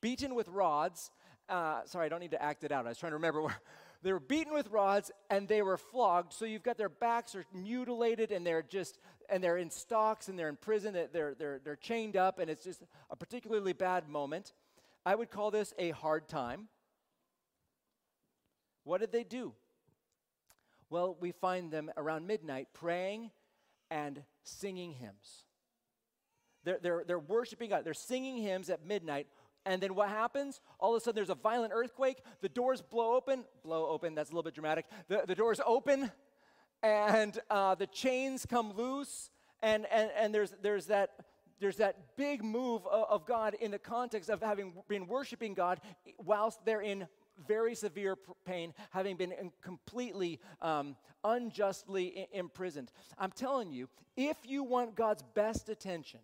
beaten 0.00 0.34
with 0.34 0.48
rods 0.48 1.10
uh, 1.48 1.80
sorry, 1.84 2.06
I 2.06 2.08
don't 2.08 2.20
need 2.20 2.32
to 2.32 2.42
act 2.42 2.64
it 2.64 2.72
out. 2.72 2.86
I 2.86 2.90
was 2.90 2.98
trying 2.98 3.12
to 3.12 3.16
remember 3.16 3.42
where 3.42 3.60
they 4.02 4.12
were 4.12 4.20
beaten 4.20 4.52
with 4.52 4.68
rods 4.68 5.10
and 5.30 5.48
they 5.48 5.62
were 5.62 5.78
flogged. 5.78 6.32
So 6.32 6.44
you've 6.44 6.62
got 6.62 6.76
their 6.76 6.88
backs 6.88 7.34
are 7.34 7.44
mutilated 7.52 8.32
and 8.32 8.46
they're 8.46 8.62
just 8.62 8.98
and 9.30 9.42
they're 9.42 9.56
in 9.56 9.70
stocks 9.70 10.28
and 10.28 10.38
they're 10.38 10.48
in 10.48 10.56
prison. 10.56 10.92
They're 11.12 11.34
they're 11.34 11.60
they're 11.64 11.76
chained 11.76 12.16
up 12.16 12.38
and 12.38 12.50
it's 12.50 12.64
just 12.64 12.82
a 13.10 13.16
particularly 13.16 13.72
bad 13.72 14.08
moment. 14.08 14.52
I 15.06 15.14
would 15.14 15.30
call 15.30 15.50
this 15.50 15.72
a 15.78 15.90
hard 15.90 16.28
time. 16.28 16.68
What 18.84 19.00
did 19.00 19.12
they 19.12 19.24
do? 19.24 19.54
Well, 20.90 21.16
we 21.18 21.32
find 21.32 21.70
them 21.70 21.90
around 21.96 22.26
midnight 22.26 22.68
praying 22.74 23.30
and 23.90 24.22
singing 24.42 24.92
hymns. 24.92 25.44
They're, 26.64 26.78
they're, 26.80 27.04
they're 27.06 27.18
worshiping 27.18 27.70
God. 27.70 27.84
They're 27.84 27.94
singing 27.94 28.38
hymns 28.38 28.70
at 28.70 28.86
midnight. 28.86 29.26
And 29.66 29.82
then 29.82 29.94
what 29.94 30.08
happens? 30.08 30.60
All 30.78 30.94
of 30.94 31.00
a 31.00 31.04
sudden, 31.04 31.16
there's 31.16 31.30
a 31.30 31.34
violent 31.34 31.72
earthquake. 31.74 32.18
The 32.40 32.48
doors 32.48 32.82
blow 32.82 33.14
open. 33.14 33.44
Blow 33.62 33.88
open, 33.88 34.14
that's 34.14 34.30
a 34.30 34.32
little 34.32 34.42
bit 34.42 34.54
dramatic. 34.54 34.86
The, 35.08 35.24
the 35.26 35.34
doors 35.34 35.60
open, 35.64 36.10
and 36.82 37.38
uh, 37.50 37.74
the 37.74 37.86
chains 37.86 38.46
come 38.46 38.74
loose. 38.76 39.30
And, 39.62 39.86
and, 39.90 40.10
and 40.18 40.34
there's, 40.34 40.54
there's, 40.60 40.86
that, 40.86 41.10
there's 41.60 41.76
that 41.76 42.16
big 42.16 42.44
move 42.44 42.86
of, 42.86 43.08
of 43.08 43.26
God 43.26 43.54
in 43.54 43.70
the 43.70 43.78
context 43.78 44.28
of 44.28 44.42
having 44.42 44.74
been 44.88 45.06
worshiping 45.06 45.54
God 45.54 45.80
whilst 46.18 46.62
they're 46.66 46.82
in 46.82 47.06
very 47.48 47.74
severe 47.74 48.16
pain, 48.44 48.74
having 48.90 49.16
been 49.16 49.32
completely 49.62 50.40
um, 50.60 50.96
unjustly 51.24 52.28
imprisoned. 52.32 52.92
I'm 53.18 53.32
telling 53.32 53.72
you, 53.72 53.88
if 54.16 54.36
you 54.44 54.62
want 54.62 54.94
God's 54.94 55.24
best 55.34 55.68
attention, 55.68 56.20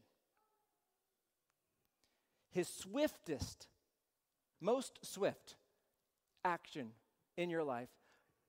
his 2.51 2.69
swiftest, 2.69 3.69
most 4.61 4.99
swift 5.03 5.57
action 6.45 6.91
in 7.37 7.51
your 7.51 7.65
life, 7.65 7.89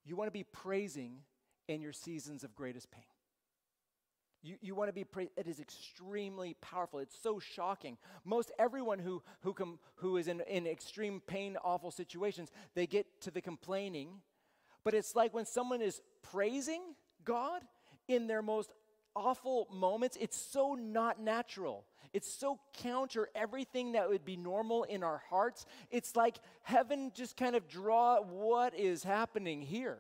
you 0.04 0.16
want 0.16 0.28
to 0.28 0.32
be 0.32 0.44
praising 0.44 1.20
in 1.68 1.82
your 1.82 1.94
seasons 1.94 2.44
of 2.44 2.56
greatest 2.56 2.92
pain. 2.92 3.04
You, 4.44 4.56
you 4.60 4.74
want 4.74 4.90
to 4.90 4.94
be, 4.94 5.04
pra- 5.04 5.28
it 5.38 5.48
is 5.48 5.60
extremely 5.60 6.56
powerful. 6.62 7.00
It's 7.00 7.18
so 7.22 7.40
shocking. 7.40 7.98
Most 8.26 8.52
everyone 8.58 8.98
who, 8.98 9.22
who, 9.42 9.54
com, 9.54 9.78
who 9.98 10.18
is 10.18 10.28
in, 10.28 10.42
in 10.42 10.66
extreme 10.66 11.22
pain, 11.26 11.58
awful 11.64 11.92
situations, 11.92 12.52
they 12.74 12.88
get 12.88 13.06
to 13.22 13.32
the 13.32 13.42
complaining. 13.42 14.22
But 14.84 14.96
it's 14.96 15.16
like 15.16 15.34
when 15.34 15.46
someone 15.46 15.82
is 15.82 16.02
praising 16.24 16.82
God 17.24 17.62
in 18.08 18.26
their 18.26 18.42
most 18.42 18.74
awful 19.16 19.68
moments, 19.72 20.18
it's 20.20 20.38
so 20.38 20.74
not 20.74 21.20
natural. 21.20 21.86
It's 22.14 22.32
so 22.32 22.60
counter 22.74 23.30
everything 23.36 23.94
that 23.94 24.10
would 24.10 24.26
be 24.26 24.36
normal 24.36 24.84
in 24.84 25.04
our 25.04 25.22
hearts. 25.30 25.66
It's 25.90 26.16
like 26.16 26.38
heaven 26.64 27.12
just 27.16 27.38
kind 27.38 27.56
of 27.56 27.68
draw 27.68 28.22
what 28.22 28.78
is 28.78 29.04
happening 29.04 29.62
here. 29.62 30.00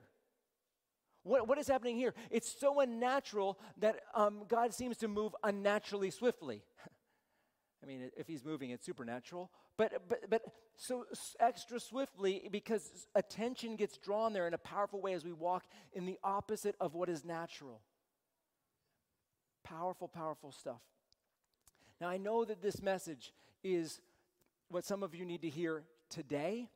What, 1.24 1.48
what 1.48 1.58
is 1.58 1.68
happening 1.68 1.98
here? 1.98 2.14
It's 2.30 2.52
so 2.60 2.80
unnatural 2.80 3.60
that 3.78 4.02
um, 4.16 4.44
God 4.48 4.74
seems 4.74 4.98
to 4.98 5.08
move 5.08 5.36
unnaturally 5.44 6.10
swiftly. 6.10 6.64
I 7.84 7.88
mean, 7.88 8.12
if 8.18 8.28
he's 8.28 8.44
moving, 8.44 8.72
it's 8.72 8.86
supernatural. 8.86 9.52
But, 9.78 10.04
but, 10.08 10.30
but 10.30 10.42
so 10.76 11.06
extra 11.40 11.80
swiftly 11.80 12.48
because 12.52 13.08
attention 13.16 13.76
gets 13.76 13.98
drawn 13.98 14.34
there 14.34 14.48
in 14.48 14.54
a 14.54 14.60
powerful 14.60 15.02
way 15.02 15.14
as 15.14 15.24
we 15.24 15.32
walk 15.32 15.64
in 15.94 16.06
the 16.06 16.20
opposite 16.24 16.76
of 16.80 16.94
what 16.94 17.10
is 17.10 17.24
natural. 17.24 17.82
Powerful, 19.64 20.08
powerful 20.08 20.52
stuff. 20.52 20.82
Now, 22.00 22.10
I 22.10 22.18
know 22.18 22.46
that 22.46 22.62
this 22.62 22.82
message 22.82 23.34
is 23.64 24.02
what 24.70 24.86
some 24.86 25.04
of 25.04 25.14
you 25.14 25.26
need 25.26 25.42
to 25.44 25.50
hear 25.50 25.84
today. 26.10 26.68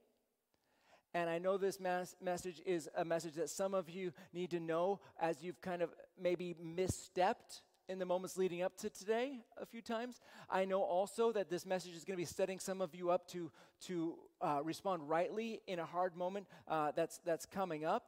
And 1.13 1.29
I 1.29 1.39
know 1.39 1.57
this 1.57 1.79
mas- 1.79 2.15
message 2.21 2.61
is 2.65 2.89
a 2.95 3.05
message 3.05 3.36
that 3.36 3.49
some 3.49 3.73
of 3.73 3.89
you 3.89 4.11
need 4.33 4.51
to 4.51 4.59
know 4.59 4.99
as 5.19 5.41
you've 5.41 5.61
kind 5.61 5.81
of 5.81 5.93
maybe 6.21 6.55
misstepped 6.61 7.61
in 7.88 7.99
the 7.99 8.05
moments 8.05 8.36
leading 8.38 8.61
up 8.61 8.75
to 8.77 8.89
today 8.89 9.39
a 9.57 9.65
few 9.65 9.81
times. 9.81 10.19
I 10.49 10.65
know 10.65 10.81
also 10.81 11.31
that 11.31 11.49
this 11.49 11.65
message 11.65 11.95
is 11.95 12.03
going 12.03 12.17
to 12.17 12.21
be 12.21 12.25
setting 12.25 12.59
some 12.59 12.81
of 12.81 12.95
you 12.95 13.11
up 13.11 13.27
to, 13.29 13.51
to 13.86 14.15
uh, 14.41 14.59
respond 14.63 15.07
rightly 15.07 15.61
in 15.67 15.79
a 15.79 15.86
hard 15.86 16.15
moment 16.15 16.47
uh, 16.67 16.91
that's, 16.95 17.19
that's 17.19 17.45
coming 17.45 17.86
up. 17.86 18.03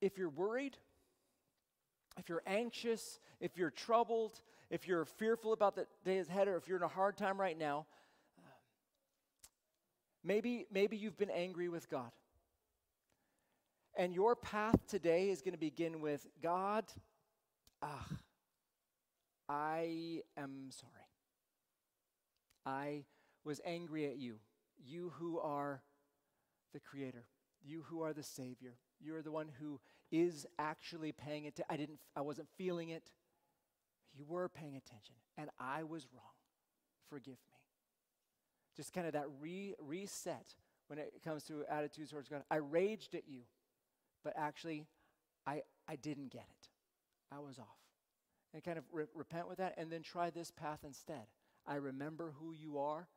If 0.00 0.18
you're 0.18 0.28
worried, 0.28 0.76
if 2.16 2.28
you're 2.28 2.42
anxious, 2.46 3.18
if 3.40 3.56
you're 3.56 3.70
troubled, 3.70 4.40
if 4.70 4.86
you're 4.86 5.04
fearful 5.04 5.52
about 5.52 5.74
the 5.74 5.86
day 6.04 6.18
ahead, 6.18 6.48
or 6.48 6.56
if 6.56 6.68
you're 6.68 6.76
in 6.76 6.82
a 6.82 6.88
hard 6.88 7.16
time 7.16 7.40
right 7.40 7.58
now, 7.58 7.86
maybe, 10.22 10.66
maybe 10.72 10.96
you've 10.96 11.18
been 11.18 11.30
angry 11.30 11.68
with 11.68 11.90
God. 11.90 12.10
And 13.96 14.12
your 14.12 14.34
path 14.34 14.86
today 14.88 15.30
is 15.30 15.42
going 15.42 15.52
to 15.52 15.58
begin 15.58 16.00
with 16.00 16.26
God, 16.42 16.84
ah, 17.82 18.06
I 19.48 20.22
am 20.36 20.70
sorry. 20.70 20.92
I 22.66 23.04
was 23.44 23.60
angry 23.64 24.06
at 24.06 24.16
you, 24.16 24.36
you 24.84 25.12
who 25.18 25.38
are 25.38 25.82
the 26.72 26.80
Creator, 26.80 27.24
you 27.64 27.82
who 27.82 28.02
are 28.02 28.12
the 28.12 28.22
Savior. 28.22 28.74
You're 29.00 29.22
the 29.22 29.30
one 29.30 29.48
who 29.60 29.80
is 30.10 30.46
actually 30.58 31.12
paying 31.12 31.44
it. 31.44 31.60
I 31.68 31.76
didn't. 31.76 31.98
I 32.16 32.20
wasn't 32.20 32.48
feeling 32.56 32.90
it. 32.90 33.10
You 34.16 34.24
were 34.28 34.48
paying 34.48 34.76
attention, 34.76 35.14
and 35.36 35.50
I 35.58 35.82
was 35.82 36.06
wrong. 36.12 36.22
Forgive 37.08 37.34
me. 37.34 37.60
Just 38.76 38.92
kind 38.92 39.06
of 39.06 39.12
that 39.12 39.26
re- 39.40 39.74
reset 39.80 40.54
when 40.88 40.98
it 40.98 41.12
comes 41.24 41.44
to 41.44 41.64
attitudes 41.68 42.10
towards 42.10 42.28
God. 42.28 42.42
I 42.50 42.56
raged 42.56 43.14
at 43.14 43.28
you, 43.28 43.40
but 44.22 44.34
actually, 44.36 44.86
I, 45.46 45.62
I 45.88 45.96
didn't 45.96 46.30
get 46.30 46.46
it. 46.48 46.68
I 47.32 47.38
was 47.40 47.58
off. 47.58 47.66
And 48.52 48.62
kind 48.62 48.78
of 48.78 48.84
re- 48.92 49.06
repent 49.14 49.48
with 49.48 49.58
that, 49.58 49.74
and 49.76 49.90
then 49.90 50.02
try 50.02 50.30
this 50.30 50.50
path 50.50 50.80
instead. 50.84 51.26
I 51.66 51.76
remember 51.76 52.34
who 52.40 52.52
you 52.52 52.78
are. 52.78 53.08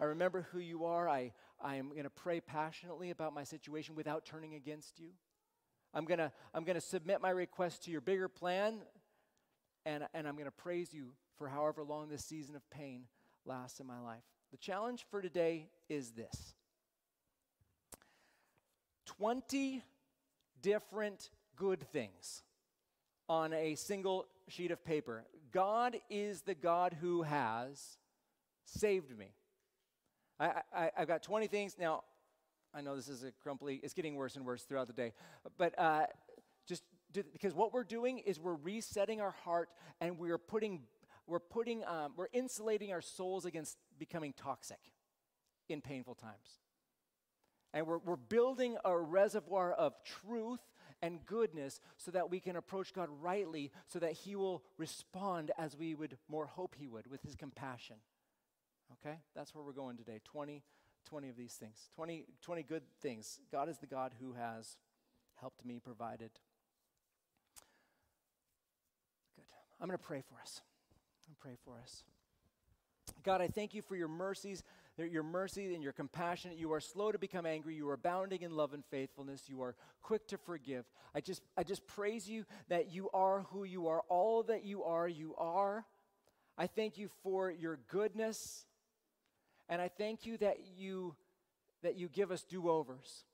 I 0.00 0.04
remember 0.04 0.46
who 0.52 0.60
you 0.60 0.84
are. 0.84 1.08
I, 1.08 1.32
I 1.60 1.76
am 1.76 1.88
going 1.90 2.04
to 2.04 2.10
pray 2.10 2.40
passionately 2.40 3.10
about 3.10 3.34
my 3.34 3.42
situation 3.42 3.96
without 3.96 4.24
turning 4.24 4.54
against 4.54 5.00
you. 5.00 5.08
I'm 5.94 6.04
going 6.04 6.18
to 6.18 6.32
I'm 6.54 6.64
going 6.64 6.76
to 6.76 6.80
submit 6.80 7.20
my 7.20 7.30
request 7.30 7.84
to 7.84 7.90
your 7.90 8.00
bigger 8.00 8.28
plan 8.28 8.80
and, 9.86 10.06
and 10.14 10.28
I'm 10.28 10.34
going 10.34 10.44
to 10.44 10.50
praise 10.50 10.92
you 10.92 11.12
for 11.36 11.48
however 11.48 11.82
long 11.82 12.08
this 12.08 12.24
season 12.24 12.56
of 12.56 12.68
pain 12.70 13.04
lasts 13.46 13.80
in 13.80 13.86
my 13.86 14.00
life. 14.00 14.22
The 14.50 14.58
challenge 14.58 15.06
for 15.10 15.22
today 15.22 15.68
is 15.88 16.10
this 16.10 16.54
20 19.06 19.82
different 20.60 21.30
good 21.56 21.82
things 21.90 22.42
on 23.28 23.52
a 23.52 23.74
single 23.74 24.26
sheet 24.48 24.70
of 24.70 24.84
paper. 24.84 25.24
God 25.52 25.96
is 26.10 26.42
the 26.42 26.54
God 26.54 26.96
who 27.00 27.22
has 27.22 27.98
saved 28.64 29.16
me. 29.16 29.32
I, 30.40 30.62
I, 30.74 30.90
have 30.94 31.08
got 31.08 31.22
20 31.22 31.46
things. 31.48 31.76
Now, 31.78 32.04
I 32.74 32.80
know 32.80 32.96
this 32.96 33.08
is 33.08 33.24
a 33.24 33.32
crumply, 33.42 33.80
it's 33.82 33.94
getting 33.94 34.14
worse 34.14 34.36
and 34.36 34.44
worse 34.44 34.62
throughout 34.62 34.86
the 34.86 34.92
day. 34.92 35.12
But 35.56 35.78
uh, 35.78 36.06
just 36.66 36.82
because 37.12 37.54
what 37.54 37.72
we're 37.72 37.84
doing 37.84 38.18
is 38.18 38.38
we're 38.38 38.54
resetting 38.54 39.20
our 39.20 39.34
heart 39.44 39.70
and 40.00 40.18
we're 40.18 40.38
putting 40.38 40.82
we're 41.26 41.38
putting 41.38 41.84
um, 41.84 42.12
we're 42.16 42.28
insulating 42.32 42.92
our 42.92 43.02
souls 43.02 43.44
against 43.44 43.76
becoming 43.98 44.32
toxic 44.32 44.78
in 45.68 45.80
painful 45.80 46.14
times. 46.14 46.60
And 47.74 47.86
we're, 47.86 47.98
we're 47.98 48.16
building 48.16 48.78
a 48.84 48.96
reservoir 48.96 49.72
of 49.72 49.92
truth 50.04 50.60
and 51.02 51.24
goodness 51.26 51.80
so 51.98 52.10
that 52.10 52.30
we 52.30 52.40
can 52.40 52.56
approach 52.56 52.94
god 52.94 53.08
rightly 53.20 53.70
so 53.86 53.98
that 53.98 54.12
he 54.12 54.36
will 54.36 54.62
respond 54.78 55.52
as 55.58 55.76
we 55.76 55.94
would 55.94 56.16
more 56.28 56.46
hope 56.46 56.74
he 56.78 56.88
would 56.88 57.06
with 57.08 57.22
his 57.22 57.34
compassion. 57.34 57.96
Okay? 58.94 59.18
That's 59.36 59.54
where 59.54 59.62
we're 59.62 59.72
going 59.72 59.98
today. 59.98 60.20
20 60.24 60.62
20 61.08 61.28
of 61.28 61.36
these 61.36 61.54
things 61.54 61.88
20 61.94 62.24
20 62.42 62.62
good 62.62 62.82
things 63.00 63.40
god 63.50 63.68
is 63.68 63.78
the 63.78 63.86
god 63.86 64.12
who 64.20 64.34
has 64.34 64.76
helped 65.36 65.64
me 65.64 65.80
provided 65.82 66.30
Good. 69.36 69.44
I'm 69.80 69.88
going 69.88 69.98
to 69.98 70.04
pray 70.04 70.22
for 70.28 70.40
us. 70.40 70.60
I'm 71.28 71.36
pray 71.40 71.56
for 71.64 71.78
us. 71.82 72.02
God, 73.22 73.40
I 73.40 73.48
thank 73.48 73.74
you 73.74 73.82
for 73.82 73.96
your 73.96 74.08
mercies, 74.08 74.62
your 74.96 75.22
mercy 75.22 75.74
and 75.74 75.82
your 75.82 75.92
compassion. 75.92 76.52
You 76.56 76.72
are 76.72 76.80
slow 76.80 77.12
to 77.12 77.18
become 77.18 77.46
angry. 77.46 77.74
You 77.74 77.88
are 77.88 77.94
abounding 77.94 78.42
in 78.42 78.52
love 78.52 78.74
and 78.74 78.84
faithfulness. 78.86 79.48
You 79.48 79.62
are 79.62 79.74
quick 80.02 80.26
to 80.28 80.38
forgive. 80.38 80.84
I 81.14 81.20
just, 81.20 81.42
I 81.56 81.62
just 81.62 81.86
praise 81.86 82.28
you 82.28 82.44
that 82.68 82.92
you 82.92 83.10
are 83.12 83.46
who 83.50 83.64
you 83.64 83.88
are. 83.88 84.02
All 84.08 84.42
that 84.44 84.64
you 84.64 84.84
are, 84.84 85.08
you 85.08 85.34
are. 85.36 85.84
I 86.56 86.66
thank 86.66 86.98
you 86.98 87.08
for 87.22 87.50
your 87.50 87.78
goodness. 87.88 88.66
And 89.68 89.82
I 89.82 89.88
thank 89.88 90.24
you 90.24 90.36
that 90.38 90.58
you, 90.76 91.14
that 91.82 91.96
you 91.96 92.08
give 92.08 92.30
us 92.30 92.42
do-overs. 92.42 93.24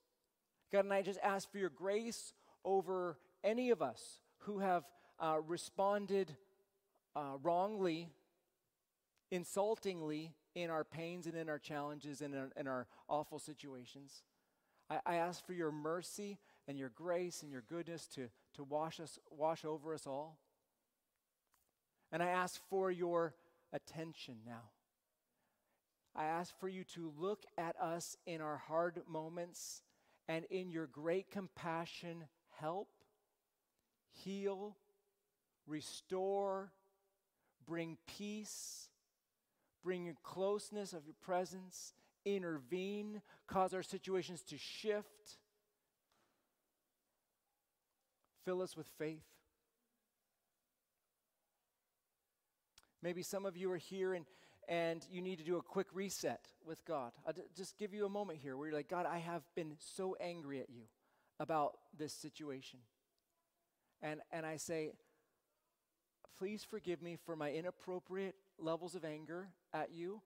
God, 0.71 0.85
and 0.85 0.93
I 0.93 1.01
just 1.01 1.19
ask 1.23 1.49
for 1.49 1.57
your 1.57 1.69
grace 1.69 2.33
over 2.63 3.17
any 3.43 3.69
of 3.69 3.81
us 3.81 4.19
who 4.39 4.59
have 4.59 4.83
uh, 5.19 5.37
responded 5.47 6.35
uh, 7.15 7.37
wrongly, 7.41 8.09
insultingly 9.31 10.33
in 10.55 10.69
our 10.69 10.83
pains 10.83 11.25
and 11.27 11.35
in 11.35 11.49
our 11.49 11.59
challenges 11.59 12.21
and 12.21 12.33
in 12.33 12.39
our, 12.39 12.51
in 12.57 12.67
our 12.67 12.87
awful 13.07 13.39
situations. 13.39 14.23
I, 14.89 14.99
I 15.05 15.15
ask 15.15 15.45
for 15.45 15.53
your 15.53 15.71
mercy 15.71 16.37
and 16.67 16.77
your 16.77 16.89
grace 16.89 17.43
and 17.43 17.51
your 17.51 17.63
goodness 17.69 18.07
to, 18.15 18.27
to 18.55 18.63
wash 18.63 18.99
us, 18.99 19.19
wash 19.29 19.63
over 19.63 19.93
us 19.93 20.07
all. 20.07 20.37
And 22.11 22.21
I 22.21 22.27
ask 22.27 22.61
for 22.69 22.91
your 22.91 23.33
attention 23.73 24.35
now. 24.45 24.69
I 26.15 26.25
ask 26.25 26.57
for 26.59 26.69
you 26.69 26.85
to 26.95 27.11
look 27.17 27.43
at 27.57 27.75
us 27.81 28.15
in 28.25 28.39
our 28.39 28.57
hard 28.57 29.01
moments 29.07 29.81
and 30.29 30.45
in 30.45 30.71
your 30.71 30.87
great 30.87 31.29
compassion, 31.29 32.23
help, 32.59 32.87
heal, 34.11 34.77
restore, 35.67 36.71
bring 37.67 37.97
peace, 38.07 38.87
bring 39.83 40.05
your 40.05 40.15
closeness 40.23 40.93
of 40.93 41.05
your 41.05 41.15
presence, 41.21 41.93
intervene, 42.23 43.21
cause 43.45 43.73
our 43.73 43.83
situations 43.83 44.41
to 44.43 44.57
shift. 44.57 45.37
Fill 48.45 48.61
us 48.61 48.77
with 48.77 48.87
faith. 48.97 49.25
Maybe 53.03 53.21
some 53.21 53.45
of 53.45 53.57
you 53.57 53.69
are 53.71 53.77
here 53.77 54.13
and, 54.13 54.25
and 54.67 55.05
you 55.11 55.21
need 55.21 55.37
to 55.37 55.43
do 55.43 55.57
a 55.57 55.61
quick 55.61 55.87
reset 55.93 56.47
with 56.65 56.83
God. 56.85 57.11
I'll 57.25 57.33
just 57.55 57.77
give 57.77 57.93
you 57.93 58.05
a 58.05 58.09
moment 58.09 58.39
here 58.41 58.57
where 58.57 58.67
you're 58.67 58.77
like, 58.77 58.89
God, 58.89 59.05
I 59.05 59.19
have 59.19 59.43
been 59.55 59.75
so 59.79 60.15
angry 60.19 60.59
at 60.59 60.69
you 60.69 60.83
about 61.39 61.77
this 61.97 62.13
situation. 62.13 62.79
And, 64.01 64.21
and 64.31 64.45
I 64.45 64.57
say, 64.57 64.91
please 66.37 66.63
forgive 66.63 67.01
me 67.01 67.17
for 67.25 67.35
my 67.35 67.51
inappropriate 67.51 68.35
levels 68.57 68.95
of 68.95 69.05
anger 69.05 69.47
at 69.73 69.91
you 69.91 70.21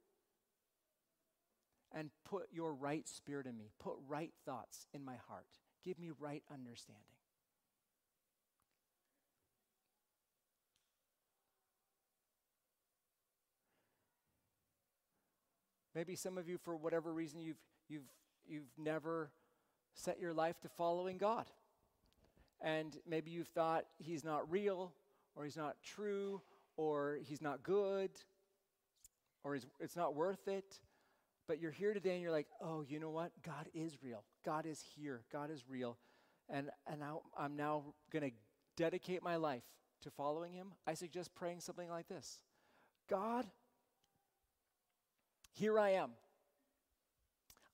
and 1.91 2.09
put 2.25 2.47
your 2.51 2.73
right 2.73 3.07
spirit 3.07 3.45
in 3.45 3.57
me. 3.57 3.71
Put 3.79 3.95
right 4.07 4.31
thoughts 4.45 4.85
in 4.93 5.03
my 5.03 5.15
heart. 5.27 5.47
Give 5.83 5.99
me 5.99 6.11
right 6.19 6.43
understanding. 6.51 7.03
Maybe 15.95 16.15
some 16.15 16.37
of 16.37 16.47
you, 16.47 16.57
for 16.57 16.75
whatever 16.75 17.13
reason, 17.13 17.41
you've, 17.41 17.57
you've, 17.87 18.09
you've 18.47 18.71
never 18.77 19.31
set 19.93 20.19
your 20.19 20.33
life 20.33 20.59
to 20.61 20.69
following 20.69 21.17
God. 21.17 21.45
And 22.61 22.97
maybe 23.07 23.31
you've 23.31 23.47
thought 23.47 23.85
he's 23.97 24.23
not 24.23 24.49
real, 24.51 24.93
or 25.35 25.45
he's 25.45 25.57
not 25.57 25.77
true, 25.83 26.41
or 26.77 27.19
he's 27.23 27.41
not 27.41 27.63
good, 27.63 28.11
or 29.43 29.57
it's 29.79 29.95
not 29.95 30.15
worth 30.15 30.47
it. 30.47 30.79
But 31.47 31.59
you're 31.59 31.71
here 31.71 31.93
today 31.93 32.13
and 32.13 32.21
you're 32.21 32.31
like, 32.31 32.47
oh, 32.61 32.83
you 32.87 32.99
know 32.99 33.09
what? 33.09 33.31
God 33.43 33.67
is 33.73 33.97
real. 34.03 34.23
God 34.45 34.65
is 34.65 34.83
here. 34.95 35.21
God 35.31 35.49
is 35.49 35.63
real. 35.67 35.97
And, 36.47 36.69
and 36.85 36.99
now, 36.99 37.21
I'm 37.37 37.55
now 37.55 37.83
going 38.11 38.29
to 38.29 38.35
dedicate 38.75 39.23
my 39.23 39.35
life 39.35 39.63
to 40.01 40.11
following 40.11 40.53
him. 40.53 40.67
I 40.85 40.93
suggest 40.93 41.33
praying 41.33 41.61
something 41.61 41.89
like 41.89 42.07
this 42.07 42.39
God, 43.09 43.45
here 45.51 45.79
I 45.79 45.91
am. 45.91 46.11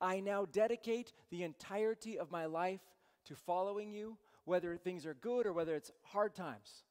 I 0.02 0.20
now 0.20 0.46
dedicate 0.46 1.14
the 1.30 1.44
entirety 1.44 2.20
of 2.20 2.32
my 2.32 2.46
life 2.46 2.82
to 3.26 3.36
following 3.36 3.92
you, 3.92 4.18
whether 4.44 4.76
things 4.78 5.06
are 5.06 5.14
good 5.16 5.46
or 5.46 5.54
whether 5.54 5.76
it's 5.76 5.92
hard 6.04 6.36
times. 6.36 6.84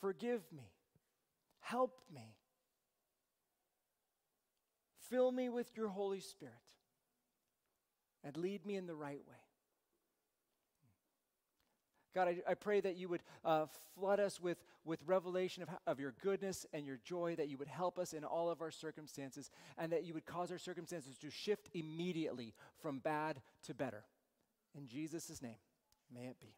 Forgive 0.00 0.42
me. 0.52 0.70
Help 1.60 2.00
me. 2.14 2.36
Fill 5.10 5.32
me 5.32 5.48
with 5.48 5.76
your 5.76 5.88
Holy 5.88 6.20
Spirit 6.20 6.54
and 8.22 8.36
lead 8.36 8.64
me 8.64 8.76
in 8.76 8.86
the 8.86 8.94
right 8.94 9.20
way. 9.28 9.47
God, 12.14 12.28
I, 12.28 12.50
I 12.50 12.54
pray 12.54 12.80
that 12.80 12.96
you 12.96 13.08
would 13.08 13.22
uh, 13.44 13.66
flood 13.94 14.20
us 14.20 14.40
with, 14.40 14.58
with 14.84 15.00
revelation 15.06 15.62
of, 15.62 15.68
of 15.86 16.00
your 16.00 16.14
goodness 16.22 16.66
and 16.72 16.86
your 16.86 16.98
joy, 17.04 17.34
that 17.36 17.48
you 17.48 17.58
would 17.58 17.68
help 17.68 17.98
us 17.98 18.12
in 18.12 18.24
all 18.24 18.50
of 18.50 18.62
our 18.62 18.70
circumstances, 18.70 19.50
and 19.76 19.92
that 19.92 20.04
you 20.04 20.14
would 20.14 20.26
cause 20.26 20.50
our 20.50 20.58
circumstances 20.58 21.18
to 21.18 21.30
shift 21.30 21.68
immediately 21.74 22.54
from 22.80 22.98
bad 22.98 23.40
to 23.64 23.74
better. 23.74 24.04
In 24.76 24.86
Jesus' 24.86 25.42
name, 25.42 25.56
may 26.12 26.26
it 26.26 26.40
be. 26.40 26.54